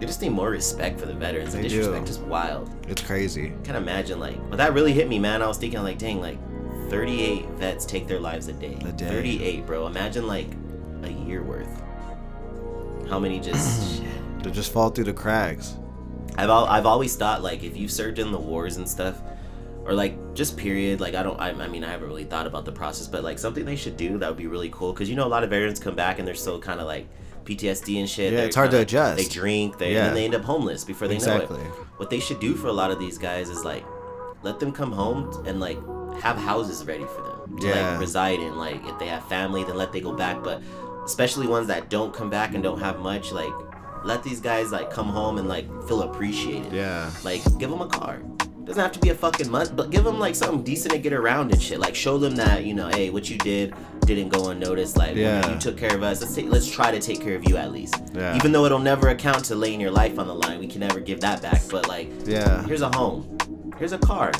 you 0.00 0.06
just 0.06 0.20
need 0.22 0.30
more 0.30 0.50
respect 0.50 0.98
for 1.00 1.06
the 1.06 1.14
veterans. 1.14 1.52
The 1.52 1.58
They 1.62 1.68
disrespect 1.68 2.06
do. 2.06 2.10
is 2.10 2.18
wild. 2.18 2.70
It's 2.88 3.02
crazy. 3.02 3.46
I 3.60 3.64
Can't 3.66 3.76
imagine 3.76 4.20
like, 4.20 4.38
but 4.50 4.56
that 4.56 4.72
really 4.74 4.92
hit 4.92 5.08
me, 5.08 5.18
man. 5.18 5.42
I 5.42 5.46
was 5.48 5.58
thinking 5.58 5.82
like, 5.82 5.98
dang, 5.98 6.20
like 6.20 6.38
38 6.90 7.46
vets 7.50 7.84
take 7.84 8.06
their 8.06 8.20
lives 8.20 8.48
a 8.48 8.52
day. 8.52 8.78
A 8.84 8.92
day. 8.92 9.08
38, 9.08 9.66
bro. 9.66 9.86
Imagine 9.86 10.26
like 10.26 10.46
a 11.02 11.10
year 11.10 11.42
worth. 11.42 11.68
How 13.08 13.18
many 13.18 13.40
just. 13.40 14.02
They 14.42 14.52
just 14.52 14.72
fall 14.72 14.90
through 14.90 15.04
the 15.04 15.12
cracks. 15.12 15.74
I've 16.36 16.48
al- 16.48 16.66
I've 16.66 16.86
always 16.86 17.16
thought 17.16 17.42
like 17.42 17.64
if 17.64 17.76
you've 17.76 17.90
served 17.90 18.20
in 18.20 18.30
the 18.30 18.38
wars 18.38 18.76
and 18.76 18.88
stuff, 18.88 19.20
or 19.84 19.94
like 19.94 20.16
just 20.32 20.56
period. 20.56 21.00
Like 21.00 21.16
I 21.16 21.24
don't. 21.24 21.38
I, 21.40 21.50
I 21.50 21.66
mean 21.66 21.82
I 21.82 21.90
haven't 21.90 22.06
really 22.06 22.22
thought 22.22 22.46
about 22.46 22.64
the 22.64 22.70
process, 22.70 23.08
but 23.08 23.24
like 23.24 23.36
something 23.36 23.64
they 23.64 23.74
should 23.74 23.96
do 23.96 24.16
that 24.18 24.28
would 24.28 24.38
be 24.38 24.46
really 24.46 24.70
cool 24.70 24.92
because 24.92 25.10
you 25.10 25.16
know 25.16 25.26
a 25.26 25.28
lot 25.28 25.42
of 25.42 25.50
veterans 25.50 25.80
come 25.80 25.96
back 25.96 26.20
and 26.20 26.26
they're 26.28 26.36
still 26.36 26.60
kind 26.60 26.78
of 26.78 26.86
like 26.86 27.08
PTSD 27.48 27.98
and 28.00 28.08
shit. 28.08 28.32
Yeah, 28.32 28.40
it's 28.40 28.56
hard 28.56 28.70
to 28.72 28.76
kinda- 28.78 28.82
adjust. 28.82 29.16
They 29.16 29.24
drink, 29.40 29.78
they 29.78 29.92
Yeah. 29.94 29.98
and 29.98 30.06
then 30.08 30.14
they 30.14 30.24
end 30.24 30.34
up 30.34 30.44
homeless 30.44 30.84
before 30.84 31.08
they 31.08 31.14
know 31.18 31.34
Exactly. 31.36 31.60
it. 31.60 31.70
What 31.96 32.10
they 32.10 32.20
should 32.20 32.40
do 32.40 32.54
for 32.54 32.66
a 32.68 32.72
lot 32.72 32.90
of 32.90 32.98
these 32.98 33.18
guys 33.18 33.48
is 33.48 33.64
like 33.64 33.84
let 34.42 34.60
them 34.60 34.70
come 34.72 34.92
home 34.92 35.30
and 35.46 35.58
like 35.60 35.78
have 36.20 36.36
houses 36.36 36.84
ready 36.84 37.04
for 37.04 37.22
them 37.22 37.58
to 37.60 37.66
Yeah. 37.68 37.92
like 37.92 38.00
reside 38.00 38.38
in. 38.40 38.56
Like 38.56 38.80
if 38.86 38.98
they 38.98 39.06
have 39.06 39.24
family, 39.28 39.64
then 39.64 39.76
let 39.76 39.92
they 39.92 40.00
go 40.00 40.12
back. 40.12 40.42
But 40.44 40.62
especially 41.04 41.46
ones 41.46 41.66
that 41.68 41.88
don't 41.88 42.12
come 42.12 42.28
back 42.30 42.54
and 42.54 42.62
don't 42.62 42.80
have 42.80 43.00
much, 43.00 43.32
like 43.32 43.52
let 44.04 44.22
these 44.22 44.40
guys 44.40 44.70
like 44.70 44.90
come 44.92 45.08
home 45.08 45.38
and 45.38 45.48
like 45.48 45.66
feel 45.88 46.02
appreciated. 46.02 46.72
Yeah. 46.72 47.10
Like, 47.24 47.42
give 47.58 47.68
them 47.70 47.80
a 47.80 47.86
car. 47.88 48.20
Doesn't 48.64 48.80
have 48.82 48.92
to 48.92 49.00
be 49.00 49.08
a 49.08 49.14
fucking 49.14 49.50
month, 49.50 49.74
but 49.74 49.90
give 49.90 50.04
them 50.04 50.18
like 50.20 50.34
something 50.34 50.62
decent 50.62 50.92
to 50.92 50.98
get 50.98 51.12
around 51.14 51.50
and 51.52 51.60
shit. 51.60 51.80
Like, 51.80 51.94
show 51.94 52.18
them 52.18 52.36
that 52.36 52.64
you 52.64 52.74
know, 52.74 52.88
hey, 52.88 53.08
what 53.10 53.28
you 53.30 53.38
did 53.38 53.74
didn't 54.14 54.32
go 54.32 54.48
unnoticed. 54.50 54.96
Like, 54.96 55.14
Yeah. 55.16 55.52
you 55.52 55.58
took 55.58 55.76
care 55.76 55.94
of 55.94 56.02
us. 56.02 56.20
Let's 56.20 56.34
take, 56.34 56.48
let's 56.48 56.70
try 56.70 56.90
to 56.90 57.00
take 57.00 57.20
care 57.20 57.34
of 57.34 57.48
you 57.48 57.56
at 57.56 57.72
least. 57.72 57.94
Yeah. 58.14 58.36
Even 58.36 58.52
though 58.52 58.64
it'll 58.64 58.78
never 58.78 59.08
account 59.08 59.44
to 59.46 59.54
laying 59.54 59.80
your 59.80 59.90
life 59.90 60.18
on 60.18 60.26
the 60.26 60.34
line, 60.34 60.58
we 60.58 60.66
can 60.66 60.80
never 60.80 61.00
give 61.00 61.20
that 61.20 61.42
back. 61.42 61.62
But 61.70 61.88
like, 61.88 62.10
Yeah. 62.26 62.62
here's 62.64 62.82
a 62.82 62.88
home. 62.96 63.38
Here's 63.78 63.92
a 63.92 63.98
car. 63.98 64.32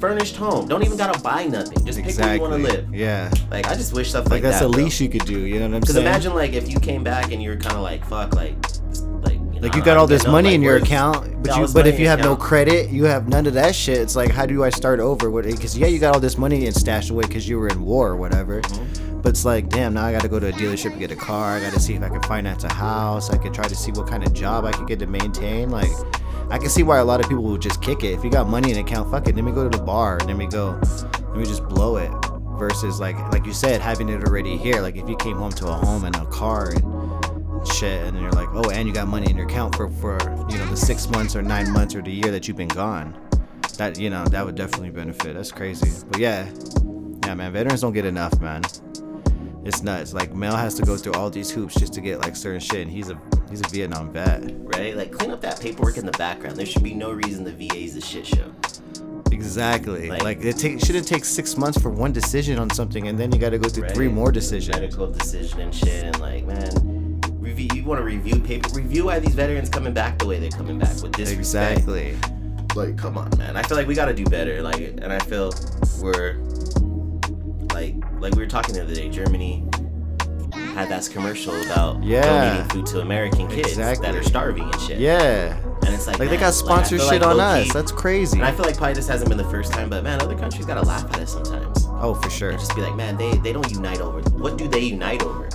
Furnished 0.00 0.36
home. 0.36 0.68
Don't 0.68 0.84
even 0.84 0.96
gotta 0.96 1.18
buy 1.20 1.44
nothing. 1.46 1.84
Just 1.84 2.00
pick 2.00 2.16
where 2.18 2.34
you 2.36 2.40
want 2.40 2.52
to 2.52 2.58
live. 2.58 2.94
Yeah. 2.94 3.30
Like, 3.50 3.66
I 3.66 3.74
just 3.74 3.92
wish 3.92 4.10
stuff 4.10 4.26
Like 4.26 4.28
that. 4.28 4.34
like, 4.34 4.42
that's 4.44 4.60
that. 4.60 4.70
the 4.70 4.76
least 4.76 5.00
you 5.00 5.08
could 5.08 5.24
do. 5.24 5.40
You 5.40 5.58
know 5.58 5.66
what 5.66 5.66
I'm 5.66 5.70
saying? 5.72 5.80
Because 5.80 5.96
imagine 5.96 6.34
like 6.34 6.52
if 6.52 6.70
you 6.70 6.78
came 6.78 7.02
back 7.02 7.32
and 7.32 7.42
you 7.42 7.50
were 7.50 7.56
kind 7.56 7.74
of 7.74 7.82
like 7.82 8.04
fuck 8.06 8.32
like 8.36 8.54
like 9.60 9.74
you, 9.74 9.80
know, 9.80 9.84
like 9.84 9.84
you 9.84 9.84
got 9.84 9.96
all 9.96 10.06
this 10.06 10.26
money 10.26 10.54
in 10.54 10.62
your 10.62 10.76
account, 10.76 11.42
but 11.42 11.56
you 11.56 11.68
but 11.72 11.86
if 11.86 11.98
you 11.98 12.06
have 12.06 12.20
no 12.20 12.36
credit, 12.36 12.90
you 12.90 13.04
have 13.04 13.28
none 13.28 13.46
of 13.46 13.54
that 13.54 13.74
shit. 13.74 13.98
It's 13.98 14.16
like 14.16 14.30
how 14.30 14.46
do 14.46 14.62
I 14.62 14.70
start 14.70 15.00
over? 15.00 15.30
What? 15.30 15.44
Because 15.44 15.76
yeah, 15.76 15.86
you 15.86 15.98
got 15.98 16.14
all 16.14 16.20
this 16.20 16.38
money 16.38 16.66
and 16.66 16.74
stashed 16.74 17.10
away 17.10 17.22
because 17.22 17.48
you 17.48 17.58
were 17.58 17.68
in 17.68 17.82
war 17.82 18.08
or 18.08 18.16
whatever. 18.16 18.60
Mm-hmm. 18.60 19.20
But 19.20 19.30
it's 19.30 19.44
like, 19.44 19.68
damn, 19.68 19.94
now 19.94 20.04
I 20.04 20.12
got 20.12 20.22
to 20.22 20.28
go 20.28 20.38
to 20.38 20.48
a 20.48 20.52
dealership 20.52 20.92
to 20.92 20.98
get 20.98 21.10
a 21.10 21.16
car. 21.16 21.56
I 21.56 21.60
got 21.60 21.72
to 21.72 21.80
see 21.80 21.94
if 21.94 22.02
I 22.02 22.08
can 22.08 22.22
finance 22.22 22.62
a 22.62 22.72
house. 22.72 23.30
I 23.30 23.36
can 23.36 23.52
try 23.52 23.66
to 23.66 23.74
see 23.74 23.90
what 23.90 24.06
kind 24.06 24.24
of 24.24 24.32
job 24.32 24.64
I 24.64 24.70
can 24.70 24.86
get 24.86 25.00
to 25.00 25.06
maintain. 25.06 25.70
Like, 25.70 25.90
I 26.50 26.58
can 26.58 26.68
see 26.68 26.84
why 26.84 26.98
a 26.98 27.04
lot 27.04 27.20
of 27.20 27.28
people 27.28 27.42
would 27.44 27.60
just 27.60 27.82
kick 27.82 28.04
it. 28.04 28.12
If 28.12 28.22
you 28.22 28.30
got 28.30 28.48
money 28.48 28.70
in 28.70 28.78
account, 28.78 29.10
fuck 29.10 29.26
it. 29.26 29.34
Let 29.34 29.44
me 29.44 29.50
go 29.50 29.68
to 29.68 29.76
the 29.76 29.82
bar. 29.82 30.20
Let 30.20 30.36
me 30.36 30.46
go. 30.46 30.80
Let 30.80 31.36
me 31.36 31.44
just 31.44 31.68
blow 31.68 31.96
it 31.96 32.10
versus 32.58 32.98
like 32.98 33.16
like 33.32 33.46
you 33.46 33.52
said 33.52 33.80
having 33.80 34.08
it 34.08 34.22
already 34.24 34.56
here. 34.56 34.80
Like 34.80 34.96
if 34.96 35.08
you 35.08 35.16
came 35.16 35.36
home 35.36 35.52
to 35.52 35.68
a 35.68 35.74
home 35.74 36.04
and 36.04 36.14
a 36.16 36.26
car 36.26 36.70
and 36.70 36.82
shit, 37.66 38.04
and 38.06 38.16
then 38.16 38.22
you're 38.22 38.32
like, 38.32 38.48
oh, 38.52 38.70
and 38.70 38.86
you 38.88 38.94
got 38.94 39.08
money 39.08 39.30
in 39.30 39.36
your 39.36 39.46
account 39.46 39.74
for 39.74 39.88
for 39.88 40.18
you 40.50 40.58
know 40.58 40.66
the 40.66 40.76
six 40.76 41.08
months 41.08 41.34
or 41.36 41.42
nine 41.42 41.70
months 41.72 41.94
or 41.94 42.02
the 42.02 42.10
year 42.10 42.30
that 42.30 42.48
you've 42.48 42.56
been 42.56 42.68
gone. 42.68 43.16
That 43.76 43.98
you 43.98 44.10
know 44.10 44.24
that 44.26 44.44
would 44.44 44.54
definitely 44.56 44.90
benefit. 44.90 45.34
That's 45.34 45.52
crazy. 45.52 45.90
But 46.10 46.20
yeah, 46.20 46.48
yeah, 47.24 47.34
man, 47.34 47.52
veterans 47.52 47.80
don't 47.80 47.92
get 47.92 48.04
enough, 48.04 48.38
man. 48.40 48.62
It's 49.64 49.82
nuts. 49.82 50.14
Like 50.14 50.34
Mel 50.34 50.56
has 50.56 50.74
to 50.76 50.82
go 50.82 50.96
through 50.96 51.12
all 51.14 51.30
these 51.30 51.50
hoops 51.50 51.74
just 51.74 51.92
to 51.94 52.00
get 52.00 52.20
like 52.20 52.34
certain 52.36 52.60
shit, 52.60 52.80
and 52.80 52.90
he's 52.90 53.10
a 53.10 53.20
he's 53.50 53.60
a 53.60 53.68
Vietnam 53.68 54.12
vet. 54.12 54.42
Right? 54.74 54.96
Like 54.96 55.12
clean 55.12 55.30
up 55.30 55.40
that 55.42 55.60
paperwork 55.60 55.96
in 55.98 56.06
the 56.06 56.12
background. 56.12 56.56
There 56.56 56.66
should 56.66 56.82
be 56.82 56.94
no 56.94 57.12
reason 57.12 57.44
the 57.44 57.52
VA 57.52 57.76
is 57.78 57.96
a 57.96 58.00
shit 58.00 58.26
show. 58.26 58.52
Exactly. 59.30 60.08
Like- 60.08 60.22
Like, 60.24 60.44
it 60.44 60.56
take 60.56 60.80
shouldn't 60.84 61.06
take 61.06 61.24
six 61.24 61.56
months 61.56 61.80
for 61.80 61.90
one 61.90 62.12
decision 62.12 62.58
on 62.58 62.70
something, 62.70 63.08
and 63.08 63.18
then 63.18 63.30
you 63.32 63.38
got 63.38 63.50
to 63.50 63.58
go 63.58 63.68
through 63.68 63.88
three 63.90 64.08
more 64.08 64.32
decisions. 64.32 64.74
Medical 64.74 65.06
decision 65.10 65.60
and 65.60 65.74
shit, 65.74 66.04
and 66.04 66.18
like, 66.20 66.44
man, 66.44 66.97
review. 67.48 67.68
You 67.74 67.84
want 67.84 67.98
to 68.00 68.04
review 68.04 68.40
paper? 68.40 68.68
Review 68.74 69.06
why 69.06 69.18
these 69.18 69.34
veterans 69.34 69.68
coming 69.68 69.92
back 69.94 70.18
the 70.18 70.26
way 70.26 70.38
they're 70.38 70.50
coming 70.50 70.78
back 70.78 71.00
with 71.02 71.12
disrespect. 71.12 71.78
Exactly. 71.78 72.16
Like, 72.74 72.96
come 72.96 73.16
on, 73.18 73.30
man. 73.38 73.56
I 73.56 73.62
feel 73.62 73.76
like 73.76 73.86
we 73.86 73.94
gotta 73.94 74.14
do 74.14 74.24
better. 74.24 74.62
Like, 74.62 74.80
and 74.80 75.12
I 75.12 75.18
feel 75.20 75.52
we're 76.00 76.34
like, 77.72 77.94
like 78.20 78.34
we 78.34 78.42
were 78.42 78.46
talking 78.46 78.74
the 78.74 78.82
other 78.82 78.94
day. 78.94 79.08
Germany 79.08 79.64
had 80.74 80.88
that 80.90 81.08
commercial 81.12 81.54
about 81.62 82.02
Yeah. 82.02 82.22
donating 82.22 82.68
food 82.70 82.86
to 82.86 83.00
American 83.00 83.48
kids 83.48 83.68
Exactly. 83.70 84.06
that 84.06 84.14
are 84.16 84.22
starving 84.22 84.64
and 84.64 84.80
shit. 84.82 84.98
Yeah. 84.98 85.56
and 85.86 85.94
it's 85.94 86.06
like, 86.06 86.18
Like 86.18 86.28
they 86.28 86.36
got 86.36 86.48
I 86.48 86.50
sponsor 86.50 86.98
shit 86.98 87.22
like 87.22 87.22
on 87.22 87.40
us. 87.40 87.72
That's 87.72 87.90
crazy. 87.92 88.36
And 88.38 88.46
I 88.46 88.52
feel 88.52 88.64
like 88.66 88.76
probably 88.76 88.94
this 88.94 89.08
hasn't 89.08 89.28
been 89.28 89.38
the 89.38 89.44
first 89.44 89.72
time, 89.72 89.88
but 89.88 90.04
man, 90.04 90.20
other 90.20 90.36
countries 90.36 90.66
gotta 90.66 90.86
laugh 90.86 91.04
at 91.14 91.20
us 91.20 91.32
sometimes. 91.32 91.86
Oh, 92.00 92.14
for 92.14 92.30
sure. 92.30 92.50
And 92.50 92.58
just 92.58 92.74
be 92.76 92.82
like, 92.82 92.94
man, 92.94 93.16
they 93.16 93.36
they 93.38 93.52
don't 93.52 93.68
unite 93.70 94.00
over. 94.00 94.20
What 94.38 94.56
do 94.58 94.68
they 94.68 94.80
unite 94.80 95.22
over? 95.22 95.48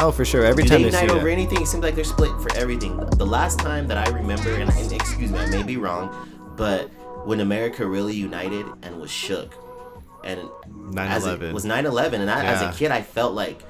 Oh, 0.00 0.10
for 0.10 0.24
sure. 0.24 0.44
Every 0.44 0.64
do 0.64 0.68
time 0.70 0.82
they 0.82 0.90
they 0.90 0.96
see 0.96 1.02
unite 1.04 1.16
over 1.16 1.26
that. 1.26 1.32
anything? 1.32 1.62
It 1.62 1.66
seems 1.66 1.82
like 1.82 1.94
they're 1.94 2.04
split 2.04 2.30
for 2.40 2.54
everything. 2.56 2.96
The 3.16 3.26
last 3.26 3.58
time 3.58 3.86
that 3.88 3.96
I 3.96 4.10
remember, 4.12 4.50
and, 4.54 4.70
and 4.70 4.92
excuse 4.92 5.30
me, 5.30 5.38
I 5.38 5.46
may 5.50 5.62
be 5.62 5.76
wrong, 5.76 6.10
but 6.56 6.88
when 7.26 7.40
America 7.40 7.86
really 7.86 8.14
united 8.14 8.66
and 8.82 9.00
was 9.00 9.10
shook, 9.10 9.54
and 10.24 10.40
as 10.98 11.26
it 11.26 11.40
9/11. 11.40 11.52
was 11.52 11.64
9/11, 11.64 12.14
and 12.14 12.30
I, 12.30 12.44
as 12.44 12.62
a 12.62 12.72
kid, 12.76 12.90
I 12.90 13.02
felt 13.02 13.34
like 13.34 13.60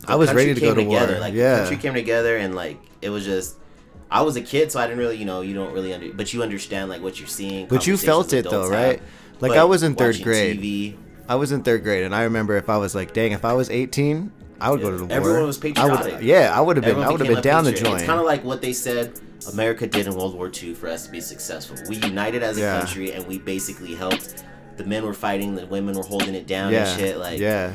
the 0.00 0.12
I 0.12 0.14
was 0.16 0.32
ready 0.32 0.54
to 0.54 0.60
go 0.60 0.74
came 0.74 0.84
to 0.84 0.90
war. 0.90 1.00
together. 1.00 1.20
Like 1.20 1.34
Yeah. 1.34 1.54
the 1.54 1.58
country 1.62 1.76
came 1.78 1.94
together, 1.94 2.36
and 2.36 2.54
like 2.54 2.78
it 3.02 3.10
was 3.10 3.24
just. 3.24 3.56
I 4.08 4.22
was 4.22 4.36
a 4.36 4.40
kid, 4.40 4.70
so 4.70 4.78
I 4.78 4.86
didn't 4.86 5.00
really, 5.00 5.16
you 5.16 5.24
know, 5.24 5.40
you 5.40 5.52
don't 5.52 5.72
really 5.72 5.92
under, 5.92 6.12
but 6.12 6.32
you 6.32 6.40
understand 6.44 6.88
like 6.90 7.02
what 7.02 7.18
you're 7.18 7.26
seeing. 7.26 7.66
But 7.66 7.88
you 7.88 7.96
felt 7.96 8.32
it, 8.32 8.48
though, 8.48 8.68
right? 8.68 9.00
have. 9.00 9.40
Like, 9.40 9.52
I 9.58 9.64
was 9.64 9.82
in 9.82 9.96
third 9.96 10.22
grade. 10.22 10.60
TV, 10.60 10.96
I 11.28 11.34
was 11.34 11.50
in 11.50 11.62
third 11.64 11.82
grade, 11.82 12.04
and 12.04 12.14
I 12.14 12.22
remember 12.22 12.56
if 12.56 12.68
I 12.70 12.76
was 12.76 12.94
like, 12.94 13.12
dang, 13.12 13.32
if 13.32 13.44
I 13.44 13.52
was 13.52 13.68
18, 13.68 14.30
I 14.60 14.70
would 14.70 14.80
go 14.80 14.90
to 14.90 14.96
the 14.96 15.04
war. 15.04 15.12
Everyone 15.16 15.46
was 15.46 15.56
I 15.62 15.68
would, 15.68 15.74
patriotic. 15.74 16.18
yeah, 16.22 16.52
I 16.54 16.60
would 16.60 16.76
have 16.76 16.84
been. 16.84 16.90
Everyone 16.92 17.08
I 17.08 17.12
would 17.12 17.20
have 17.20 17.28
been 17.28 17.42
down 17.42 17.64
to 17.64 17.70
patriot. 17.70 17.84
join. 17.90 17.96
It's 17.98 18.06
kind 18.06 18.20
of 18.20 18.26
like 18.26 18.44
what 18.44 18.62
they 18.62 18.72
said 18.72 19.18
America 19.52 19.86
did 19.86 20.06
in 20.06 20.14
World 20.14 20.34
War 20.34 20.50
II 20.50 20.74
for 20.74 20.88
us 20.88 21.06
to 21.06 21.12
be 21.12 21.20
successful. 21.20 21.76
We 21.88 21.96
united 21.96 22.42
as 22.42 22.56
a 22.56 22.60
Yeah. 22.60 22.78
country 22.78 23.12
and 23.12 23.26
we 23.26 23.38
basically 23.38 23.94
helped. 23.94 24.44
The 24.76 24.84
men 24.84 25.04
were 25.04 25.14
fighting, 25.14 25.54
the 25.54 25.66
women 25.66 25.94
were 25.96 26.02
holding 26.04 26.34
it 26.34 26.46
down 26.46 26.72
yeah. 26.72 26.88
and 26.90 27.00
shit. 27.00 27.16
Like, 27.18 27.38
yeah. 27.38 27.74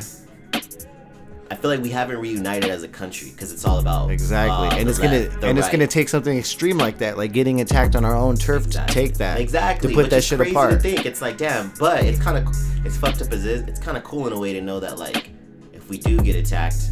I 1.50 1.56
feel 1.56 1.70
like 1.70 1.82
we 1.82 1.90
haven't 1.90 2.18
reunited 2.18 2.70
as 2.70 2.84
a 2.84 2.88
country 2.88 3.30
because 3.32 3.52
it's 3.52 3.66
all 3.66 3.80
about 3.80 4.10
Exactly, 4.10 4.68
uh, 4.70 4.72
and 4.80 4.88
the 4.88 4.90
it's 4.90 5.00
gonna 5.00 5.20
left, 5.20 5.42
the 5.42 5.48
and 5.48 5.60
it's 5.60 5.68
gonna 5.68 5.86
take 5.86 6.08
something 6.08 6.38
extreme 6.38 6.78
like 6.78 6.98
that, 7.00 7.18
like 7.18 7.34
getting 7.34 7.60
attacked 7.60 7.94
on 7.98 8.06
our 8.06 8.16
own 8.16 8.38
turf 8.38 8.66
Exactly. 8.68 8.94
to 8.94 9.00
take 9.02 9.18
that, 9.18 9.38
exactly 9.40 9.90
to 9.90 9.96
put 9.96 10.04
which 10.06 10.12
that 10.12 10.24
shit 10.24 10.38
crazy 10.40 10.52
apart. 10.52 10.72
To 10.72 10.80
think 10.80 11.06
it's 11.06 11.22
like 11.22 11.38
damn, 11.38 11.74
but 11.78 12.06
it's 12.06 12.20
kind 12.20 12.38
of 12.38 12.86
it's 12.86 12.96
fucked 12.96 13.22
up 13.22 13.34
as 13.34 13.44
it. 13.46 13.68
It's 13.68 13.82
kind 13.82 13.98
of 13.98 14.04
cool 14.06 14.28
in 14.28 14.34
a 14.34 14.40
way 14.40 14.54
to 14.54 14.62
know 14.62 14.80
that 14.80 14.98
like 14.98 15.30
we 15.92 15.98
do 15.98 16.18
get 16.22 16.38
attacked, 16.38 16.92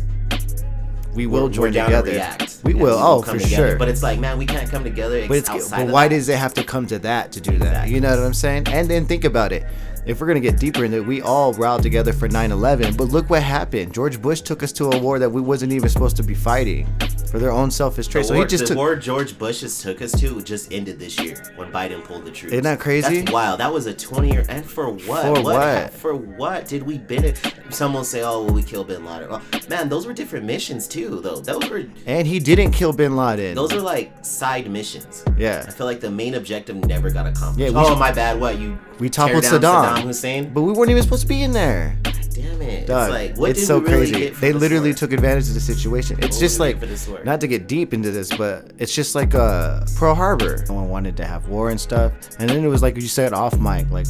We 1.15 1.25
will 1.25 1.45
we're, 1.45 1.49
join 1.49 1.61
we're 1.61 1.71
to 1.71 1.83
together. 1.85 2.11
react. 2.11 2.59
We 2.65 2.73
will. 2.73 2.97
Oh, 2.99 3.21
for 3.21 3.39
together. 3.39 3.69
sure. 3.69 3.75
But 3.77 3.87
it's 3.87 4.03
like 4.03 4.19
man, 4.19 4.37
we 4.37 4.45
can't 4.45 4.69
come 4.69 4.83
together. 4.83 5.25
But 5.25 5.37
it's 5.37 5.49
outside 5.49 5.85
but 5.85 5.93
why 5.93 6.09
does 6.09 6.27
it 6.27 6.37
have 6.37 6.53
to 6.55 6.65
come 6.65 6.85
to 6.87 6.99
that 6.99 7.31
to 7.31 7.39
do 7.39 7.57
that? 7.59 7.87
You 7.87 8.01
know 8.01 8.09
what 8.09 8.19
I'm 8.19 8.33
saying? 8.33 8.67
And 8.67 8.89
then 8.89 9.05
think 9.05 9.23
about 9.23 9.53
it. 9.53 9.63
If 10.09 10.19
we're 10.19 10.25
gonna 10.25 10.39
get 10.39 10.57
deeper 10.57 10.85
into 10.85 10.97
it, 10.97 11.05
we 11.05 11.21
all 11.21 11.53
rallied 11.53 11.83
together 11.83 12.13
for 12.13 12.27
9/11. 12.27 12.97
But 12.97 13.09
look 13.09 13.29
what 13.29 13.43
happened. 13.43 13.93
George 13.93 14.19
Bush 14.19 14.41
took 14.41 14.63
us 14.63 14.71
to 14.71 14.85
a 14.85 14.97
war 14.97 15.19
that 15.19 15.29
we 15.29 15.39
wasn't 15.39 15.71
even 15.71 15.87
supposed 15.87 16.17
to 16.17 16.23
be 16.23 16.33
fighting 16.33 16.87
for 17.29 17.37
their 17.37 17.51
own 17.51 17.69
selfish 17.69 18.07
trade. 18.07 18.25
So 18.25 18.33
war, 18.33 18.43
he 18.43 18.49
just 18.49 18.63
the 18.63 18.69
took. 18.69 18.77
war 18.77 18.95
George 18.95 19.37
Bush 19.37 19.61
has 19.61 19.79
took 19.79 20.01
us 20.01 20.11
to 20.19 20.41
just 20.41 20.73
ended 20.73 20.97
this 20.97 21.19
year 21.19 21.35
when 21.57 21.71
Biden 21.71 22.03
pulled 22.03 22.25
the 22.25 22.31
troops. 22.31 22.53
Isn't 22.53 22.63
that 22.63 22.79
crazy? 22.79 23.19
That's 23.19 23.31
wild. 23.31 23.59
That 23.59 23.71
was 23.71 23.85
a 23.85 23.93
20 23.93 24.31
year. 24.31 24.43
And 24.49 24.65
for 24.65 24.89
what? 24.89 25.21
For 25.21 25.43
what? 25.43 25.93
For 25.93 26.15
what 26.15 26.67
did 26.67 26.81
we 26.81 26.97
benefit? 26.97 27.53
Some 27.69 27.93
will 27.93 28.03
say, 28.03 28.23
oh, 28.23 28.45
well, 28.45 28.53
we 28.53 28.63
killed 28.63 28.87
Bin 28.87 29.05
Laden. 29.05 29.29
Well, 29.29 29.43
man, 29.69 29.89
those 29.89 30.07
were 30.07 30.13
different 30.13 30.45
missions 30.45 30.87
too, 30.87 31.21
though. 31.21 31.35
Those 31.35 31.69
were 31.69 31.83
And 32.07 32.27
he 32.27 32.39
didn't 32.39 32.71
kill 32.71 32.93
Bin 32.93 33.15
Laden. 33.15 33.53
those 33.53 33.73
are 33.73 33.81
like 33.81 34.25
side 34.25 34.71
missions. 34.71 35.23
Yeah. 35.37 35.65
I 35.67 35.71
feel 35.71 35.85
like 35.85 35.99
the 35.99 36.09
main 36.09 36.33
objective 36.33 36.75
never 36.85 37.11
got 37.11 37.27
accomplished. 37.27 37.59
Yeah, 37.59 37.69
we 37.69 37.87
oh, 37.87 37.95
my 37.95 38.11
bad. 38.11 38.39
What 38.39 38.57
you? 38.57 38.79
we 38.99 39.09
toppled 39.09 39.43
down 39.43 39.61
Saddam. 39.61 39.98
Saddam 39.99 40.07
Hussein. 40.07 40.53
But 40.53 40.61
we 40.61 40.71
weren't 40.73 40.91
even 40.91 41.03
supposed 41.03 41.23
to 41.23 41.27
be 41.27 41.43
in 41.43 41.51
there. 41.51 41.97
Damn 42.31 42.61
it! 42.61 42.87
Dog, 42.87 43.09
it's 43.09 43.11
like 43.11 43.37
what 43.37 43.49
it's 43.49 43.59
did 43.61 43.65
so 43.65 43.79
we 43.79 43.85
really 43.85 44.11
crazy. 44.11 44.19
get 44.29 44.35
They 44.35 44.53
literally 44.53 44.93
took 44.93 45.11
advantage 45.11 45.47
of 45.49 45.55
the 45.55 45.59
situation. 45.59 46.17
It's 46.19 46.37
What 46.37 46.39
just 46.39 46.59
like 46.59 46.79
for 46.79 46.85
this 46.85 47.07
war? 47.07 47.21
not 47.23 47.41
to 47.41 47.47
get 47.47 47.67
deep 47.67 47.93
into 47.93 48.11
this, 48.11 48.35
but 48.35 48.71
it's 48.77 48.95
just 48.95 49.13
like 49.15 49.35
uh 49.35 49.81
Pearl 49.97 50.15
Harbor. 50.15 50.63
No 50.67 50.75
one 50.75 50.89
wanted 50.89 51.17
to 51.17 51.25
have 51.25 51.47
war 51.49 51.69
and 51.69 51.79
stuff, 51.79 52.13
and 52.39 52.49
then 52.49 52.63
it 52.63 52.67
was 52.67 52.81
like 52.81 52.95
you 52.95 53.01
said 53.01 53.33
off 53.33 53.57
mic, 53.59 53.89
like 53.91 54.07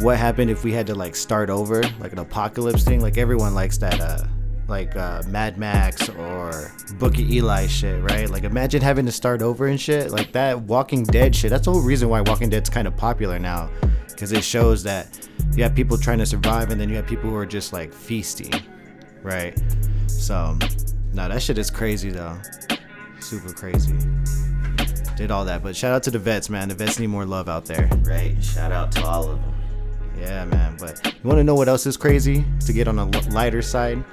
what 0.00 0.18
happened 0.18 0.50
if 0.50 0.64
we 0.64 0.72
had 0.72 0.86
to 0.88 0.94
like 0.94 1.16
start 1.16 1.48
over, 1.48 1.82
like 1.98 2.12
an 2.12 2.18
apocalypse 2.18 2.84
thing. 2.84 3.00
Like 3.00 3.16
everyone 3.16 3.54
likes 3.54 3.78
that 3.78 4.00
uh 4.00 4.24
like 4.68 4.96
uh, 4.96 5.22
Mad 5.28 5.58
Max 5.58 6.08
or 6.08 6.72
Book 6.98 7.14
of 7.14 7.20
Eli 7.20 7.66
shit, 7.66 8.02
right? 8.02 8.28
Like 8.28 8.44
imagine 8.44 8.82
having 8.82 9.06
to 9.06 9.12
start 9.12 9.42
over 9.42 9.66
and 9.66 9.80
shit 9.80 10.10
like 10.10 10.32
that. 10.32 10.60
Walking 10.62 11.04
Dead 11.04 11.34
shit. 11.34 11.50
That's 11.50 11.64
the 11.66 11.72
whole 11.72 11.82
reason 11.82 12.08
why 12.08 12.20
Walking 12.22 12.48
Dead's 12.48 12.70
kind 12.70 12.88
of 12.88 12.96
popular 12.96 13.38
now, 13.38 13.70
because 14.08 14.32
it 14.32 14.42
shows 14.42 14.82
that 14.82 15.28
you 15.54 15.62
have 15.62 15.74
people 15.74 15.96
trying 15.96 16.18
to 16.18 16.26
survive, 16.26 16.70
and 16.70 16.80
then 16.80 16.88
you 16.88 16.96
have 16.96 17.06
people 17.06 17.30
who 17.30 17.36
are 17.36 17.46
just 17.46 17.72
like 17.72 17.92
feasting, 17.92 18.52
right? 19.22 19.60
So, 20.08 20.58
no, 21.12 21.28
that 21.28 21.42
shit 21.42 21.58
is 21.58 21.70
crazy 21.70 22.10
though. 22.10 22.38
Super 23.20 23.52
crazy. 23.52 23.94
Did 25.16 25.30
all 25.30 25.46
that, 25.46 25.62
but 25.62 25.74
shout 25.74 25.94
out 25.94 26.02
to 26.02 26.10
the 26.10 26.18
vets, 26.18 26.50
man. 26.50 26.68
The 26.68 26.74
vets 26.74 26.98
need 26.98 27.06
more 27.06 27.24
love 27.24 27.48
out 27.48 27.64
there. 27.64 27.88
Right. 28.02 28.36
Shout 28.44 28.70
out 28.70 28.92
to 28.92 29.04
all 29.04 29.30
of 29.30 29.40
them. 29.40 29.54
Yeah, 30.18 30.44
man. 30.44 30.76
But 30.78 31.04
you 31.06 31.28
want 31.28 31.38
to 31.38 31.44
know 31.44 31.54
what 31.54 31.68
else 31.68 31.86
is 31.86 31.96
crazy? 31.96 32.44
To 32.66 32.72
get 32.72 32.86
on 32.86 32.98
a 32.98 33.06
lighter 33.30 33.62
side, 33.62 34.04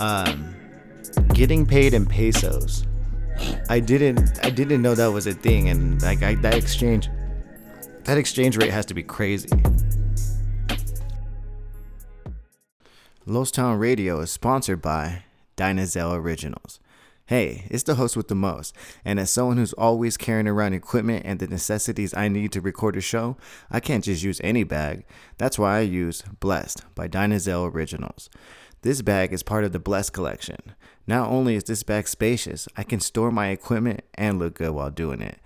um, 0.00 0.56
getting 1.34 1.64
paid 1.66 1.94
in 1.94 2.06
pesos. 2.06 2.84
I 3.68 3.80
didn't, 3.80 4.44
I 4.44 4.50
didn't 4.50 4.82
know 4.82 4.94
that 4.94 5.12
was 5.12 5.26
a 5.26 5.32
thing, 5.32 5.68
and 5.68 6.02
like 6.02 6.22
I, 6.22 6.34
that 6.36 6.54
exchange, 6.54 7.08
that 8.04 8.18
exchange 8.18 8.56
rate 8.56 8.70
has 8.70 8.86
to 8.86 8.94
be 8.94 9.02
crazy. 9.02 9.48
Los 13.26 13.50
Town 13.50 13.78
Radio 13.78 14.20
is 14.20 14.30
sponsored 14.30 14.82
by 14.82 15.24
Dynahzale 15.56 16.16
Originals. 16.16 16.80
Hey, 17.26 17.68
it's 17.70 17.84
the 17.84 17.94
host 17.94 18.16
with 18.16 18.26
the 18.26 18.34
most, 18.34 18.74
and 19.04 19.20
as 19.20 19.30
someone 19.30 19.56
who's 19.56 19.72
always 19.74 20.16
carrying 20.16 20.48
around 20.48 20.72
equipment 20.72 21.24
and 21.24 21.38
the 21.38 21.46
necessities 21.46 22.12
I 22.12 22.26
need 22.26 22.50
to 22.52 22.60
record 22.60 22.96
a 22.96 23.00
show, 23.00 23.36
I 23.70 23.78
can't 23.78 24.02
just 24.02 24.24
use 24.24 24.40
any 24.42 24.64
bag. 24.64 25.04
That's 25.38 25.56
why 25.58 25.78
I 25.78 25.82
use 25.82 26.24
Blessed 26.40 26.82
by 26.96 27.06
Dynahzale 27.06 27.72
Originals. 27.72 28.30
This 28.82 29.02
bag 29.02 29.32
is 29.32 29.42
part 29.42 29.64
of 29.64 29.72
the 29.72 29.78
Blessed 29.78 30.14
collection. 30.14 30.74
Not 31.06 31.28
only 31.28 31.54
is 31.54 31.64
this 31.64 31.82
bag 31.82 32.08
spacious, 32.08 32.66
I 32.76 32.82
can 32.82 33.00
store 33.00 33.30
my 33.30 33.48
equipment 33.48 34.04
and 34.14 34.38
look 34.38 34.54
good 34.54 34.70
while 34.70 34.90
doing 34.90 35.20
it. 35.20 35.38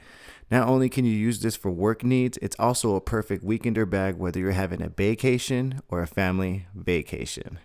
Not 0.51 0.69
only 0.69 0.89
can 0.89 1.05
you 1.05 1.13
use 1.13 1.41
this 1.41 1.57
for 1.57 1.71
work 1.71 2.05
needs, 2.05 2.39
it's 2.41 2.55
also 2.61 2.95
a 2.95 3.01
perfect 3.01 3.45
weekender 3.45 3.89
bag 3.91 4.17
whether 4.17 4.39
you're 4.39 4.53
having 4.53 4.83
a 4.83 4.89
vacation 4.89 5.81
or 5.89 6.01
a 6.01 6.07
family 6.07 6.67
vacation. 6.75 7.59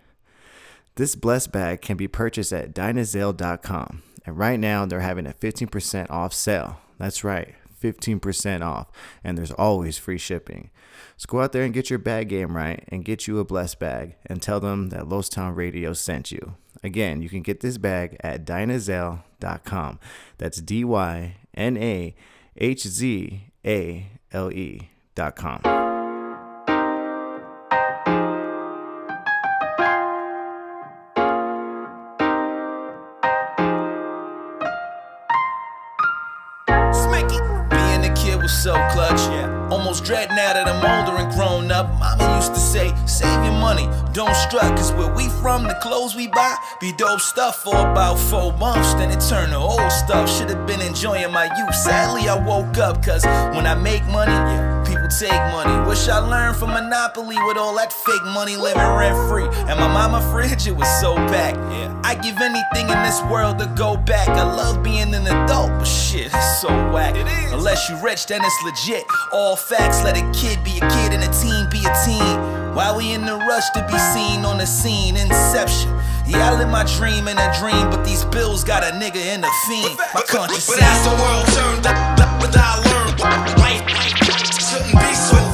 This 0.95 1.15
blessed 1.15 1.51
bag 1.51 1.82
can 1.82 1.97
be 1.97 2.07
purchased 2.07 2.51
at 2.51 2.74
dynahzale.com. 2.74 4.01
And 4.26 4.38
right 4.38 4.59
now 4.59 4.86
they're 4.86 5.01
having 5.01 5.28
a 5.28 5.34
15% 5.34 6.09
off 6.09 6.34
sale. 6.34 6.80
That's 6.97 7.24
right, 7.24 7.53
15% 7.82 8.61
off. 8.65 8.88
And 9.24 9.38
there's 9.38 9.51
always 9.51 9.99
free 9.99 10.17
shipping. 10.17 10.72
So 11.20 11.26
go 11.28 11.41
out 11.41 11.51
there 11.51 11.63
and 11.63 11.74
get 11.74 11.89
your 11.89 11.99
bag 11.99 12.30
game 12.30 12.55
right 12.55 12.82
and 12.88 13.03
get 13.03 13.28
you 13.28 13.39
a 13.39 13.43
blessed 13.43 13.78
bag 13.78 14.15
and 14.28 14.41
tell 14.41 14.61
them 14.61 14.88
that 14.88 15.09
Los 15.09 15.28
Town 15.28 15.53
Radio 15.53 15.91
sent 15.91 16.32
you. 16.32 16.55
Again, 16.82 17.22
you 17.22 17.28
can 17.28 17.41
get 17.41 17.59
this 17.59 17.78
bag 17.78 18.15
at 18.22 18.45
dynahzale.com. 18.45 19.99
That's 20.38 20.61
D 20.61 20.86
Y 20.86 21.36
N 21.53 21.76
A 21.76 22.15
H 22.55 22.88
Z 22.88 23.51
A 23.65 24.07
L 24.32 24.49
E.com. 24.49 25.59
Smacky. 36.93 37.70
Being 37.70 38.09
a 38.09 38.15
kid 38.15 38.41
was 38.41 38.53
so 38.63 38.72
clutch. 38.91 39.20
Yeah. 39.30 39.67
Almost 39.70 40.05
dreading 40.05 40.39
out 40.39 40.55
of 40.55 40.67
older 40.67 40.99
save 43.06 43.44
your 43.44 43.54
money, 43.54 43.88
don't 44.14 44.36
strut. 44.36 44.76
Cause 44.78 44.92
where 44.94 45.14
we 45.14 45.30
from, 45.42 45.64
the 45.64 45.78
clothes 45.82 46.16
we 46.16 46.28
buy 46.28 46.56
be 46.80 46.92
dope 46.94 47.22
stuff 47.22 47.64
for 47.64 47.76
about 47.76 48.16
four 48.16 48.54
months. 48.58 48.94
Then 48.96 49.10
it 49.12 49.22
turned 49.22 49.52
to 49.52 49.58
old 49.58 49.92
stuff. 49.92 50.30
Should've 50.30 50.66
been 50.66 50.82
enjoying 50.82 51.32
my 51.32 51.46
youth. 51.58 51.76
Sadly, 51.76 52.28
I 52.28 52.36
woke 52.46 52.78
up, 52.78 53.04
cause 53.04 53.26
when 53.56 53.66
I 53.66 53.76
make 53.76 54.06
money, 54.08 54.34
people 54.90 55.08
take 55.20 55.42
money. 55.52 55.88
Wish 55.88 56.08
I 56.08 56.20
learned 56.20 56.58
from 56.58 56.72
Monopoly 56.72 57.38
with 57.48 57.58
all 57.58 57.76
that 57.76 57.94
fake 57.94 58.24
money 58.26 58.56
living 58.56 58.82
rent 58.82 59.18
free. 59.30 59.48
And 59.68 59.80
my 59.80 59.88
mama 59.88 60.22
fridge, 60.32 60.68
it 60.68 60.76
was 60.76 60.88
so 61.00 61.16
packed. 61.16 61.58
Yeah. 61.58 61.90
I 62.04 62.16
give 62.16 62.40
anything 62.40 62.90
in 62.90 63.04
this 63.04 63.22
world 63.24 63.60
to 63.60 63.68
go 63.78 63.98
back. 63.98 64.30
I 64.30 64.44
love 64.44 64.82
being 64.84 65.14
an 65.14 65.28
adult, 65.28 65.70
but 65.78 65.86
shit, 65.86 66.28
it's 66.34 66.62
so 66.62 66.70
whack. 66.92 67.16
It 67.16 67.28
is. 67.28 67.54
Unless 67.54 67.90
you 67.90 67.98
rich, 68.02 68.26
then 68.26 68.42
it's 68.44 68.64
legit. 68.64 69.06
All 69.32 69.56
facts, 69.56 70.04
let 70.04 70.18
a 70.18 70.32
kid 70.32 70.64
be 70.64 70.78
a 70.78 70.90
kid 70.90 71.14
and 71.14 71.24
a 71.24 71.32
teen 71.40 71.70
be 71.70 71.86
a 71.86 71.94
teen. 72.06 72.59
While 72.74 72.97
we 72.97 73.13
in 73.13 73.26
the 73.26 73.36
rush 73.36 73.70
to 73.72 73.86
be 73.88 73.97
seen 73.97 74.45
on 74.45 74.57
the 74.57 74.65
scene, 74.65 75.17
inception. 75.17 75.89
Yeah, 76.26 76.51
I 76.51 76.57
live 76.59 76.70
my 76.70 76.84
dream 76.97 77.28
in 77.28 77.38
a 77.38 77.49
dream, 77.59 77.89
but 77.89 78.03
these 78.05 78.24
bills 78.26 78.63
got 78.63 78.84
a 78.84 78.91
nigga 78.95 79.22
in 79.34 79.41
the 79.41 79.51
fiend. 79.67 79.97
My 80.13 80.22
conscience 80.22 80.67
But 80.67 80.82
as 80.82 81.03
the 81.03 81.15
world 81.22 81.47
turned 81.57 81.88
up, 81.88 82.20
up, 82.20 82.39
but 82.39 82.55
I 82.55 82.78
learned 82.89 83.20
right 83.22 83.82
shouldn't 84.70 84.93
be 84.93 85.13
so 85.15 85.49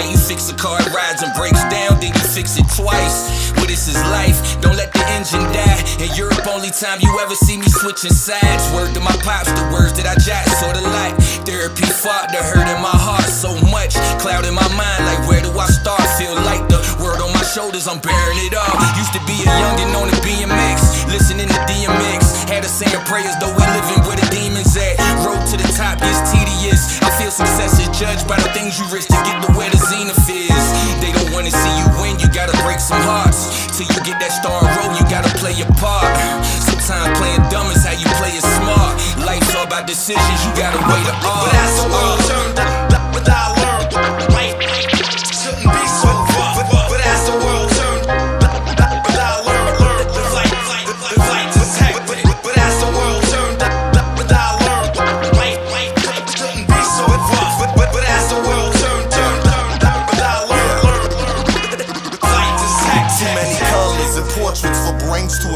right. 0.00 0.10
You 0.10 0.18
fix 0.18 0.50
a 0.50 0.54
car, 0.54 0.80
it 0.80 0.92
rides 0.92 1.22
and 1.22 1.32
breaks 1.34 1.62
down, 1.68 2.00
then 2.00 2.12
you 2.12 2.24
fix 2.32 2.56
it 2.58 2.66
twice. 2.76 3.52
Well, 3.56 3.66
this 3.66 3.88
is 3.88 3.96
life. 4.08 4.60
Don't 4.60 4.76
let 4.76 4.92
the 4.92 5.04
engine 5.12 5.44
die. 5.52 5.80
In 6.00 6.10
Europe, 6.16 6.46
only 6.48 6.70
time 6.70 6.98
you 7.00 7.10
ever 7.20 7.34
see 7.34 7.56
me 7.56 7.68
switching 7.68 8.12
sides. 8.12 8.62
Word 8.72 8.94
to 8.94 9.00
my 9.00 9.14
pops, 9.22 9.52
the 9.52 9.64
words 9.72 9.92
that 10.00 10.06
I 10.06 10.16
jot, 10.20 10.44
sorta 10.60 10.80
like 10.80 11.14
therapy 11.44 11.86
fought 11.86 12.30
the 12.30 12.40
hurt 12.40 12.68
in 12.68 12.80
my 12.80 12.94
heart 12.94 13.28
so 13.28 13.52
much. 13.68 13.94
Cloud 14.20 14.46
in 14.46 14.54
my 14.54 14.68
mind, 14.76 15.00
like 15.06 15.22
where 15.28 15.42
do 15.42 15.52
I 15.58 15.66
start? 15.66 16.02
Feel 16.16 16.34
like 16.46 16.68
the 16.68 16.80
world 17.00 17.20
on 17.20 17.32
my 17.32 17.44
shoulders, 17.44 17.88
I'm 17.88 18.00
bearing 18.00 18.38
it 18.46 18.54
all. 18.54 18.76
Used 18.96 19.12
to 19.12 19.22
be 19.26 19.36
a 19.44 19.52
youngin' 19.52 19.92
on 19.96 20.08
the 20.08 20.18
BMX, 20.24 21.08
listening 21.12 21.48
to 21.48 21.58
DMX. 21.68 22.19
Had 22.50 22.66
us 22.66 22.82
saying 22.82 22.98
prayers, 23.06 23.38
though 23.38 23.54
we 23.54 23.62
living 23.62 24.02
where 24.10 24.18
the 24.18 24.26
demons 24.34 24.74
at. 24.74 24.98
Road 25.22 25.38
to 25.38 25.54
the 25.54 25.70
top 25.78 26.02
gets 26.02 26.18
tedious. 26.34 26.98
I 26.98 27.14
feel 27.14 27.30
success 27.30 27.78
is 27.78 27.86
judged 27.94 28.26
by 28.26 28.42
the 28.42 28.50
things 28.50 28.74
you 28.74 28.90
risk 28.90 29.06
to 29.14 29.20
get 29.22 29.38
to 29.46 29.54
where 29.54 29.70
the 29.70 29.78
zenith 29.78 30.18
is. 30.26 30.64
They 30.98 31.14
don't 31.14 31.30
wanna 31.30 31.54
see 31.54 31.74
you 31.78 31.86
win, 32.02 32.18
you 32.18 32.26
gotta 32.34 32.58
break 32.66 32.82
some 32.82 32.98
hearts. 33.06 33.70
Till 33.78 33.86
you 33.86 34.02
get 34.02 34.18
that 34.18 34.34
star 34.34 34.66
row, 34.66 34.90
you 34.98 35.06
gotta 35.06 35.30
play 35.38 35.54
your 35.54 35.70
part. 35.78 36.10
Sometimes 36.42 37.14
playing 37.22 37.46
dumb 37.54 37.70
is 37.70 37.86
how 37.86 37.94
you 37.94 38.10
play 38.18 38.34
it 38.34 38.42
smart. 38.58 38.98
Life's 39.22 39.54
all 39.54 39.70
about 39.70 39.86
decisions, 39.86 40.38
you 40.42 40.50
gotta 40.58 40.82
weigh 40.90 41.06
the 41.06 41.14
But 41.22 41.54
as 41.54 41.78
the 41.78 41.86
world 41.86 42.18
odds. 42.18 42.28
turned 42.34 42.58
up, 42.58 43.14
but 43.14 43.30
I 43.30 43.59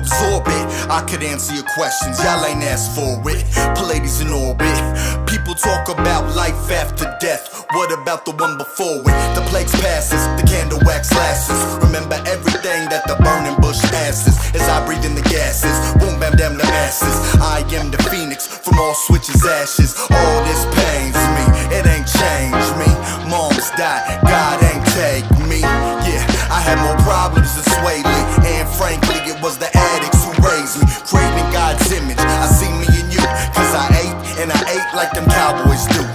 absorb 0.04 0.44
it. 0.46 0.64
I 0.90 1.00
could 1.08 1.22
answer 1.22 1.54
your 1.54 1.64
questions, 1.74 2.20
y'all 2.22 2.44
ain't 2.44 2.62
asked 2.62 2.92
for 2.94 3.16
it. 3.24 3.44
Pallades 3.74 4.20
in 4.20 4.28
orbit. 4.28 4.76
People 5.26 5.54
talk 5.54 5.88
about 5.88 6.36
life 6.36 6.70
after 6.70 7.08
death. 7.20 7.64
What 7.72 7.90
about 7.90 8.24
the 8.24 8.32
one 8.32 8.58
before 8.58 9.00
it? 9.00 9.18
The 9.34 9.42
plagues 9.48 9.74
passes, 9.80 10.20
the 10.38 10.46
candle 10.46 10.78
wax 10.84 11.10
lasts. 11.12 11.50
Remember 11.84 12.20
everything 12.26 12.88
that 12.92 13.08
the 13.08 13.16
burning 13.24 13.56
bush 13.60 13.80
passes. 13.90 14.36
as 14.54 14.68
I 14.68 14.84
breathe 14.86 15.04
in 15.04 15.14
the 15.14 15.26
gases. 15.26 15.74
Boom, 15.98 16.20
bam, 16.20 16.36
damn 16.36 16.56
the 16.56 16.64
masses. 16.64 17.16
I 17.40 17.64
am 17.74 17.90
the 17.90 17.98
phoenix 18.10 18.46
from 18.46 18.78
all 18.78 18.94
switches 18.94 19.40
ashes. 19.44 19.96
All 20.10 20.38
this 20.44 20.62
pains 20.76 21.18
me, 21.34 21.44
it 21.74 21.84
ain't 21.88 22.06
changed 22.06 22.72
me. 22.78 22.90
Moms 23.26 23.70
died, 23.74 24.20
God 24.22 24.62
ain't 24.62 24.86
take 24.94 25.26
me. 25.48 25.60
Yeah, 26.06 26.22
I 26.52 26.60
had 26.62 26.78
more 26.78 26.96
problems 27.02 27.50
than 27.56 27.64
Swae 27.74 28.04
Lee. 28.06 28.24
And 28.54 28.68
frankly, 28.78 29.18
it 29.26 29.40
was 29.42 29.58
the 29.58 29.73
image. 31.92 32.18
I 32.18 32.46
see 32.46 32.72
me 32.72 32.86
in 33.00 33.10
you. 33.10 33.24
Cause 33.52 33.74
I 33.74 33.86
ate 34.02 34.40
and 34.40 34.52
I 34.52 34.60
ate 34.70 34.96
like 34.96 35.12
them 35.12 35.26
cowboys 35.26 35.86
do. 35.88 36.13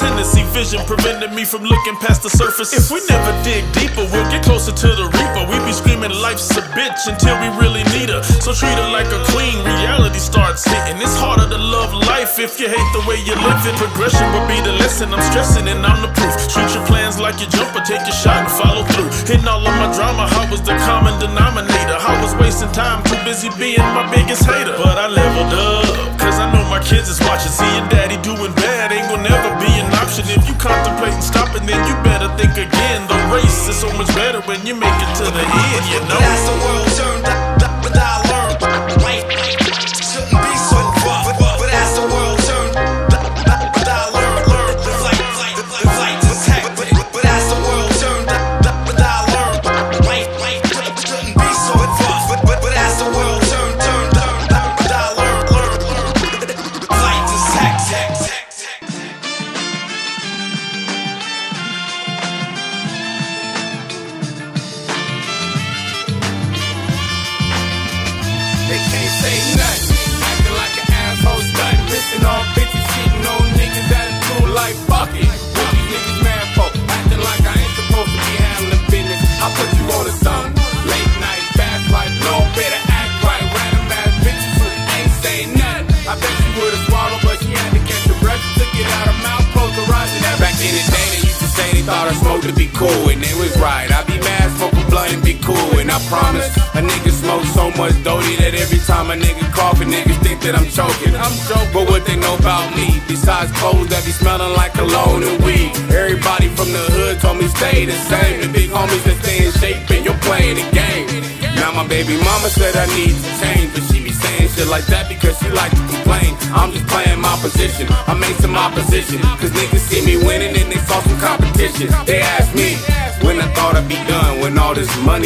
Hennessy 0.00 0.42
vision 0.52 0.84
prevented 0.86 1.32
me 1.32 1.44
from 1.44 1.62
looking 1.62 1.96
past 1.96 2.22
the 2.22 2.30
surface. 2.30 2.72
If 2.72 2.90
we 2.90 3.00
never 3.08 3.32
dig 3.42 3.64
deeper, 3.72 4.04
we'll 4.12 4.28
get 4.30 4.42
closer 4.42 4.72
to 4.72 4.88
the 4.88 5.06
reaper. 5.08 5.42
We 5.48 5.56
be 5.64 5.72
screaming 5.72 6.10
life's 6.10 6.50
a 6.56 6.62
bitch 6.74 7.06
until 7.06 7.36
we 7.40 7.48
really 7.60 7.84
need 7.96 8.08
her. 8.10 8.22
So 8.22 8.52
treat 8.52 8.76
her 8.76 8.90
like 8.90 9.08
a 9.12 9.20
queen. 9.32 9.56
Reality 9.64 10.18
starts 10.18 10.64
hitting. 10.64 11.00
It's 11.00 11.16
harder 11.16 11.48
to 11.48 11.58
love 11.58 11.85
life 12.06 12.38
if 12.38 12.58
you 12.58 12.68
hate 12.68 12.90
the 12.94 13.02
way 13.04 13.18
you're 13.26 13.38
living. 13.38 13.74
Progression 13.76 14.26
will 14.32 14.46
be 14.48 14.58
the 14.62 14.72
lesson. 14.78 15.12
I'm 15.12 15.22
stressing 15.30 15.68
and 15.68 15.84
I'm 15.84 16.00
the 16.02 16.10
proof. 16.14 16.34
Treat 16.48 16.70
your 16.74 16.84
plans 16.86 17.18
like 17.18 17.38
your 17.42 17.50
jumper, 17.50 17.82
take 17.82 18.02
your 18.06 18.16
shot 18.16 18.46
and 18.46 18.52
follow 18.52 18.84
through. 18.94 19.10
Hitting 19.26 19.48
all 19.48 19.60
of 19.60 19.74
my 19.76 19.90
drama, 19.92 20.26
how 20.26 20.48
was 20.50 20.62
the 20.62 20.74
common 20.86 21.18
denominator? 21.18 21.98
I 21.98 22.14
was 22.22 22.34
wasting 22.38 22.70
time, 22.72 23.02
too 23.04 23.18
busy 23.24 23.50
being 23.58 23.82
my 23.94 24.06
biggest 24.10 24.46
hater. 24.46 24.74
But 24.78 24.96
I 24.96 25.06
leveled 25.10 25.52
up, 25.52 26.18
cause 26.18 26.38
I 26.38 26.46
know 26.52 26.64
my 26.70 26.80
kids 26.82 27.08
is 27.08 27.20
watching. 27.26 27.52
Seeing 27.52 27.86
daddy 27.88 28.16
doing 28.22 28.54
bad 28.54 28.92
ain't 28.92 29.08
gonna 29.10 29.26
never 29.26 29.50
be 29.60 29.70
an 29.78 29.90
option. 30.00 30.24
If 30.30 30.46
you 30.48 30.54
contemplating 30.56 31.22
stopping, 31.22 31.66
then 31.66 31.80
you 31.88 31.94
better 32.02 32.30
think 32.38 32.54
again. 32.56 33.06
The 33.10 33.18
race 33.34 33.68
is 33.68 33.76
so 33.76 33.90
much 33.98 34.08
better 34.14 34.40
when 34.46 34.64
you 34.66 34.74
make 34.74 34.98
it 35.04 35.12
to 35.20 35.26
the 35.26 35.44
end, 35.44 35.84
you 35.92 36.00
know? 36.08 36.20
As 36.20 36.42
the 36.46 36.56
world 36.64 36.90
turned 36.96 37.26
up, 37.26 37.45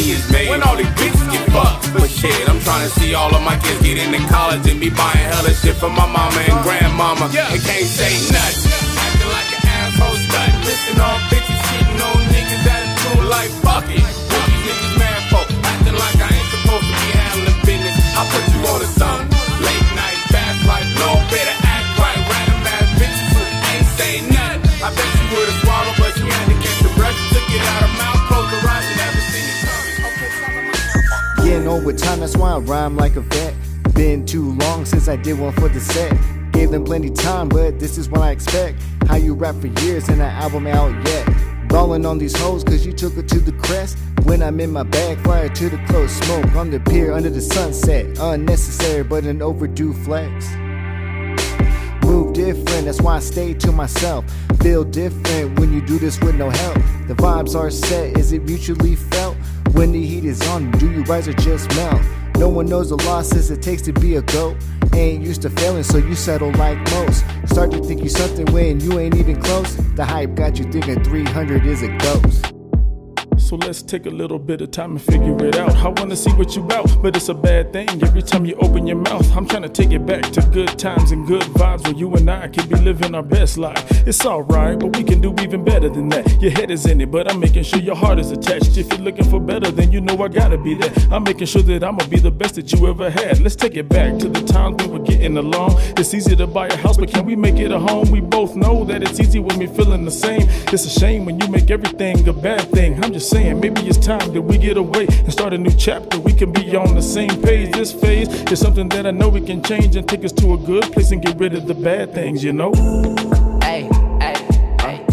money 0.01 0.13
is 0.13 0.31
made, 0.31 0.49
when 0.49 0.63
all 0.63 0.75
these 0.75 0.87
bitches 0.87 1.31
get 1.31 1.45
fucked. 1.51 1.93
But 1.93 2.09
shit, 2.09 2.49
I'm 2.49 2.59
trying 2.61 2.89
to 2.89 2.99
see 2.99 3.13
all 3.13 3.33
of 3.33 3.41
my 3.43 3.57
kids 3.57 3.81
get 3.81 3.97
into 3.97 4.19
college 4.27 4.67
and 4.69 4.79
be 4.79 4.89
buying 4.89 5.17
hella 5.17 5.53
shit 5.53 5.75
for 5.75 5.89
my 5.89 6.05
mama 6.05 6.39
and 6.39 6.63
grandmama. 6.63 7.25
And 7.25 7.61
can't 7.61 7.85
say 7.85 8.13
nothing. 8.31 8.70
Why 32.41 32.53
I 32.53 32.57
rhyme 32.57 32.97
like 32.97 33.15
a 33.17 33.21
vet. 33.21 33.53
Been 33.93 34.25
too 34.25 34.53
long 34.53 34.83
since 34.83 35.07
I 35.07 35.15
did 35.15 35.37
one 35.37 35.53
for 35.53 35.69
the 35.69 35.79
set. 35.79 36.11
Gave 36.51 36.71
them 36.71 36.83
plenty 36.83 37.11
time, 37.11 37.47
but 37.47 37.79
this 37.79 37.99
is 37.99 38.09
what 38.09 38.21
I 38.21 38.31
expect. 38.31 38.81
How 39.07 39.17
you 39.17 39.35
rap 39.35 39.55
for 39.61 39.67
years 39.67 40.09
and 40.09 40.19
that 40.19 40.33
album 40.41 40.65
out 40.65 40.91
yet. 41.07 41.29
Ballin' 41.69 42.03
on 42.03 42.17
these 42.17 42.35
hoes 42.35 42.63
cause 42.63 42.83
you 42.83 42.93
took 42.93 43.13
her 43.13 43.21
to 43.21 43.39
the 43.39 43.51
crest. 43.51 43.99
When 44.23 44.41
I'm 44.41 44.59
in 44.59 44.71
my 44.71 44.81
bag, 44.81 45.19
fire 45.19 45.49
to 45.49 45.69
the 45.69 45.77
close 45.87 46.11
smoke 46.13 46.55
on 46.55 46.71
the 46.71 46.79
pier 46.79 47.13
under 47.13 47.29
the 47.29 47.41
sunset. 47.41 48.17
Unnecessary, 48.19 49.03
but 49.03 49.23
an 49.25 49.43
overdue 49.43 49.93
flex. 49.93 50.49
Move 52.03 52.33
different, 52.33 52.85
that's 52.85 53.01
why 53.01 53.17
I 53.17 53.19
stay 53.19 53.53
to 53.53 53.71
myself. 53.71 54.25
Feel 54.61 54.83
different 54.83 55.59
when 55.59 55.71
you 55.71 55.81
do 55.81 55.99
this 55.99 56.19
with 56.19 56.35
no 56.35 56.49
help. 56.49 56.75
The 57.07 57.13
vibes 57.13 57.55
are 57.55 57.69
set, 57.69 58.17
is 58.17 58.31
it 58.31 58.43
mutually 58.45 58.95
felt? 58.95 59.37
When 59.73 59.91
the 59.91 60.03
heat 60.03 60.25
is 60.25 60.41
on, 60.47 60.71
do 60.71 60.91
you 60.91 61.03
rise 61.03 61.27
or 61.27 61.33
just 61.33 61.69
melt? 61.75 62.01
No 62.37 62.49
one 62.49 62.65
knows 62.65 62.89
the 62.89 62.97
losses 62.97 63.51
it 63.51 63.61
takes 63.61 63.81
to 63.83 63.93
be 63.93 64.15
a 64.15 64.21
goat. 64.21 64.57
Ain't 64.93 65.23
used 65.23 65.41
to 65.43 65.49
failing, 65.49 65.83
so 65.83 65.97
you 65.97 66.15
settle 66.15 66.51
like 66.53 66.77
most. 66.91 67.23
Start 67.45 67.71
to 67.71 67.83
think 67.83 68.01
you 68.01 68.09
something 68.09 68.45
when 68.53 68.79
you 68.79 68.99
ain't 68.99 69.15
even 69.15 69.41
close. 69.41 69.75
The 69.95 70.05
hype 70.05 70.35
got 70.35 70.57
you 70.57 70.65
thinking 70.71 71.03
300 71.03 71.65
is 71.65 71.83
a 71.83 71.89
ghost. 71.97 72.50
So 73.51 73.57
let's 73.57 73.81
take 73.81 74.05
a 74.05 74.09
little 74.09 74.39
bit 74.39 74.61
of 74.61 74.71
time 74.71 74.91
and 74.91 75.01
figure 75.01 75.35
it 75.45 75.57
out. 75.57 75.75
I 75.75 75.89
wanna 75.89 76.15
see 76.15 76.31
what 76.31 76.55
you 76.55 76.61
bout, 76.61 76.87
but 77.01 77.17
it's 77.17 77.27
a 77.27 77.33
bad 77.33 77.73
thing. 77.73 77.89
Every 78.01 78.21
time 78.21 78.45
you 78.45 78.55
open 78.61 78.87
your 78.87 78.95
mouth, 78.95 79.29
I'm 79.35 79.45
trying 79.45 79.63
to 79.63 79.67
take 79.67 79.91
it 79.91 80.05
back 80.05 80.23
to 80.31 80.41
good 80.53 80.79
times 80.79 81.11
and 81.11 81.27
good 81.27 81.41
vibes 81.59 81.83
where 81.83 81.93
you 81.93 82.13
and 82.13 82.31
I 82.31 82.47
can 82.47 82.69
be 82.69 82.77
living 82.77 83.13
our 83.13 83.21
best 83.21 83.57
life. 83.57 83.83
It's 84.07 84.25
alright, 84.25 84.79
but 84.79 84.95
we 84.95 85.03
can 85.03 85.19
do 85.19 85.35
even 85.41 85.65
better 85.65 85.89
than 85.89 86.07
that. 86.09 86.41
Your 86.41 86.51
head 86.51 86.71
is 86.71 86.85
in 86.85 87.01
it, 87.01 87.11
but 87.11 87.29
I'm 87.29 87.41
making 87.41 87.63
sure 87.63 87.79
your 87.79 87.97
heart 87.97 88.19
is 88.19 88.31
attached. 88.31 88.77
If 88.77 88.87
you're 88.87 89.01
looking 89.01 89.25
for 89.25 89.41
better, 89.41 89.69
then 89.69 89.91
you 89.91 89.99
know 89.99 90.17
I 90.23 90.29
gotta 90.29 90.57
be 90.57 90.75
there. 90.75 90.93
I'm 91.11 91.23
making 91.25 91.47
sure 91.47 91.61
that 91.63 91.83
I'ma 91.83 92.07
be 92.07 92.19
the 92.19 92.31
best 92.31 92.55
that 92.55 92.71
you 92.71 92.87
ever 92.87 93.09
had. 93.09 93.41
Let's 93.41 93.57
take 93.57 93.75
it 93.75 93.89
back 93.89 94.17
to 94.19 94.29
the 94.29 94.43
times 94.47 94.81
we 94.81 94.87
were 94.93 95.03
getting 95.03 95.35
along. 95.35 95.75
It's 95.97 96.13
easy 96.13 96.37
to 96.37 96.47
buy 96.47 96.67
a 96.67 96.77
house, 96.77 96.95
but 96.95 97.11
can 97.11 97.25
we 97.25 97.35
make 97.35 97.57
it 97.57 97.73
a 97.73 97.79
home? 97.79 98.11
We 98.11 98.21
both 98.21 98.55
know 98.55 98.85
that 98.85 99.03
it's 99.03 99.19
easy 99.19 99.39
when 99.39 99.59
we're 99.59 99.75
feeling 99.75 100.05
the 100.05 100.11
same. 100.11 100.43
It's 100.71 100.85
a 100.85 100.99
shame 101.01 101.25
when 101.25 101.37
you 101.37 101.49
make 101.49 101.69
everything 101.69 102.25
a 102.29 102.31
bad 102.31 102.71
thing. 102.71 103.03
I'm 103.03 103.11
just 103.11 103.29
saying, 103.29 103.40
maybe 103.41 103.81
it's 103.87 103.97
time 103.97 104.31
that 104.33 104.41
we 104.41 104.57
get 104.57 104.77
away 104.77 105.07
and 105.07 105.31
start 105.31 105.53
a 105.53 105.57
new 105.57 105.71
chapter. 105.71 106.19
We 106.19 106.33
can 106.33 106.51
be 106.51 106.75
on 106.75 106.95
the 106.95 107.01
same 107.01 107.41
page. 107.41 107.73
This 107.73 107.91
phase 107.91 108.27
is 108.51 108.59
something 108.59 108.89
that 108.89 109.05
I 109.05 109.11
know 109.11 109.29
we 109.29 109.41
can 109.41 109.63
change 109.63 109.95
and 109.95 110.07
take 110.07 110.23
us 110.23 110.31
to 110.33 110.53
a 110.53 110.57
good 110.57 110.83
place 110.93 111.11
and 111.11 111.21
get 111.21 111.37
rid 111.39 111.53
of 111.53 111.65
the 111.67 111.73
bad 111.73 112.13
things, 112.13 112.43
you 112.43 112.53
know? 112.53 112.71
Hey, 113.63 113.89
hey, 114.19 114.35
hey. 114.81 115.05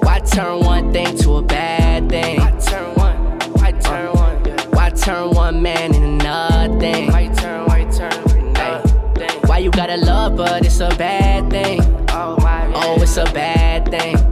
Why 0.00 0.20
turn 0.20 0.60
one 0.60 0.92
thing 0.92 1.16
to 1.18 1.36
a 1.36 1.42
bad 1.42 2.08
thing? 2.08 2.38
Why 2.38 2.50
turn 2.58 2.94
one? 2.94 3.16
Why 3.52 3.72
turn 3.72 4.08
uh, 4.08 4.12
one? 4.12 4.36
Why 4.70 4.90
turn 4.90 5.30
one 5.30 5.62
man 5.62 5.94
into 5.94 6.24
nothing? 6.24 7.12
Why 7.12 7.28
turn? 7.28 7.66
Why 7.66 7.84
turn? 7.84 8.54
Hey. 8.54 8.82
Why 9.46 9.58
you 9.58 9.70
gotta 9.70 9.96
love, 9.96 10.36
but 10.36 10.64
it's 10.64 10.80
a 10.80 10.88
bad 10.96 11.50
thing? 11.50 11.80
Oh, 12.10 12.36
why? 12.38 12.70
Oh, 12.74 13.00
it's 13.00 13.16
a 13.16 13.24
bad 13.24 13.90
thing. 13.90 14.25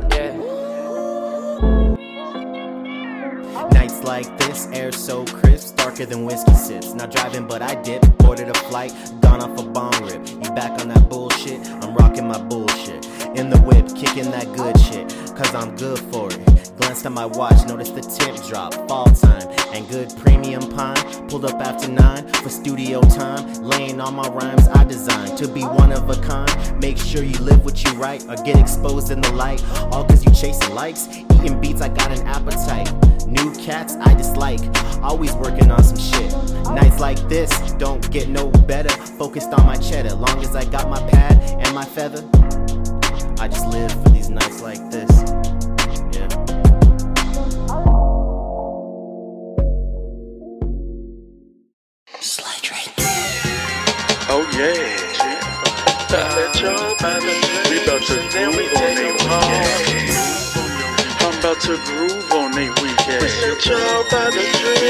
Like 4.05 4.39
this, 4.39 4.69
air 4.73 4.93
so 4.93 5.25
crisp, 5.25 5.77
darker 5.77 6.05
than 6.05 6.25
whiskey 6.25 6.55
sips. 6.55 6.93
Not 6.95 7.11
driving, 7.11 7.47
but 7.47 7.63
I 7.63 7.75
dip. 7.83 8.03
Boarded 8.19 8.49
a 8.49 8.55
flight, 8.55 8.93
gone 9.21 9.41
off 9.43 9.59
a 9.59 9.63
bomb 9.65 10.05
rip. 10.05 10.29
You 10.29 10.51
back 10.55 10.79
on 10.81 10.89
that 10.89 11.09
bullshit? 11.09 11.67
I'm 11.83 11.95
rocking 11.95 12.29
my 12.29 12.39
bullshit. 12.39 13.07
In 13.37 13.51
the 13.51 13.59
whip, 13.67 13.89
kicking 13.97 14.31
that 14.31 14.53
good 14.55 14.79
shit, 14.79 15.09
cause 15.35 15.55
I'm 15.55 15.75
good 15.77 15.99
for 16.13 16.29
it. 16.31 16.54
Glanced 16.77 17.07
at 17.07 17.13
my 17.13 17.27
watch, 17.27 17.67
noticed 17.67 17.95
the 17.95 18.01
tip 18.01 18.37
drop, 18.49 18.75
fall 18.89 19.07
time, 19.07 19.49
and 19.73 19.89
good 19.89 20.13
premium 20.19 20.63
pine. 20.71 21.29
Pulled 21.29 21.45
up 21.45 21.61
after 21.61 21.89
nine 21.91 22.27
for 22.43 22.49
studio 22.49 23.01
time, 23.01 23.63
laying 23.63 24.01
all 24.01 24.13
my 24.13 24.29
rhymes 24.29 24.67
I 24.69 24.85
designed 24.85 25.37
to 25.39 25.49
be 25.49 25.63
one 25.63 25.93
of 25.93 26.09
a 26.09 26.21
kind. 26.23 26.81
Make 26.81 26.99
sure 26.99 27.23
you 27.23 27.39
live 27.39 27.65
what 27.65 27.83
you 27.85 27.93
write 27.93 28.25
or 28.29 28.37
get 28.45 28.59
exposed 28.59 29.11
in 29.11 29.21
the 29.21 29.33
light. 29.33 29.63
All 29.93 30.05
cause 30.05 30.25
you 30.25 30.33
chasing 30.33 30.75
likes, 30.75 31.09
eating 31.09 31.61
beats, 31.61 31.81
I 31.81 31.89
got 31.89 32.11
an 32.11 32.27
appetite. 32.27 32.93
New 33.27 33.53
cats 33.55 33.97
I 34.01 34.15
dislike, 34.15 34.61
always 35.03 35.33
working 35.35 35.71
on 35.71 35.83
some 35.83 35.99
shit. 35.99 36.33
Nights 36.67 37.01
like 37.01 37.19
this 37.29 37.51
don't 37.73 38.09
get 38.11 38.29
no 38.29 38.51
better. 38.51 38.91
Focused 39.19 39.53
on 39.53 39.67
my 39.67 39.77
cheddar, 39.77 40.15
long 40.15 40.43
as 40.43 40.55
I 40.57 40.65
got 40.65 40.89
my 40.89 41.01
pad 41.11 41.39
and 41.65 41.75
my 41.75 41.85
feather. 41.85 42.25
I 43.41 43.49
just 43.49 43.67
live 43.67 43.93
for 44.03 44.09
these 44.11 44.31
nights 44.31 44.63
like 44.63 44.91
this. 44.91 45.54
To 61.65 61.77
groove 61.85 62.31
on 62.33 62.51
they 62.53 62.69
weekend. 62.83 63.23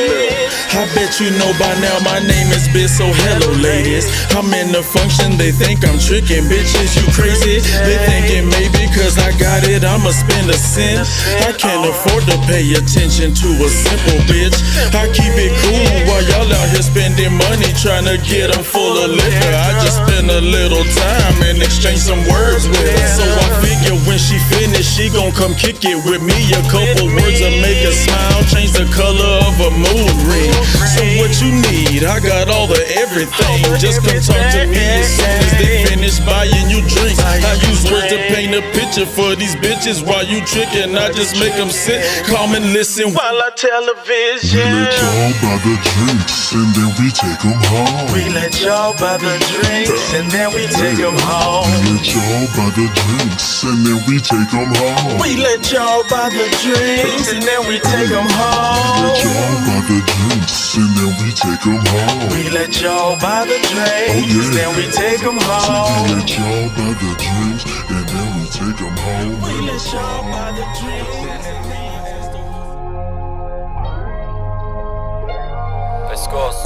Look. 0.08 0.63
I 0.74 0.90
bet 0.90 1.22
you 1.22 1.30
know 1.38 1.54
by 1.54 1.70
now 1.78 2.02
my 2.02 2.18
name 2.18 2.50
is 2.50 2.66
Biz, 2.74 2.98
so 2.98 3.06
hello 3.06 3.54
ladies. 3.62 4.10
I'm 4.34 4.50
in 4.58 4.74
the 4.74 4.82
function, 4.82 5.38
they 5.38 5.54
think 5.54 5.86
I'm 5.86 6.02
tricking 6.02 6.50
bitches, 6.50 6.98
you 6.98 7.06
crazy? 7.14 7.62
They 7.62 7.94
thinking 8.10 8.50
maybe 8.50 8.90
cause 8.90 9.14
I 9.14 9.30
got 9.38 9.62
it, 9.70 9.86
I'ma 9.86 10.10
spend 10.10 10.50
a 10.50 10.58
cent. 10.58 11.06
I 11.46 11.54
can't 11.54 11.86
afford 11.86 12.26
to 12.26 12.36
pay 12.50 12.66
attention 12.74 13.38
to 13.38 13.48
a 13.62 13.68
simple 13.70 14.18
bitch. 14.26 14.58
I 14.98 15.06
keep 15.14 15.30
it 15.38 15.54
cool 15.62 16.10
while 16.10 16.26
y'all 16.26 16.50
out 16.50 16.68
here 16.74 16.82
spending 16.82 17.38
money 17.38 17.70
trying 17.78 18.10
to 18.10 18.18
get 18.26 18.50
them 18.50 18.66
full 18.66 18.98
of 18.98 19.14
liquor. 19.14 19.54
I 19.54 19.78
just 19.78 20.02
spend 20.02 20.26
a 20.26 20.42
little 20.42 20.82
time 20.82 21.38
and 21.54 21.62
exchange 21.62 22.02
some 22.02 22.26
words 22.26 22.66
with 22.66 22.82
her. 22.82 23.08
So 23.14 23.22
I 23.22 23.46
figure 23.62 23.94
when 24.10 24.18
she 24.18 24.42
finish, 24.50 24.90
she 24.90 25.06
gon' 25.06 25.30
come 25.38 25.54
kick 25.54 25.86
it 25.86 26.02
with 26.02 26.18
me. 26.18 26.34
A 26.50 26.62
couple 26.66 27.14
words 27.14 27.38
will 27.38 27.62
make 27.62 27.86
her 27.86 27.94
smile, 27.94 28.42
change 28.50 28.74
the 28.74 28.90
color 28.90 29.38
of 29.46 29.54
a 29.62 29.70
mood 29.70 30.18
ring. 30.26 30.63
So 30.94 31.02
what 31.20 31.32
you 31.40 31.50
need? 31.70 32.04
I 32.04 32.20
got 32.20 32.48
all 32.48 32.66
the 32.66 32.80
everything. 32.98 33.64
Just 33.78 34.00
come 34.04 34.20
talk 34.20 34.44
to 34.54 34.66
me 34.66 34.78
as 35.00 35.08
soon 35.16 35.38
as 35.44 35.52
they 35.58 35.84
finish 35.88 36.18
buying 36.24 36.68
you 36.70 36.80
drinks. 36.88 37.20
I 37.20 37.54
use 37.68 37.84
words 37.90 38.08
to 38.12 38.18
paint 38.32 38.54
a 38.54 38.62
picture 38.72 39.06
for 39.06 39.34
these 39.36 39.56
bitches 39.56 40.04
while 40.06 40.24
you 40.24 40.40
tricking. 40.44 40.96
I 40.96 41.10
just 41.12 41.38
make 41.40 41.54
them 41.54 41.70
sit, 41.70 42.00
calm 42.26 42.54
and 42.54 42.72
listen 42.72 43.12
while 43.14 43.38
I 43.42 43.50
television. 43.56 44.60
We 44.64 44.84
let 44.84 44.94
y'all 45.00 45.32
buy 45.42 45.56
the 45.64 45.74
drinks 45.82 46.52
and 46.54 46.70
then 46.76 46.90
we 47.00 47.06
take 47.10 47.42
'em 47.44 47.58
home. 47.70 48.12
We 48.14 48.22
let 48.32 48.54
y'all 48.60 48.92
buy 49.00 49.16
the 49.18 49.34
drinks 49.52 50.14
and 50.14 50.30
then 50.30 50.48
we 50.54 50.64
take 50.68 50.98
them 50.98 51.16
home. 51.28 51.66
We 51.74 51.90
let 51.92 52.04
y'all 52.12 52.46
buy 52.56 52.70
the 52.78 52.86
drinks 53.02 53.62
and 53.64 53.78
then 53.86 53.98
we 54.06 54.16
take 54.20 54.50
'em 54.54 54.70
home. 54.80 55.18
We 55.20 55.36
let 55.36 55.62
y'all 55.72 56.02
buy 56.10 56.28
the 56.30 56.46
drinks 56.62 57.32
and 57.32 57.42
then 57.42 57.60
we 57.68 57.76
take 57.80 58.08
them 58.08 58.26
We 58.26 58.32
home. 58.32 59.02
let 59.04 59.24
y'all 59.24 59.58
buy 59.66 59.80
the 59.88 59.98
drinks 60.12 60.53
and 60.76 60.90
then 60.96 61.10
we 61.22 61.30
take 61.32 61.66
'em 61.66 61.78
home. 61.86 62.28
We 62.32 62.50
let 62.50 62.80
y'all 62.80 63.16
buy 63.20 63.44
the 63.50 63.58
drinks, 63.70 64.10
Oh, 64.10 64.24
yeah. 64.26 64.50
then 64.56 64.70
we 64.76 64.84
take 64.90 65.20
them 65.20 65.36
We 65.36 65.44
home. 65.44 66.08
let 66.18 66.28
y'all 66.36 66.68
buy 66.76 66.92
the 67.02 67.10
drinks 67.24 67.64
and 67.94 68.06
then 68.12 68.26
we 68.36 68.44
take 68.58 68.80
'em 68.86 68.96
home. 69.04 69.34
We 69.42 69.52
let 69.68 69.82
y'all 69.92 70.22
buy 70.32 70.50
the 70.58 70.66
drinks. 70.80 71.13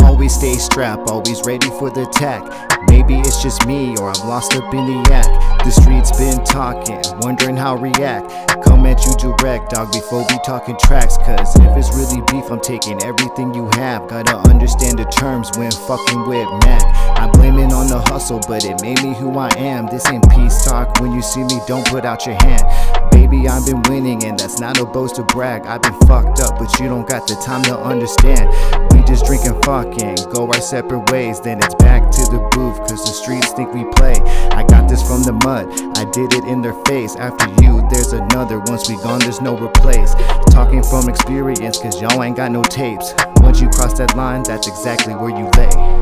Always 0.00 0.34
stay 0.34 0.54
strapped, 0.54 1.08
always 1.08 1.42
ready 1.44 1.68
for 1.78 1.90
the 1.90 2.08
attack. 2.08 2.42
Maybe 2.88 3.18
it's 3.20 3.42
just 3.42 3.66
me 3.66 3.96
or 3.96 4.10
I'm 4.10 4.28
lost 4.28 4.54
up 4.54 4.72
in 4.72 4.86
the 4.86 5.12
act. 5.12 5.64
The 5.64 5.70
streets 5.70 6.16
been 6.16 6.44
talking, 6.44 7.00
wondering 7.20 7.56
how 7.56 7.76
react. 7.76 8.30
Come 8.64 8.86
at 8.86 9.04
you 9.04 9.14
direct, 9.16 9.70
dog, 9.70 9.92
before 9.92 10.20
we 10.20 10.38
talking 10.44 10.76
tracks. 10.82 11.16
Cause 11.18 11.54
if 11.56 11.76
it's 11.76 11.94
really 11.94 12.22
beef, 12.30 12.50
I'm 12.50 12.60
taking 12.60 13.02
everything 13.02 13.54
you 13.54 13.68
have. 13.74 14.08
Gotta 14.08 14.36
understand 14.48 14.98
the 14.98 15.04
terms 15.04 15.50
when 15.56 15.70
fucking 15.70 16.28
with 16.28 16.48
Mac. 16.64 16.82
I 17.18 17.28
blame 17.32 17.58
it 17.58 17.72
on 17.72 17.88
the 17.88 18.00
hustle, 18.00 18.40
but 18.46 18.64
it 18.64 18.80
made 18.82 19.02
me 19.02 19.14
who 19.14 19.38
I 19.38 19.50
am. 19.56 19.86
This 19.86 20.06
ain't 20.08 20.28
peace 20.30 20.64
talk. 20.64 21.00
When 21.00 21.12
you 21.12 21.22
see 21.22 21.44
me, 21.44 21.60
don't 21.66 21.86
put 21.86 22.04
out 22.04 22.26
your 22.26 22.36
hand. 22.36 22.62
Baby, 23.10 23.48
I've 23.48 23.66
been 23.66 23.82
winning, 23.82 24.24
and 24.24 24.38
that's 24.38 24.60
not 24.60 24.78
a 24.78 24.84
boast 24.84 25.16
to 25.16 25.22
brag. 25.24 25.66
I've 25.66 25.82
been 25.82 25.98
fucked 26.06 26.40
up, 26.40 26.58
but 26.58 26.78
you 26.78 26.88
don't 26.88 27.08
got 27.08 27.26
the 27.26 27.34
time 27.36 27.62
to 27.64 27.78
understand. 27.78 28.48
We 28.92 29.02
just 29.04 29.26
drinking 29.26 29.60
fucking, 29.62 30.30
go 30.32 30.46
our 30.46 30.60
separate 30.60 31.10
ways. 31.10 31.40
Then 31.40 31.58
it's 31.58 31.74
back 31.76 32.10
to 32.10 32.22
the 32.30 32.48
booth, 32.52 32.78
cause 32.88 33.04
the 33.04 33.12
streets 33.12 33.52
think 33.52 33.72
we 33.72 33.84
play. 33.96 34.14
I 34.50 34.64
got 34.64 34.88
this 34.88 35.06
from 35.06 35.22
the 35.22 35.32
mud, 35.44 35.68
I 35.98 36.04
did 36.10 36.32
it 36.34 36.44
in 36.44 36.62
their 36.62 36.76
face. 36.84 37.16
After 37.16 37.48
you, 37.62 37.86
there's 37.90 38.12
another. 38.12 38.60
Once 38.60 38.88
we 38.88 38.96
gone, 38.96 39.20
there's 39.20 39.40
no 39.40 39.56
replace. 39.56 40.14
Talking 40.50 40.82
from 40.82 41.08
experience, 41.08 41.78
cause 41.78 42.00
y'all 42.00 42.22
ain't 42.22 42.36
got 42.36 42.52
no 42.52 42.62
tapes. 42.62 43.14
Once 43.40 43.60
you 43.60 43.68
cross 43.68 43.96
that 43.98 44.16
line, 44.16 44.42
that's 44.42 44.66
exactly 44.66 45.14
where 45.14 45.30
you 45.30 45.48
lay. 45.56 45.97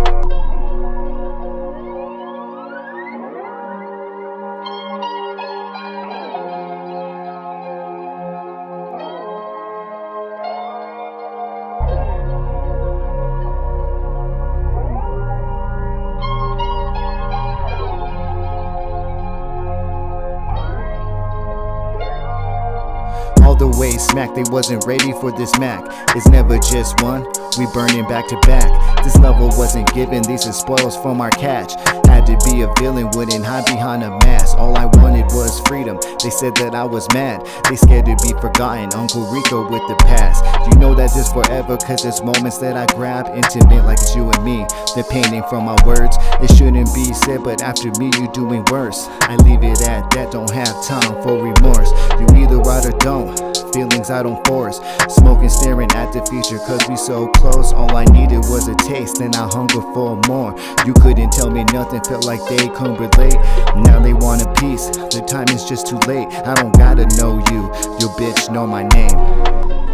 Smack. 23.98 24.34
They 24.34 24.44
wasn't 24.50 24.84
ready 24.86 25.12
for 25.12 25.32
this 25.32 25.58
Mac. 25.58 25.84
It's 26.16 26.28
never 26.28 26.58
just 26.58 27.00
one, 27.02 27.24
we 27.58 27.66
burning 27.72 28.06
back 28.08 28.28
to 28.28 28.38
back. 28.46 29.04
This 29.04 29.16
level 29.18 29.48
wasn't 29.56 29.92
given, 29.94 30.22
these 30.22 30.46
are 30.46 30.52
spoils 30.52 30.96
from 30.96 31.20
our 31.20 31.30
catch. 31.30 31.74
Had 32.06 32.26
to 32.26 32.38
be 32.50 32.62
a 32.62 32.72
villain, 32.78 33.10
wouldn't 33.12 33.44
hide 33.44 33.66
behind 33.66 34.02
a 34.02 34.10
mask. 34.10 34.56
All 34.56 34.76
I 34.76 34.86
wanted 34.86 35.26
was 35.26 35.60
freedom. 35.68 35.98
They 36.22 36.30
said 36.30 36.54
that 36.56 36.74
I 36.74 36.84
was 36.84 37.06
mad, 37.12 37.46
they 37.68 37.76
scared 37.76 38.06
to 38.06 38.16
be 38.22 38.32
forgotten. 38.40 38.92
Uncle 38.94 39.30
Rico 39.30 39.68
with 39.68 39.86
the 39.88 39.96
past. 40.06 40.44
You 40.66 40.78
know 40.78 40.94
that 40.94 41.14
this 41.14 41.32
forever, 41.32 41.76
cause 41.76 42.02
there's 42.02 42.22
moments 42.22 42.58
that 42.58 42.76
I 42.76 42.86
grab 42.94 43.28
intimate 43.28 43.84
like 43.84 43.98
it's 43.98 44.14
you 44.14 44.30
and 44.30 44.44
me. 44.44 44.66
The 44.94 45.06
painting 45.08 45.42
from 45.48 45.64
my 45.64 45.76
words, 45.86 46.16
it 46.42 46.50
shouldn't 46.56 46.92
be 46.94 47.12
said, 47.14 47.44
but 47.44 47.62
after 47.62 47.90
me, 47.98 48.10
you 48.18 48.30
doing 48.32 48.64
worse. 48.70 49.06
I 49.22 49.36
leave 49.36 49.62
it 49.62 49.80
at 49.82 50.10
that, 50.10 50.32
don't 50.32 50.50
have 50.50 50.74
time 50.84 51.22
for 51.22 51.38
remorse. 51.38 51.90
You 52.18 52.26
either 52.36 52.58
ride 52.58 52.86
or 52.86 52.96
don't. 52.98 53.34
Feelings 53.72 54.10
I 54.10 54.22
don't 54.22 54.44
force. 54.46 54.80
Smoking, 55.08 55.48
staring 55.48 55.90
at 55.92 56.12
the 56.12 56.24
future, 56.26 56.58
cause 56.58 56.82
we 56.88 56.96
so 56.96 57.28
close. 57.28 57.72
All 57.72 57.94
I 57.94 58.04
needed 58.06 58.40
was 58.50 58.68
a 58.68 58.74
taste, 58.74 59.20
and 59.20 59.36
I 59.36 59.48
hunger 59.52 59.82
for 59.94 60.16
more. 60.26 60.56
You 60.84 60.94
couldn't 60.94 61.30
tell 61.30 61.50
me 61.50 61.64
nothing, 61.72 62.02
felt 62.04 62.24
like 62.24 62.40
they 62.48 62.68
couldn't 62.74 62.98
relate. 62.98 63.38
Now 63.86 64.00
they 64.00 64.14
want 64.14 64.42
a 64.42 64.52
piece, 64.60 64.86
the 64.88 65.24
time 65.26 65.48
is 65.54 65.64
just 65.64 65.86
too 65.86 65.98
late. 66.08 66.28
I 66.46 66.54
don't 66.54 66.74
gotta 66.74 67.06
know 67.16 67.38
you, 67.50 67.70
your 68.00 68.10
bitch 68.18 68.52
know 68.52 68.66
my 68.66 68.82
name. 68.82 69.85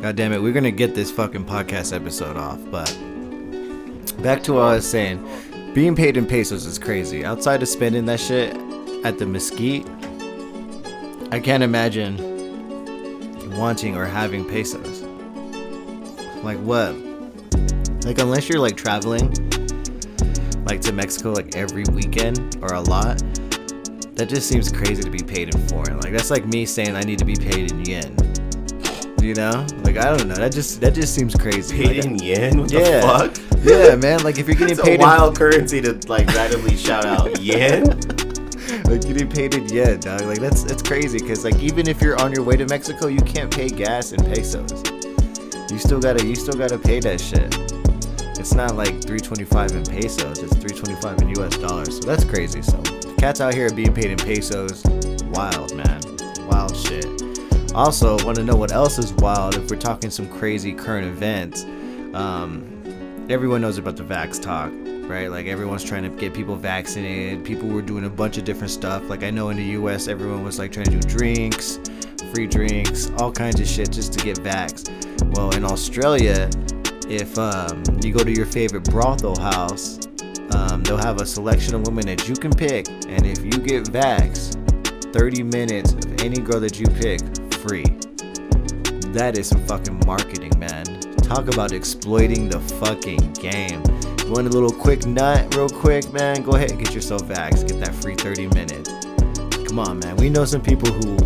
God 0.00 0.14
damn 0.14 0.32
it, 0.32 0.42
we're 0.42 0.52
gonna 0.52 0.70
get 0.70 0.94
this 0.94 1.10
fucking 1.10 1.46
podcast 1.46 1.94
episode 1.94 2.36
off, 2.36 2.60
but 2.70 2.86
back 4.22 4.42
to 4.42 4.52
what 4.52 4.62
I 4.62 4.74
was 4.74 4.88
saying. 4.88 5.26
Being 5.72 5.96
paid 5.96 6.16
in 6.16 6.26
pesos 6.26 6.66
is 6.66 6.78
crazy. 6.78 7.24
Outside 7.24 7.62
of 7.62 7.68
spending 7.68 8.04
that 8.06 8.20
shit 8.20 8.54
at 9.04 9.18
the 9.18 9.26
mesquite, 9.26 9.86
I 11.32 11.40
can't 11.40 11.62
imagine 11.62 12.16
wanting 13.56 13.96
or 13.96 14.04
having 14.04 14.44
pesos. 14.44 15.02
Like 16.42 16.58
what? 16.58 16.94
Like 18.04 18.18
unless 18.18 18.48
you're 18.48 18.60
like 18.60 18.76
traveling 18.76 19.32
like 20.66 20.80
to 20.82 20.92
Mexico 20.92 21.32
like 21.32 21.56
every 21.56 21.84
weekend 21.92 22.58
or 22.60 22.74
a 22.74 22.80
lot, 22.80 23.18
that 24.14 24.26
just 24.28 24.48
seems 24.48 24.70
crazy 24.70 25.02
to 25.02 25.10
be 25.10 25.22
paid 25.22 25.54
in 25.54 25.68
foreign. 25.68 25.98
Like 26.00 26.12
that's 26.12 26.30
like 26.30 26.46
me 26.46 26.66
saying 26.66 26.94
I 26.94 27.00
need 27.00 27.18
to 27.18 27.24
be 27.24 27.34
paid 27.34 27.72
in 27.72 27.84
yen. 27.84 28.25
You 29.26 29.34
know? 29.34 29.66
Like 29.82 29.96
I 29.96 30.16
don't 30.16 30.28
know. 30.28 30.36
That 30.36 30.52
just 30.52 30.80
that 30.82 30.94
just 30.94 31.12
seems 31.12 31.34
crazy. 31.34 31.76
Paid 31.76 31.96
Like, 31.96 32.04
in 32.04 32.18
yen? 32.20 32.60
What 32.60 32.68
the 32.68 32.78
yeah. 32.78 33.00
fuck? 33.00 33.36
Yeah, 33.64 33.96
man. 33.96 34.22
Like 34.22 34.38
if 34.38 34.46
you're 34.46 34.54
getting 34.56 34.76
paid 34.76 35.00
a 35.00 35.02
wild 35.02 35.36
currency 35.36 35.80
to 35.80 35.98
like 36.06 36.28
randomly 36.28 36.76
shout 36.76 37.04
out 37.04 37.40
yen. 37.42 37.82
like 38.84 39.00
getting 39.02 39.28
paid 39.28 39.54
in 39.54 39.68
yen, 39.68 39.98
dog. 39.98 40.20
Like 40.22 40.38
that's 40.38 40.62
that's 40.62 40.80
crazy 40.80 41.18
because 41.18 41.44
like 41.44 41.56
even 41.58 41.88
if 41.88 42.00
you're 42.00 42.16
on 42.20 42.32
your 42.32 42.44
way 42.44 42.56
to 42.56 42.66
Mexico, 42.66 43.08
you 43.08 43.20
can't 43.22 43.52
pay 43.52 43.68
gas 43.68 44.12
in 44.12 44.24
pesos. 44.26 44.70
You 45.72 45.78
still 45.78 45.98
gotta 46.00 46.24
you 46.24 46.36
still 46.36 46.54
gotta 46.56 46.78
pay 46.78 47.00
that 47.00 47.20
shit. 47.20 47.52
It's 48.38 48.54
not 48.54 48.76
like 48.76 48.90
325 49.02 49.72
in 49.72 49.84
pesos. 49.86 50.38
It's 50.38 50.54
325 50.54 51.18
in 51.22 51.28
U.S. 51.40 51.56
dollars. 51.56 51.96
So 52.00 52.06
that's 52.06 52.22
crazy. 52.22 52.62
So 52.62 52.80
cats 53.18 53.40
out 53.40 53.54
here 53.54 53.66
are 53.66 53.74
being 53.74 53.92
paid 53.92 54.12
in 54.12 54.18
pesos, 54.18 54.84
wild 55.34 55.74
man, 55.74 56.00
wild 56.46 56.76
shit. 56.76 57.06
Also, 57.76 58.16
want 58.24 58.36
to 58.36 58.42
know 58.42 58.56
what 58.56 58.72
else 58.72 58.98
is 58.98 59.12
wild? 59.12 59.54
If 59.54 59.70
we're 59.70 59.76
talking 59.76 60.08
some 60.08 60.26
crazy 60.30 60.72
current 60.72 61.06
events, 61.06 61.64
um, 62.14 63.26
everyone 63.28 63.60
knows 63.60 63.76
about 63.76 63.96
the 63.96 64.02
vax 64.02 64.40
talk, 64.40 64.72
right? 65.06 65.30
Like 65.30 65.44
everyone's 65.44 65.84
trying 65.84 66.04
to 66.04 66.08
get 66.08 66.32
people 66.32 66.56
vaccinated. 66.56 67.44
People 67.44 67.68
were 67.68 67.82
doing 67.82 68.06
a 68.06 68.08
bunch 68.08 68.38
of 68.38 68.44
different 68.44 68.70
stuff. 68.70 69.06
Like 69.10 69.22
I 69.22 69.28
know 69.28 69.50
in 69.50 69.58
the 69.58 69.64
U.S., 69.64 70.08
everyone 70.08 70.42
was 70.42 70.58
like 70.58 70.72
trying 70.72 70.86
to 70.86 70.98
do 70.98 71.00
drinks, 71.00 71.78
free 72.32 72.46
drinks, 72.46 73.10
all 73.18 73.30
kinds 73.30 73.60
of 73.60 73.68
shit 73.68 73.92
just 73.92 74.14
to 74.14 74.24
get 74.24 74.38
vaxxed. 74.38 75.36
Well, 75.36 75.54
in 75.54 75.62
Australia, 75.62 76.48
if 77.10 77.38
um, 77.38 77.84
you 78.02 78.10
go 78.10 78.24
to 78.24 78.32
your 78.32 78.46
favorite 78.46 78.84
brothel 78.84 79.38
house, 79.38 79.98
um, 80.52 80.82
they'll 80.82 80.96
have 80.96 81.20
a 81.20 81.26
selection 81.26 81.74
of 81.74 81.86
women 81.86 82.06
that 82.06 82.26
you 82.26 82.36
can 82.36 82.52
pick, 82.52 82.88
and 82.88 83.26
if 83.26 83.44
you 83.44 83.50
get 83.50 83.84
vaxxed, 83.84 84.62
30 85.12 85.42
minutes 85.42 85.92
of 85.92 86.22
any 86.22 86.40
girl 86.40 86.58
that 86.58 86.80
you 86.80 86.86
pick 86.86 87.20
free. 87.66 87.84
That 89.12 89.36
is 89.36 89.48
some 89.48 89.64
fucking 89.66 90.02
marketing, 90.06 90.52
man. 90.58 90.84
Talk 91.16 91.48
about 91.48 91.72
exploiting 91.72 92.48
the 92.48 92.60
fucking 92.60 93.32
game. 93.34 93.82
You 94.24 94.32
want 94.32 94.46
a 94.46 94.50
little 94.50 94.70
quick 94.70 95.06
nut, 95.06 95.54
real 95.56 95.68
quick, 95.68 96.12
man? 96.12 96.42
Go 96.42 96.52
ahead 96.52 96.70
and 96.70 96.78
get 96.78 96.94
yourself 96.94 97.22
vaxxed. 97.24 97.68
Get 97.68 97.80
that 97.80 97.94
free 97.94 98.14
30 98.14 98.48
minutes. 98.48 98.90
Come 99.66 99.78
on, 99.78 99.98
man. 100.00 100.16
We 100.16 100.30
know 100.30 100.44
some 100.44 100.62
people 100.62 100.90
who 100.92 101.16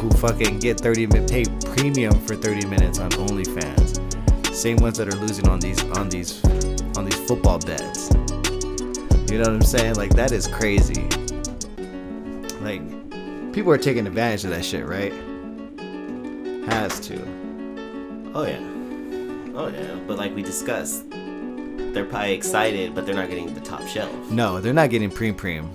who 0.00 0.10
fucking 0.12 0.58
get 0.58 0.80
30 0.80 1.06
minute 1.08 1.30
pay 1.30 1.44
premium 1.74 2.18
for 2.26 2.34
30 2.34 2.66
minutes 2.66 2.98
on 2.98 3.10
OnlyFans. 3.10 4.54
Same 4.54 4.76
ones 4.78 4.98
that 4.98 5.08
are 5.08 5.16
losing 5.18 5.48
on 5.48 5.60
these 5.60 5.82
on 5.90 6.08
these 6.08 6.44
on 6.96 7.04
these 7.04 7.20
football 7.26 7.58
bets. 7.58 8.10
You 9.30 9.38
know 9.38 9.44
what 9.44 9.54
I'm 9.54 9.62
saying? 9.62 9.96
Like 9.96 10.14
that 10.14 10.32
is 10.32 10.46
crazy. 10.46 11.08
Like 12.60 12.82
people 13.52 13.70
are 13.72 13.78
taking 13.78 14.06
advantage 14.06 14.44
of 14.44 14.50
that 14.50 14.64
shit, 14.64 14.86
right? 14.86 15.12
Has 16.66 17.00
to. 17.00 17.16
Oh 18.34 18.44
yeah. 18.44 18.60
Oh 19.54 19.68
yeah. 19.68 19.94
But 20.06 20.18
like 20.18 20.34
we 20.34 20.42
discussed, 20.42 21.10
they're 21.10 22.04
probably 22.04 22.32
excited, 22.32 22.94
but 22.94 23.04
they're 23.04 23.14
not 23.14 23.28
getting 23.28 23.52
the 23.52 23.60
top 23.60 23.86
shelf. 23.86 24.12
No, 24.30 24.60
they're 24.60 24.72
not 24.72 24.90
getting 24.90 25.10
preem 25.10 25.34
preem. 25.34 25.68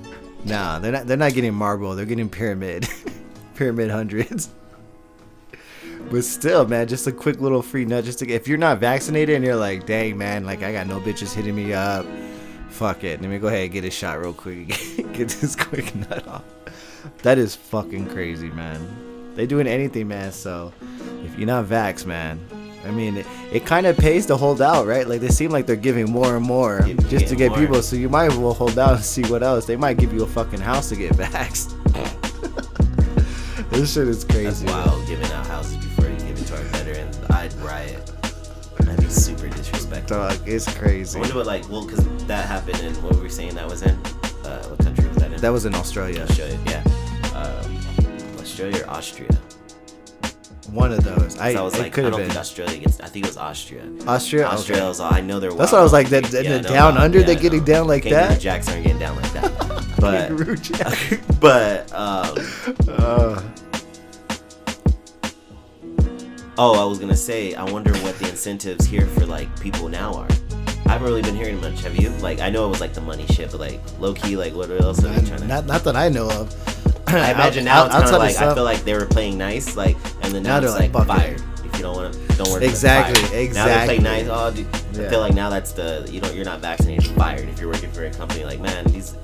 Nah, 0.46 0.80
they're 0.80 0.92
not. 0.92 1.08
They're 1.08 1.18
not 1.18 1.34
getting 1.34 1.54
marble. 1.54 1.96
They're 1.96 2.06
getting 2.06 2.30
pyramid, 2.30 2.88
pyramid 3.56 3.92
hundreds. 3.92 4.50
But 6.10 6.24
still, 6.24 6.66
man, 6.66 6.88
just 6.88 7.06
a 7.08 7.12
quick 7.12 7.42
little 7.42 7.62
free 7.62 7.84
nut. 7.84 8.06
Just 8.06 8.20
to, 8.20 8.30
if 8.30 8.48
you're 8.48 8.58
not 8.58 8.80
vaccinated 8.80 9.36
and 9.36 9.44
you're 9.44 9.58
like, 9.58 9.86
dang, 9.86 10.18
man, 10.18 10.46
like 10.46 10.64
I 10.64 10.72
got 10.72 10.88
no 10.88 11.02
bitches 11.02 11.34
hitting 11.34 11.56
me 11.56 11.74
up. 11.74 12.06
Fuck 12.70 13.04
it. 13.04 13.22
Let 13.22 13.30
me 13.30 13.40
go 13.40 13.48
ahead 13.48 13.64
and 13.64 13.72
get 13.74 13.84
a 13.84 13.92
shot 13.92 14.20
real 14.20 14.34
quick. 14.34 14.68
get 15.14 15.30
this 15.30 15.56
quick 15.56 15.94
nut 15.96 16.26
off. 16.28 16.44
That 17.24 17.38
is 17.38 17.56
fucking 17.56 18.08
crazy, 18.10 18.50
man. 18.50 19.17
They 19.38 19.46
doing 19.46 19.68
anything, 19.68 20.08
man. 20.08 20.32
So 20.32 20.74
if 21.24 21.38
you're 21.38 21.46
not 21.46 21.66
vax, 21.66 22.08
man, 22.08 22.44
I 22.84 22.90
mean, 22.90 23.18
it, 23.18 23.28
it 23.54 23.66
kind 23.68 23.86
of 23.86 23.96
pays 23.96 24.26
to 24.26 24.36
hold 24.36 24.64
out, 24.64 24.88
right? 24.88 25.08
Like 25.08 25.22
they 25.22 25.28
seem 25.28 25.52
like 25.52 25.68
they're 25.68 25.76
giving 25.76 26.10
more 26.10 26.36
and 26.36 26.44
more 26.44 26.82
just 27.08 27.28
to 27.28 27.36
get 27.36 27.50
more. 27.50 27.60
people. 27.60 27.84
So 27.84 27.96
you 27.96 28.10
might 28.10 28.32
as 28.32 28.36
well 28.36 28.56
hold 28.56 28.80
out 28.80 28.96
and 28.96 29.04
see 29.16 29.22
what 29.26 29.44
else. 29.44 29.66
They 29.66 29.76
might 29.76 29.98
give 29.98 30.12
you 30.12 30.24
a 30.24 30.28
fucking 30.28 30.60
house 30.60 30.90
to 30.90 30.96
get 30.96 31.14
vaxxed. 31.14 31.76
this 33.70 33.94
shit 33.94 34.08
is 34.08 34.24
crazy. 34.24 34.66
That's 34.66 34.88
wild. 34.88 35.08
Giving 35.08 35.32
out 35.32 35.46
houses 35.46 35.78
before 35.78 36.10
you 36.10 36.18
give 36.18 36.42
it 36.42 36.48
to 36.48 36.58
our 36.58 36.64
veterans. 36.64 37.20
I'd 37.30 37.54
riot. 37.56 38.12
That'd 38.80 39.02
be 39.02 39.08
super 39.08 39.50
disrespectful. 39.50 40.18
Dog, 40.18 40.48
it's 40.48 40.74
crazy. 40.76 41.20
I 41.20 41.22
wonder 41.22 41.36
what 41.36 41.46
like 41.46 41.70
well 41.70 41.86
because 41.86 42.04
that 42.26 42.48
happened 42.48 42.80
in 42.80 42.96
what 43.04 43.16
were 43.16 43.22
we 43.22 43.30
saying 43.30 43.54
that 43.54 43.70
was 43.70 43.84
in? 43.84 43.92
Uh, 44.44 44.64
what 44.64 44.80
country 44.80 45.08
was 45.08 45.18
that 45.18 45.32
in? 45.32 45.40
That 45.42 45.52
was 45.52 45.66
in 45.66 45.76
Australia. 45.76 46.24
Australia, 46.24 46.60
yeah. 46.66 46.84
Um, 47.36 47.77
Australia 48.58 48.86
or 48.86 48.90
Austria? 48.90 49.30
One 50.72 50.92
of 50.92 51.04
those. 51.04 51.38
I, 51.38 51.52
I 51.54 51.62
was 51.62 51.78
like, 51.78 51.94
could 51.94 52.06
I 52.06 52.10
don't 52.10 52.20
been. 52.20 52.28
think 52.30 52.40
Australia 52.40 52.80
gets. 52.80 53.00
I 53.00 53.06
think 53.08 53.26
it 53.26 53.30
was 53.30 53.38
Austria. 53.38 53.84
Austria? 54.08 54.48
Austria 54.48 54.78
Okay. 54.80 54.88
was. 54.88 55.00
I 55.00 55.22
know 55.22 55.40
they're. 55.40 55.52
That's 55.54 55.72
what 55.72 55.80
I 55.80 55.84
was 55.84 55.94
like, 55.94 56.10
that- 56.10 56.24
that- 56.26 56.44
Yeah, 56.44 56.58
the 56.58 56.64
no, 56.64 56.70
down 56.70 56.94
wild. 56.96 57.04
under, 57.06 57.20
Yeah, 57.20 57.26
they 57.28 57.36
no. 57.36 57.42
getting 57.42 57.64
down 57.64 57.88
like 57.88 58.04
Kangaroo 58.04 58.28
that? 58.30 58.40
Jacks 58.42 58.68
aren't 58.68 58.84
getting 58.84 58.98
down 59.00 59.16
like 59.16 59.32
that. 59.34 59.54
But 60.00 61.40
but 61.40 61.92
um. 61.94 62.36
Uh, 62.88 63.42
Oh, 66.60 66.82
I 66.82 66.86
was 66.86 66.98
gonna 66.98 67.16
say, 67.16 67.54
I 67.54 67.64
wonder 67.64 67.94
what 67.98 68.18
the 68.18 68.28
incentives 68.30 68.86
here 68.88 69.06
for 69.06 69.26
like 69.28 69.48
people 69.60 69.90
now 69.90 70.14
are. 70.14 70.28
I 70.88 70.94
haven't 70.94 71.08
really 71.08 71.22
been 71.22 71.36
hearing 71.36 71.62
much. 71.62 71.82
Have 71.82 71.96
you? 71.96 72.10
Like, 72.18 72.40
I 72.40 72.50
know 72.50 72.66
it 72.66 72.70
was 72.70 72.82
like 72.82 72.94
the 72.94 73.02
money 73.02 73.26
shit, 73.28 73.52
but 73.52 73.60
like 73.60 73.80
low 74.00 74.14
key, 74.14 74.36
like 74.38 74.54
what 74.56 74.70
else 74.72 75.04
are 75.04 75.10
they 75.10 75.28
trying 75.28 75.42
to? 75.42 75.48
not, 75.48 75.66
not 75.68 75.84
that 75.84 75.96
I 75.96 76.10
know 76.10 76.30
of. 76.32 76.77
I 77.10 77.32
imagine 77.32 77.64
now 77.64 77.86
it's 77.86 77.96
kind 77.96 78.06
of 78.06 78.20
like 78.20 78.36
I 78.36 78.54
feel 78.54 78.66
like 78.66 78.84
they 78.84 78.94
were 78.94 79.06
playing 79.06 79.38
nice, 79.38 79.78
like, 79.78 79.96
and 80.24 80.34
then 80.34 80.44
Now 80.44 80.60
now, 80.60 80.66
it's 80.66 80.74
they're 80.74 80.90
like, 80.90 80.94
like, 80.94 81.08
fired. 81.08 81.42
If 81.64 81.78
you 81.78 81.82
don't 81.84 81.96
want 81.96 82.14
to, 82.14 82.20
don't 82.36 82.52
work. 82.52 82.62
Exactly, 82.64 83.22
exactly. 83.38 83.54
Now 83.54 83.66
they 83.66 83.86
play 83.86 83.98
nice. 84.00 84.28
Oh, 84.30 84.52
dude, 84.54 84.68
I 85.06 85.10
feel 85.10 85.22
like 85.22 85.34
now 85.34 85.50
that's 85.50 85.72
the 85.72 86.06
you 86.12 86.20
know 86.20 86.30
you're 86.32 86.44
not 86.44 86.60
vaccinated, 86.60 87.06
you're 87.06 87.16
fired. 87.16 87.48
If 87.48 87.62
you're 87.62 87.72
working 87.72 87.92
for 87.92 88.06
a 88.06 88.12
company, 88.12 88.44
like 88.44 88.60
man, 88.60 88.86
these 88.88 89.16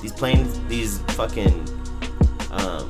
these 0.00 0.12
planes, 0.12 0.60
these 0.68 0.98
fucking 1.16 1.52
um, 2.52 2.88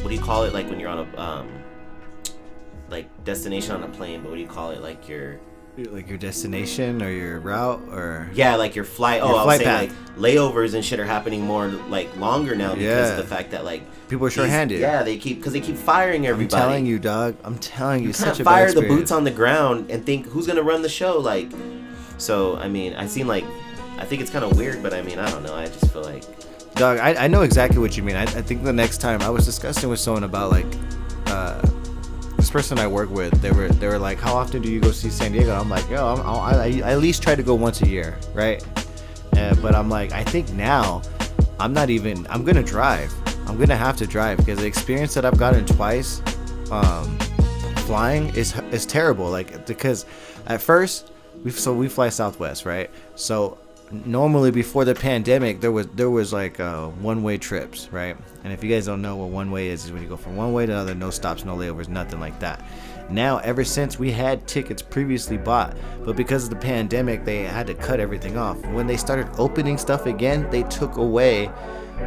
what 0.00 0.08
do 0.08 0.14
you 0.14 0.20
call 0.20 0.44
it? 0.44 0.54
Like 0.54 0.70
when 0.70 0.80
you're 0.80 0.88
on 0.88 1.06
a 1.06 1.20
um, 1.20 1.48
like 2.88 3.06
destination 3.24 3.72
on 3.72 3.82
a 3.82 3.88
plane, 3.88 4.22
but 4.22 4.30
what 4.30 4.36
do 4.36 4.40
you 4.40 4.48
call 4.48 4.70
it? 4.70 4.80
Like 4.80 5.06
your 5.08 5.38
like 5.78 6.08
your 6.08 6.18
destination 6.18 7.02
or 7.02 7.10
your 7.10 7.40
route 7.40 7.80
or 7.90 8.28
yeah, 8.34 8.56
like 8.56 8.74
your 8.74 8.84
flight. 8.84 9.22
Oh, 9.22 9.28
Your 9.28 9.34
I 9.34 9.38
was 9.38 9.44
flight 9.44 9.60
saying 9.60 9.88
path. 9.88 9.98
like 10.18 10.18
layovers 10.18 10.74
and 10.74 10.84
shit 10.84 11.00
are 11.00 11.06
happening 11.06 11.42
more 11.42 11.68
like 11.68 12.14
longer 12.16 12.54
now 12.54 12.74
because 12.74 12.82
Yeah. 12.84 13.10
of 13.12 13.16
the 13.16 13.24
fact 13.24 13.52
that 13.52 13.64
like 13.64 13.82
People 14.08 14.26
are 14.26 14.30
short-handed. 14.30 14.80
Yeah, 14.80 15.02
they 15.02 15.16
keep 15.16 15.38
because 15.38 15.52
they 15.52 15.60
keep 15.60 15.76
firing 15.76 16.26
everybody 16.26 16.54
I'm 16.62 16.68
telling 16.68 16.86
you, 16.86 16.98
dog. 16.98 17.36
I'm 17.44 17.56
telling 17.58 18.02
you, 18.02 18.08
you 18.08 18.12
such 18.12 18.40
a 18.40 18.44
fire 18.44 18.72
the 18.72 18.82
boots 18.82 19.10
on 19.10 19.24
the 19.24 19.30
ground 19.30 19.90
and 19.90 20.04
think 20.04 20.26
who's 20.26 20.46
gonna 20.46 20.62
run 20.62 20.82
the 20.82 20.88
show. 20.88 21.18
Like, 21.18 21.48
so 22.18 22.56
I 22.56 22.68
mean, 22.68 22.94
I 22.94 23.06
seem 23.06 23.26
like 23.26 23.44
I 23.98 24.04
think 24.04 24.20
it's 24.20 24.30
kind 24.30 24.44
of 24.44 24.56
weird, 24.58 24.82
but 24.82 24.92
I 24.92 25.02
mean, 25.02 25.18
I 25.18 25.30
don't 25.30 25.42
know. 25.44 25.54
I 25.54 25.66
just 25.66 25.92
feel 25.92 26.02
like 26.02 26.24
Dog, 26.74 26.98
I, 26.98 27.24
I 27.24 27.26
know 27.26 27.42
exactly 27.42 27.78
what 27.78 27.96
you 27.96 28.02
mean. 28.02 28.16
I, 28.16 28.22
I 28.22 28.26
think 28.42 28.62
the 28.64 28.72
next 28.72 28.98
time 29.00 29.20
I 29.22 29.28
was 29.30 29.44
discussing 29.44 29.90
with 29.90 29.98
someone 30.00 30.24
about 30.24 30.50
like 30.50 30.66
uh, 31.26 31.60
person 32.50 32.78
I 32.78 32.86
work 32.86 33.10
with. 33.10 33.40
They 33.40 33.50
were 33.52 33.68
they 33.68 33.86
were 33.86 33.98
like, 33.98 34.18
"How 34.18 34.34
often 34.34 34.62
do 34.62 34.70
you 34.70 34.80
go 34.80 34.90
see 34.90 35.10
San 35.10 35.32
Diego?" 35.32 35.54
I'm 35.54 35.70
like, 35.70 35.88
"Yo, 35.88 36.06
I'm, 36.06 36.20
I, 36.20 36.24
I, 36.24 36.82
I 36.84 36.92
at 36.92 36.98
least 37.00 37.22
try 37.22 37.34
to 37.34 37.42
go 37.42 37.54
once 37.54 37.82
a 37.82 37.88
year, 37.88 38.18
right?" 38.34 38.64
Uh, 39.36 39.54
but 39.56 39.74
I'm 39.74 39.88
like, 39.88 40.12
I 40.12 40.24
think 40.24 40.52
now 40.52 41.02
I'm 41.58 41.72
not 41.72 41.90
even. 41.90 42.26
I'm 42.28 42.44
gonna 42.44 42.62
drive. 42.62 43.12
I'm 43.48 43.58
gonna 43.58 43.76
have 43.76 43.96
to 43.98 44.06
drive 44.06 44.38
because 44.38 44.58
the 44.58 44.66
experience 44.66 45.14
that 45.14 45.24
I've 45.24 45.38
gotten 45.38 45.64
twice, 45.64 46.22
um, 46.70 47.18
flying 47.86 48.34
is 48.34 48.58
is 48.72 48.86
terrible. 48.86 49.30
Like 49.30 49.66
because 49.66 50.06
at 50.46 50.60
first 50.60 51.10
we 51.44 51.50
so 51.50 51.72
we 51.74 51.88
fly 51.88 52.08
Southwest, 52.08 52.64
right? 52.64 52.90
So 53.14 53.58
normally 53.90 54.50
before 54.50 54.84
the 54.84 54.94
pandemic 54.94 55.60
there 55.60 55.72
was 55.72 55.86
there 55.88 56.10
was 56.10 56.32
like 56.32 56.60
uh, 56.60 56.88
one 56.88 57.22
way 57.22 57.36
trips 57.36 57.88
right? 57.90 58.16
And 58.44 58.52
if 58.52 58.62
you 58.62 58.70
guys 58.70 58.86
don't 58.86 59.02
know 59.02 59.16
what 59.16 59.30
one 59.30 59.50
way 59.50 59.68
is 59.68 59.84
is 59.84 59.92
when 59.92 60.02
you 60.02 60.08
go 60.08 60.16
from 60.16 60.36
one 60.36 60.52
way 60.52 60.66
to 60.66 60.72
another 60.72 60.94
no 60.94 61.10
stops 61.10 61.44
no 61.44 61.56
layovers 61.56 61.88
nothing 61.88 62.20
like 62.20 62.38
that. 62.40 62.64
Now 63.10 63.38
ever 63.38 63.64
since 63.64 63.98
we 63.98 64.12
had 64.12 64.46
tickets 64.46 64.82
previously 64.82 65.36
bought 65.36 65.76
but 66.04 66.16
because 66.16 66.44
of 66.44 66.50
the 66.50 66.56
pandemic 66.56 67.24
they 67.24 67.42
had 67.42 67.66
to 67.66 67.74
cut 67.74 68.00
everything 68.00 68.36
off. 68.36 68.64
When 68.66 68.86
they 68.86 68.96
started 68.96 69.28
opening 69.38 69.78
stuff 69.78 70.06
again 70.06 70.48
they 70.50 70.62
took 70.64 70.96
away 70.96 71.50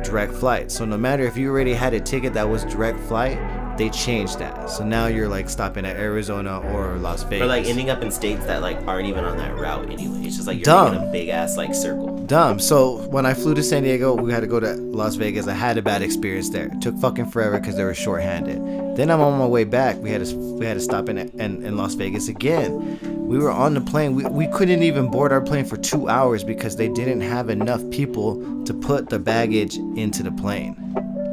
direct 0.03 0.33
flight 0.33 0.71
so 0.71 0.85
no 0.85 0.97
matter 0.97 1.23
if 1.23 1.37
you 1.37 1.51
already 1.51 1.73
had 1.73 1.93
a 1.93 1.99
ticket 1.99 2.33
that 2.33 2.47
was 2.47 2.63
direct 2.65 2.99
flight 3.01 3.37
they 3.77 3.89
changed 3.89 4.39
that 4.39 4.69
so 4.69 4.83
now 4.83 5.07
you're 5.07 5.27
like 5.27 5.49
stopping 5.49 5.85
at 5.85 5.95
arizona 5.97 6.59
or 6.71 6.97
las 6.97 7.23
vegas 7.23 7.43
or 7.43 7.47
like 7.47 7.65
ending 7.65 7.89
up 7.89 8.01
in 8.01 8.11
states 8.11 8.45
that 8.45 8.61
like 8.61 8.77
aren't 8.87 9.07
even 9.07 9.23
on 9.23 9.37
that 9.37 9.55
route 9.55 9.89
anyway. 9.89 10.19
It's 10.25 10.35
just 10.35 10.47
like 10.47 10.57
you're 10.57 10.63
Dumb. 10.65 10.93
making 10.93 11.09
a 11.09 11.11
big 11.11 11.29
ass 11.29 11.57
like 11.57 11.75
circle. 11.75 12.17
dumb. 12.25 12.59
So 12.59 13.07
when 13.09 13.25
I 13.25 13.33
flew 13.33 13.53
to 13.55 13.63
San 13.63 13.83
Diego, 13.83 14.15
we 14.15 14.31
had 14.31 14.39
to 14.39 14.47
go 14.47 14.59
to 14.59 14.73
Las 14.73 15.15
Vegas. 15.15 15.47
I 15.47 15.53
had 15.53 15.77
a 15.77 15.81
bad 15.81 16.01
experience 16.01 16.49
there. 16.49 16.67
It 16.67 16.81
took 16.81 16.97
fucking 16.97 17.29
forever 17.29 17.59
because 17.59 17.75
they 17.75 17.83
were 17.83 17.93
short-handed. 17.93 18.95
Then 18.95 19.11
I'm 19.11 19.21
on 19.21 19.37
my 19.37 19.45
way 19.45 19.63
back. 19.63 19.97
We 19.97 20.09
had 20.09 20.25
to 20.25 20.35
we 20.35 20.65
had 20.65 20.75
to 20.75 20.79
stop 20.79 21.09
in 21.09 21.17
in, 21.17 21.65
in 21.65 21.77
Las 21.77 21.93
Vegas 21.95 22.29
again. 22.29 22.99
We 23.27 23.37
were 23.37 23.51
on 23.51 23.73
the 23.73 23.81
plane. 23.81 24.15
We, 24.15 24.23
we 24.25 24.47
couldn't 24.47 24.83
even 24.83 25.09
board 25.11 25.31
our 25.31 25.41
plane 25.41 25.65
for 25.65 25.77
two 25.77 26.07
hours 26.07 26.43
because 26.43 26.75
they 26.77 26.87
didn't 26.87 27.21
have 27.21 27.49
enough 27.49 27.81
people 27.91 28.63
to 28.65 28.73
put 28.73 29.09
the 29.09 29.19
baggage 29.19 29.75
into 29.75 30.23
the 30.23 30.31
plane. 30.31 30.75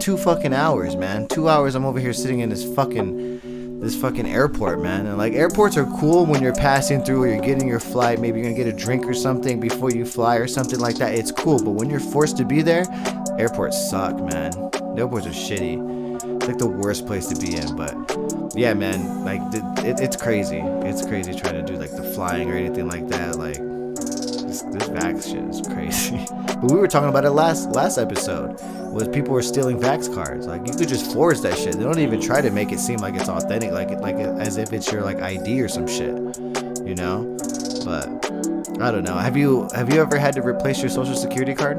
Two 0.00 0.16
fucking 0.16 0.54
hours, 0.54 0.96
man. 0.96 1.28
Two 1.28 1.48
hours. 1.50 1.74
I'm 1.74 1.84
over 1.84 2.00
here 2.00 2.14
sitting 2.14 2.40
in 2.40 2.48
this 2.48 2.64
fucking 2.74 3.80
this 3.80 3.94
fucking 4.00 4.26
airport, 4.26 4.80
man. 4.80 5.06
And 5.06 5.18
like 5.18 5.34
airports 5.34 5.76
are 5.76 5.84
cool 5.98 6.24
when 6.24 6.42
you're 6.42 6.54
passing 6.54 7.02
through 7.02 7.24
or 7.24 7.28
you're 7.28 7.44
getting 7.44 7.68
your 7.68 7.80
flight, 7.80 8.18
maybe 8.18 8.40
you're 8.40 8.50
gonna 8.50 8.64
get 8.64 8.72
a 8.72 8.76
drink 8.76 9.06
or 9.06 9.12
something 9.12 9.60
before 9.60 9.90
you 9.90 10.06
fly 10.06 10.36
or 10.36 10.46
something 10.46 10.78
like 10.78 10.96
that. 10.96 11.14
It's 11.14 11.30
cool, 11.30 11.62
but 11.62 11.72
when 11.72 11.90
you're 11.90 12.00
forced 12.00 12.38
to 12.38 12.46
be 12.46 12.62
there, 12.62 12.84
airports 13.38 13.90
suck, 13.90 14.16
man. 14.16 14.50
The 14.50 14.94
airports 14.98 15.26
are 15.26 15.30
shitty. 15.30 16.36
It's 16.36 16.46
like 16.46 16.58
the 16.58 16.66
worst 16.66 17.06
place 17.06 17.26
to 17.28 17.36
be 17.38 17.56
in, 17.56 17.76
but 17.76 17.94
yeah, 18.54 18.72
man, 18.72 19.22
like 19.24 19.50
th- 19.50 19.64
it, 19.84 20.00
it's 20.00 20.16
crazy. 20.16 20.58
It's 20.58 21.04
crazy 21.04 21.34
trying 21.34 21.54
to 21.54 21.62
do 21.62 21.78
like 21.78 21.94
the 21.94 22.02
flying 22.02 22.50
or 22.50 22.56
anything 22.56 22.88
like 22.88 23.06
that. 23.08 23.36
Like 23.36 23.56
this, 24.46 24.62
this 24.62 25.26
shit 25.26 25.44
is 25.44 25.60
crazy. 25.60 26.26
but 26.46 26.70
we 26.70 26.78
were 26.78 26.88
talking 26.88 27.10
about 27.10 27.24
it 27.26 27.30
last 27.30 27.70
last 27.70 27.98
episode. 27.98 28.58
Was 28.90 29.06
people 29.08 29.32
were 29.32 29.42
stealing 29.42 29.78
vax 29.78 30.12
cards? 30.12 30.46
Like 30.46 30.66
you 30.66 30.74
could 30.74 30.88
just 30.88 31.12
forge 31.12 31.40
that 31.40 31.56
shit. 31.56 31.76
They 31.76 31.84
don't 31.84 32.00
even 32.00 32.20
try 32.20 32.40
to 32.40 32.50
make 32.50 32.72
it 32.72 32.80
seem 32.80 32.98
like 32.98 33.14
it's 33.14 33.28
authentic, 33.28 33.70
like 33.70 33.90
it, 33.90 34.00
like 34.00 34.16
it, 34.16 34.28
as 34.40 34.56
if 34.56 34.72
it's 34.72 34.90
your 34.90 35.02
like 35.02 35.20
ID 35.20 35.60
or 35.60 35.68
some 35.68 35.86
shit. 35.86 36.16
You 36.84 36.96
know? 36.96 37.36
But 37.84 38.08
I 38.80 38.90
don't 38.90 39.04
know. 39.04 39.16
Have 39.16 39.36
you 39.36 39.68
have 39.74 39.92
you 39.92 40.00
ever 40.00 40.18
had 40.18 40.34
to 40.34 40.42
replace 40.42 40.80
your 40.80 40.90
social 40.90 41.14
security 41.14 41.54
card? 41.54 41.78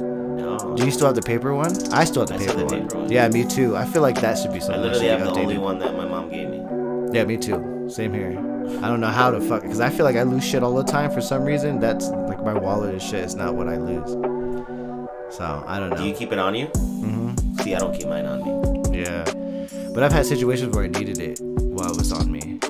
No. 0.00 0.74
Do 0.76 0.84
you 0.84 0.90
still 0.90 1.06
have 1.06 1.16
the 1.16 1.22
paper 1.22 1.54
one? 1.54 1.72
I 1.92 2.04
still 2.04 2.26
have 2.26 2.28
the, 2.28 2.34
I 2.34 2.38
paper, 2.38 2.50
have 2.50 2.58
the 2.58 2.64
one. 2.64 2.82
paper 2.88 2.98
one. 2.98 3.10
Yeah, 3.10 3.28
me 3.28 3.44
too. 3.44 3.76
I 3.76 3.86
feel 3.86 4.02
like 4.02 4.20
that 4.20 4.36
should 4.36 4.52
be 4.52 4.60
something. 4.60 4.82
that 4.82 4.92
literally 4.92 5.08
should 5.08 5.18
have 5.20 5.28
be 5.28 5.34
the 5.34 5.40
only 5.40 5.58
one 5.58 5.78
that 5.78 5.96
my 5.96 6.04
mom 6.04 6.28
gave 6.28 6.48
me. 6.50 6.58
Yeah, 7.16 7.24
me 7.24 7.36
too. 7.38 7.88
Same 7.88 8.12
here. 8.12 8.38
I 8.82 8.88
don't 8.88 9.00
know 9.00 9.08
how 9.08 9.30
to 9.30 9.40
fuck 9.40 9.62
because 9.62 9.80
I 9.80 9.88
feel 9.90 10.04
like 10.04 10.16
I 10.16 10.22
lose 10.22 10.44
shit 10.44 10.62
all 10.62 10.74
the 10.74 10.84
time 10.84 11.10
for 11.10 11.20
some 11.20 11.44
reason. 11.44 11.80
That's 11.80 12.08
like 12.08 12.42
my 12.42 12.54
wallet 12.54 12.90
and 12.90 13.02
shit 13.02 13.24
is 13.24 13.34
not 13.34 13.54
what 13.54 13.68
I 13.68 13.76
lose. 13.76 14.33
So 15.36 15.64
I 15.66 15.80
don't 15.80 15.90
know. 15.90 15.96
Do 15.96 16.04
you 16.04 16.14
keep 16.14 16.30
it 16.32 16.38
on 16.38 16.54
you? 16.54 16.66
hmm 16.66 17.34
See, 17.62 17.74
I 17.74 17.78
don't 17.78 17.92
keep 17.96 18.06
mine 18.06 18.24
on 18.26 18.38
me. 18.92 19.00
Yeah, 19.00 19.24
but 19.92 20.02
I've 20.04 20.12
had 20.12 20.26
situations 20.26 20.74
where 20.74 20.84
I 20.84 20.88
needed 20.88 21.18
it 21.18 21.40
while 21.40 21.90
it 21.90 21.96
was 21.98 22.12
on 22.12 22.30
me. 22.30 22.60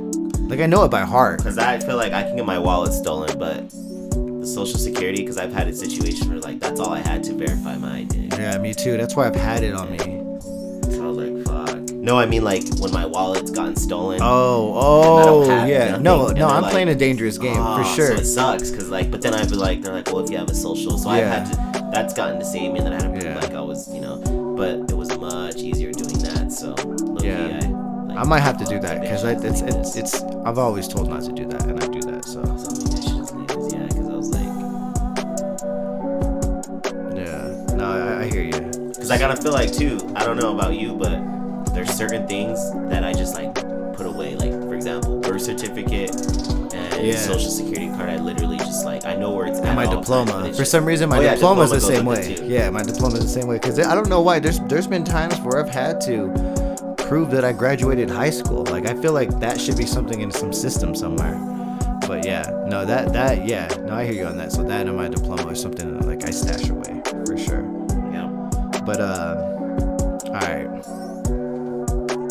Like 0.48 0.60
I 0.60 0.66
know 0.66 0.84
it 0.84 0.90
by 0.90 1.02
heart. 1.02 1.38
Because 1.38 1.58
I 1.58 1.78
feel 1.78 1.96
like 1.96 2.12
I 2.12 2.22
can 2.22 2.36
get 2.36 2.46
my 2.46 2.58
wallet 2.58 2.92
stolen, 2.92 3.38
but 3.38 3.68
the 3.70 4.46
social 4.46 4.78
security, 4.78 5.20
because 5.22 5.36
I've 5.36 5.52
had 5.52 5.68
a 5.68 5.74
situation 5.74 6.30
where 6.30 6.38
like 6.38 6.60
that's 6.60 6.80
all 6.80 6.90
I 6.90 7.00
had 7.00 7.22
to 7.24 7.34
verify 7.34 7.76
my 7.76 7.96
identity. 7.98 8.34
Yeah, 8.36 8.56
me 8.58 8.72
too. 8.72 8.96
That's 8.96 9.14
why 9.14 9.26
I've 9.26 9.36
had 9.36 9.62
it 9.62 9.74
on 9.74 9.90
me. 9.90 9.98
So 9.98 11.04
I 11.04 11.06
was 11.08 11.16
like, 11.18 11.44
fuck. 11.46 11.90
No, 11.90 12.18
I 12.18 12.24
mean 12.24 12.44
like 12.44 12.62
when 12.78 12.92
my 12.92 13.04
wallet's 13.04 13.50
gotten 13.50 13.76
stolen. 13.76 14.20
Oh, 14.22 15.02
and 15.02 15.20
I 15.20 15.24
don't 15.26 15.50
oh, 15.50 15.66
yeah. 15.66 15.90
nothing, 15.90 16.02
No, 16.02 16.28
no, 16.28 16.48
I'm 16.48 16.62
like, 16.62 16.70
playing 16.72 16.88
a 16.88 16.94
dangerous 16.94 17.36
game 17.36 17.56
"Oh," 17.58 17.76
for 17.76 17.84
sure. 17.84 18.08
So 18.08 18.14
it 18.22 18.24
sucks 18.26 18.70
because 18.70 18.88
like, 18.88 19.10
but 19.10 19.20
then 19.20 19.34
I'd 19.34 19.50
be 19.50 19.56
like, 19.56 19.82
they're 19.82 19.92
like, 19.92 20.06
well, 20.06 20.24
if 20.24 20.30
you 20.30 20.38
have 20.38 20.48
a 20.48 20.54
social, 20.54 20.96
so 20.96 21.10
Yeah. 21.12 21.16
I've 21.16 21.48
had 21.48 21.52
to. 21.52 21.73
That's 21.92 22.12
gotten 22.14 22.38
to 22.40 22.44
save 22.44 22.72
me, 22.72 22.78
and 22.78 22.86
then 22.86 22.92
I 22.94 22.96
had 22.96 23.04
to 23.04 23.10
prove 23.10 23.24
Yeah. 23.24 23.38
like 23.38 23.54
I 23.54 23.60
was, 23.60 23.88
you 23.94 24.00
know, 24.00 24.16
but 24.56 24.90
it 24.90 24.96
was 24.96 25.16
much 25.18 25.56
easier 25.56 25.92
doing 25.92 26.18
that. 26.20 26.50
So 26.52 26.74
Yeah. 27.22 27.60
I, 27.62 27.66
like, 28.06 28.18
I 28.18 28.24
might 28.24 28.40
have 28.40 28.56
to 28.58 28.64
do 28.64 28.78
that 28.80 29.00
because 29.00 29.24
it's 29.24 29.60
it's 29.62 29.96
it's. 29.96 30.22
I've 30.44 30.58
always 30.58 30.88
told 30.88 31.08
not 31.08 31.22
to 31.24 31.32
do 31.32 31.46
that, 31.46 31.62
and 31.64 31.82
I 31.82 31.86
do 31.86 32.00
that. 32.02 32.24
So 32.24 32.42
So 32.56 32.70
maybe 32.72 32.96
I 32.96 33.00
should 33.00 33.16
just 33.18 33.34
leave 33.34 33.48
this, 33.48 33.72
yeah, 33.74 33.86
because 33.86 34.08
I 34.08 34.14
was 34.14 34.30
like. 34.30 34.50
yeah, 37.16 37.74
no, 37.76 37.84
I, 37.84 38.20
I 38.22 38.24
hear 38.30 38.42
you. 38.42 38.60
Because 38.88 39.10
I 39.10 39.18
gotta 39.18 39.40
feel 39.40 39.52
like 39.52 39.72
too. 39.72 39.98
I 40.16 40.24
don't 40.24 40.36
know 40.38 40.54
about 40.54 40.74
you, 40.74 40.94
but 40.94 41.18
there's 41.74 41.90
certain 41.90 42.26
things 42.26 42.58
that 42.90 43.04
I 43.04 43.12
just 43.12 43.34
like 43.34 43.54
put 43.94 44.06
away. 44.06 44.34
Like 44.36 44.52
for 44.52 44.74
example, 44.74 45.20
birth 45.20 45.42
certificate 45.42 46.10
Yeah. 47.06 47.16
social 47.18 47.50
security 47.50 47.88
card. 47.96 48.08
I 48.10 48.16
literally 48.16 48.56
just 48.58 48.84
like 48.84 49.04
I 49.04 49.14
know 49.16 49.32
where 49.32 49.46
it's 49.46 49.58
at. 49.58 49.66
And 49.66 49.76
my 49.76 49.86
diploma. 49.86 50.52
For 50.54 50.64
some 50.64 50.84
reason, 50.84 51.08
my 51.08 51.18
Oh, 51.18 51.20
yeah, 51.20 51.34
diploma's 51.34 51.70
the 51.70 51.80
same 51.80 52.04
way. 52.06 52.18
with 52.18 52.28
it, 52.30 52.36
too. 52.38 52.46
Yeah, 52.46 52.70
my 52.70 52.82
diploma's 52.82 53.20
the 53.20 53.28
same 53.28 53.46
way. 53.46 53.56
Because 53.56 53.78
I 53.78 53.94
don't 53.94 54.08
know 54.08 54.20
why. 54.20 54.38
There's 54.38 54.60
there's 54.60 54.86
been 54.86 55.04
times 55.04 55.38
where 55.40 55.62
I've 55.62 55.68
had 55.72 56.00
to 56.02 56.94
prove 56.98 57.30
that 57.32 57.44
I 57.44 57.52
graduated 57.52 58.10
high 58.10 58.30
school. 58.30 58.64
Like 58.64 58.86
I 58.86 58.94
feel 58.94 59.12
like 59.12 59.38
that 59.40 59.60
should 59.60 59.76
be 59.76 59.86
something 59.86 60.20
in 60.20 60.30
some 60.30 60.52
system 60.52 60.94
somewhere. 60.94 61.34
But 62.06 62.24
yeah, 62.26 62.44
no, 62.66 62.84
that 62.84 63.12
that 63.12 63.46
yeah, 63.46 63.68
no, 63.86 63.94
I 63.94 64.04
hear 64.04 64.14
you 64.14 64.26
on 64.26 64.36
that. 64.38 64.52
So 64.52 64.62
that 64.62 64.86
and 64.86 64.96
my 64.96 65.08
diploma 65.08 65.48
is 65.52 65.60
something 65.60 66.00
like 66.06 66.26
I 66.26 66.30
stash 66.30 66.68
away 66.68 67.02
for 67.26 67.36
sure. 67.36 67.62
Yeah. 68.12 68.28
But 68.84 69.00
uh, 69.00 69.36
all 70.26 70.32
right, 70.32 70.68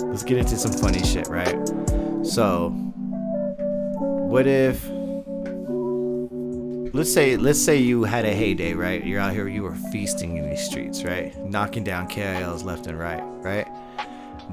let's 0.10 0.24
get 0.24 0.38
into 0.38 0.58
some 0.58 0.72
funny 0.74 1.04
shit, 1.04 1.28
right? 1.28 1.56
So, 2.24 2.74
what 4.34 4.48
if? 4.48 4.84
Let's 6.92 7.14
say 7.14 7.38
let's 7.38 7.64
say 7.64 7.78
you 7.78 8.04
had 8.04 8.26
a 8.26 8.34
heyday, 8.34 8.74
right? 8.74 9.06
You're 9.06 9.20
out 9.20 9.32
here, 9.34 9.48
you 9.48 9.62
were 9.62 9.76
feasting 9.92 10.38
in 10.38 10.50
these 10.50 10.66
streets, 10.66 11.04
right? 11.04 11.38
Knocking 11.46 11.84
down 11.84 12.08
KILs 12.08 12.64
left 12.64 12.88
and 12.88 12.98
right, 12.98 13.22
right? 13.44 13.68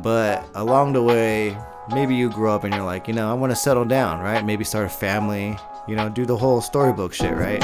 But 0.02 0.46
along 0.54 0.92
the 0.92 1.02
way, 1.02 1.56
maybe 1.94 2.14
you 2.14 2.28
grow 2.28 2.54
up 2.54 2.64
and 2.64 2.74
you're 2.74 2.84
like, 2.84 3.08
you 3.08 3.14
know, 3.14 3.30
I 3.30 3.32
want 3.32 3.52
to 3.52 3.56
settle 3.56 3.86
down, 3.86 4.20
right? 4.20 4.44
Maybe 4.44 4.64
start 4.64 4.84
a 4.84 4.90
family, 4.90 5.56
you 5.88 5.96
know, 5.96 6.10
do 6.10 6.26
the 6.26 6.36
whole 6.36 6.60
storybook 6.60 7.14
shit, 7.14 7.34
right? 7.34 7.62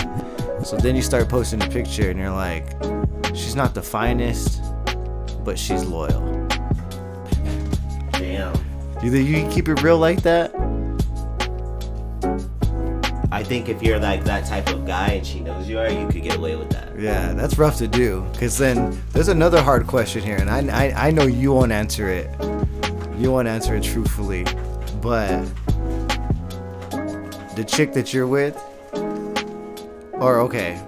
So 0.64 0.78
then 0.78 0.96
you 0.96 1.02
start 1.02 1.28
posting 1.28 1.62
a 1.62 1.68
picture 1.68 2.08
and 2.08 2.18
you're 2.18 2.30
like, 2.30 2.72
she's 3.34 3.54
not 3.54 3.74
the 3.74 3.82
finest, 3.82 4.62
but 5.44 5.58
she's 5.58 5.84
loyal. 5.84 6.22
Damn. 8.12 8.54
Do 8.54 9.04
You 9.04 9.10
think 9.10 9.28
you 9.28 9.34
can 9.34 9.50
keep 9.50 9.68
it 9.68 9.82
real 9.82 9.98
like 9.98 10.22
that? 10.22 10.65
I 13.36 13.42
think 13.42 13.68
if 13.68 13.82
you're 13.82 13.98
like 13.98 14.24
that 14.24 14.46
type 14.46 14.66
of 14.70 14.86
guy 14.86 15.08
and 15.08 15.26
she 15.26 15.40
knows 15.40 15.68
you 15.68 15.78
are, 15.78 15.90
you 15.90 16.08
could 16.08 16.22
get 16.22 16.36
away 16.36 16.56
with 16.56 16.70
that. 16.70 16.98
Yeah, 16.98 17.34
that's 17.34 17.58
rough 17.58 17.76
to 17.76 17.86
do. 17.86 18.26
Cause 18.40 18.56
then 18.56 18.98
there's 19.12 19.28
another 19.28 19.62
hard 19.62 19.86
question 19.86 20.22
here, 20.22 20.38
and 20.38 20.48
I 20.48 20.86
I, 20.86 21.08
I 21.08 21.10
know 21.10 21.26
you 21.26 21.52
won't 21.52 21.70
answer 21.70 22.08
it. 22.08 22.30
You 23.18 23.30
won't 23.30 23.46
answer 23.46 23.76
it 23.76 23.82
truthfully, 23.82 24.44
but 25.02 25.44
the 27.56 27.64
chick 27.68 27.92
that 27.92 28.14
you're 28.14 28.26
with, 28.26 28.56
or 30.14 30.40
okay, 30.40 30.80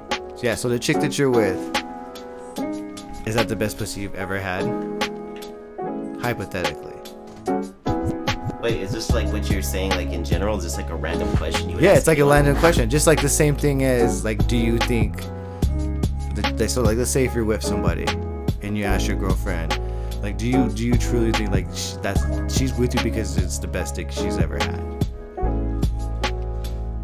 yeah. 0.42 0.54
So 0.54 0.70
the 0.70 0.78
chick 0.78 1.00
that 1.00 1.18
you're 1.18 1.28
with, 1.28 1.58
is 3.26 3.34
that 3.34 3.48
the 3.48 3.56
best 3.56 3.76
pussy 3.76 4.00
you've 4.00 4.14
ever 4.14 4.40
had? 4.40 4.64
Hypothetically. 6.22 6.96
Wait, 8.62 8.80
is 8.80 8.90
this 8.90 9.10
like 9.10 9.32
what 9.32 9.48
you're 9.50 9.62
saying, 9.62 9.90
like 9.92 10.10
in 10.10 10.24
general? 10.24 10.56
Is 10.58 10.64
this 10.64 10.76
like 10.76 10.90
a 10.90 10.96
random 10.96 11.34
question 11.36 11.68
you 11.68 11.76
would 11.76 11.84
Yeah, 11.84 11.94
it's 11.94 12.08
like 12.08 12.18
a 12.18 12.24
random 12.24 12.56
question. 12.56 12.90
Just 12.90 13.06
like 13.06 13.22
the 13.22 13.28
same 13.28 13.54
thing 13.54 13.84
as 13.84 14.24
like, 14.24 14.46
do 14.48 14.56
you 14.56 14.78
think? 14.78 15.22
That, 16.56 16.70
so 16.70 16.82
like, 16.82 16.96
let's 16.96 17.10
say 17.10 17.24
if 17.24 17.34
you're 17.34 17.44
with 17.44 17.62
somebody, 17.62 18.06
and 18.62 18.76
you 18.76 18.84
ask 18.84 19.06
your 19.06 19.16
girlfriend, 19.16 19.78
like, 20.22 20.36
do 20.38 20.48
you 20.48 20.68
do 20.70 20.84
you 20.84 20.94
truly 20.94 21.30
think 21.32 21.50
like 21.50 21.66
sh- 21.74 21.94
that's 22.02 22.22
she's 22.52 22.74
with 22.74 22.94
you 22.94 23.02
because 23.02 23.36
it's 23.36 23.58
the 23.58 23.68
best 23.68 23.94
dick 23.94 24.10
she's 24.10 24.38
ever 24.38 24.56
had? 24.56 24.84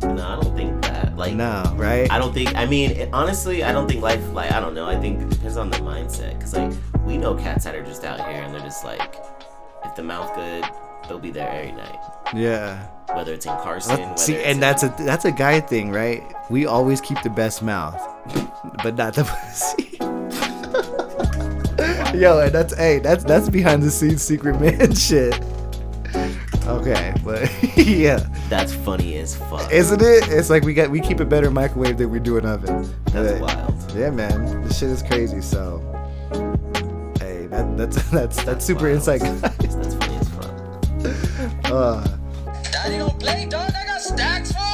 No, 0.02 0.26
I 0.26 0.40
don't 0.42 0.56
think 0.56 0.82
that. 0.82 1.16
Like, 1.16 1.34
No, 1.34 1.72
right? 1.76 2.10
I 2.10 2.18
don't 2.18 2.34
think. 2.34 2.54
I 2.56 2.66
mean, 2.66 2.90
it, 2.90 3.08
honestly, 3.12 3.62
I 3.62 3.72
don't 3.72 3.88
think 3.88 4.02
life. 4.02 4.32
Like, 4.32 4.50
I 4.50 4.58
don't 4.60 4.74
know. 4.74 4.86
I 4.86 4.98
think 5.00 5.22
it 5.22 5.30
depends 5.30 5.56
on 5.56 5.70
the 5.70 5.78
mindset. 5.78 6.40
Cause 6.40 6.54
like 6.54 6.72
we 7.06 7.16
know 7.16 7.34
cats 7.34 7.64
that 7.64 7.74
are 7.76 7.84
just 7.84 8.04
out 8.04 8.18
here 8.28 8.42
and 8.42 8.52
they're 8.52 8.60
just 8.60 8.84
like, 8.84 9.16
if 9.84 9.94
the 9.94 10.02
mouth 10.02 10.34
good, 10.34 10.64
they'll 11.08 11.18
be 11.18 11.30
there 11.30 11.48
every 11.50 11.72
night. 11.72 11.98
Yeah. 12.34 12.86
Whether 13.14 13.34
it's 13.34 13.46
in 13.46 13.52
Carson, 13.58 14.16
See, 14.16 14.34
and 14.36 14.52
in- 14.54 14.60
that's 14.60 14.82
a 14.82 14.94
that's 14.98 15.24
a 15.24 15.30
guy 15.32 15.60
thing, 15.60 15.90
right? 15.90 16.22
We 16.50 16.66
always 16.66 17.00
keep 17.00 17.20
the 17.22 17.30
best 17.30 17.62
mouth, 17.62 18.00
but 18.82 18.96
not 18.96 19.14
the 19.14 19.24
pussy. 19.24 19.98
Yo, 22.18 22.38
and 22.40 22.52
that's 22.52 22.74
hey, 22.76 22.98
that's 23.00 23.24
that's 23.24 23.48
behind 23.50 23.82
the 23.82 23.90
scenes 23.90 24.22
secret 24.22 24.60
man 24.60 24.94
shit. 24.96 25.38
Okay, 26.66 27.12
but 27.24 27.50
yeah, 27.76 28.26
that's 28.48 28.72
funny 28.72 29.16
as 29.18 29.36
fuck. 29.36 29.70
isn't 29.70 30.00
it? 30.00 30.28
It's 30.28 30.48
like 30.48 30.62
we 30.64 30.72
got 30.74 30.90
we 30.90 31.00
keep 31.00 31.20
a 31.20 31.24
better 31.24 31.50
microwave 31.50 31.98
than 31.98 32.10
we 32.10 32.20
do 32.20 32.38
an 32.38 32.46
oven. 32.46 32.88
That's 33.06 33.32
But, 33.32 33.40
wild. 33.42 33.92
Yeah, 33.94 34.10
man, 34.10 34.62
this 34.62 34.78
shit 34.78 34.88
is 34.90 35.02
crazy. 35.02 35.40
So, 35.42 35.78
hey, 37.20 37.46
that 37.48 37.76
that's 37.76 38.10
that's 38.10 38.42
that's 38.44 38.64
super 38.64 38.88
insight, 38.88 39.20
guys. 39.20 39.40
That's 39.42 39.56
funny 39.56 39.68
as 39.86 39.94
fuck. 39.94 40.03
Daddy 41.74 42.98
don't 42.98 43.18
play, 43.18 43.46
dog. 43.46 43.68
I 43.74 43.84
got 43.84 44.00
stacks 44.00 44.52
full. 44.52 44.73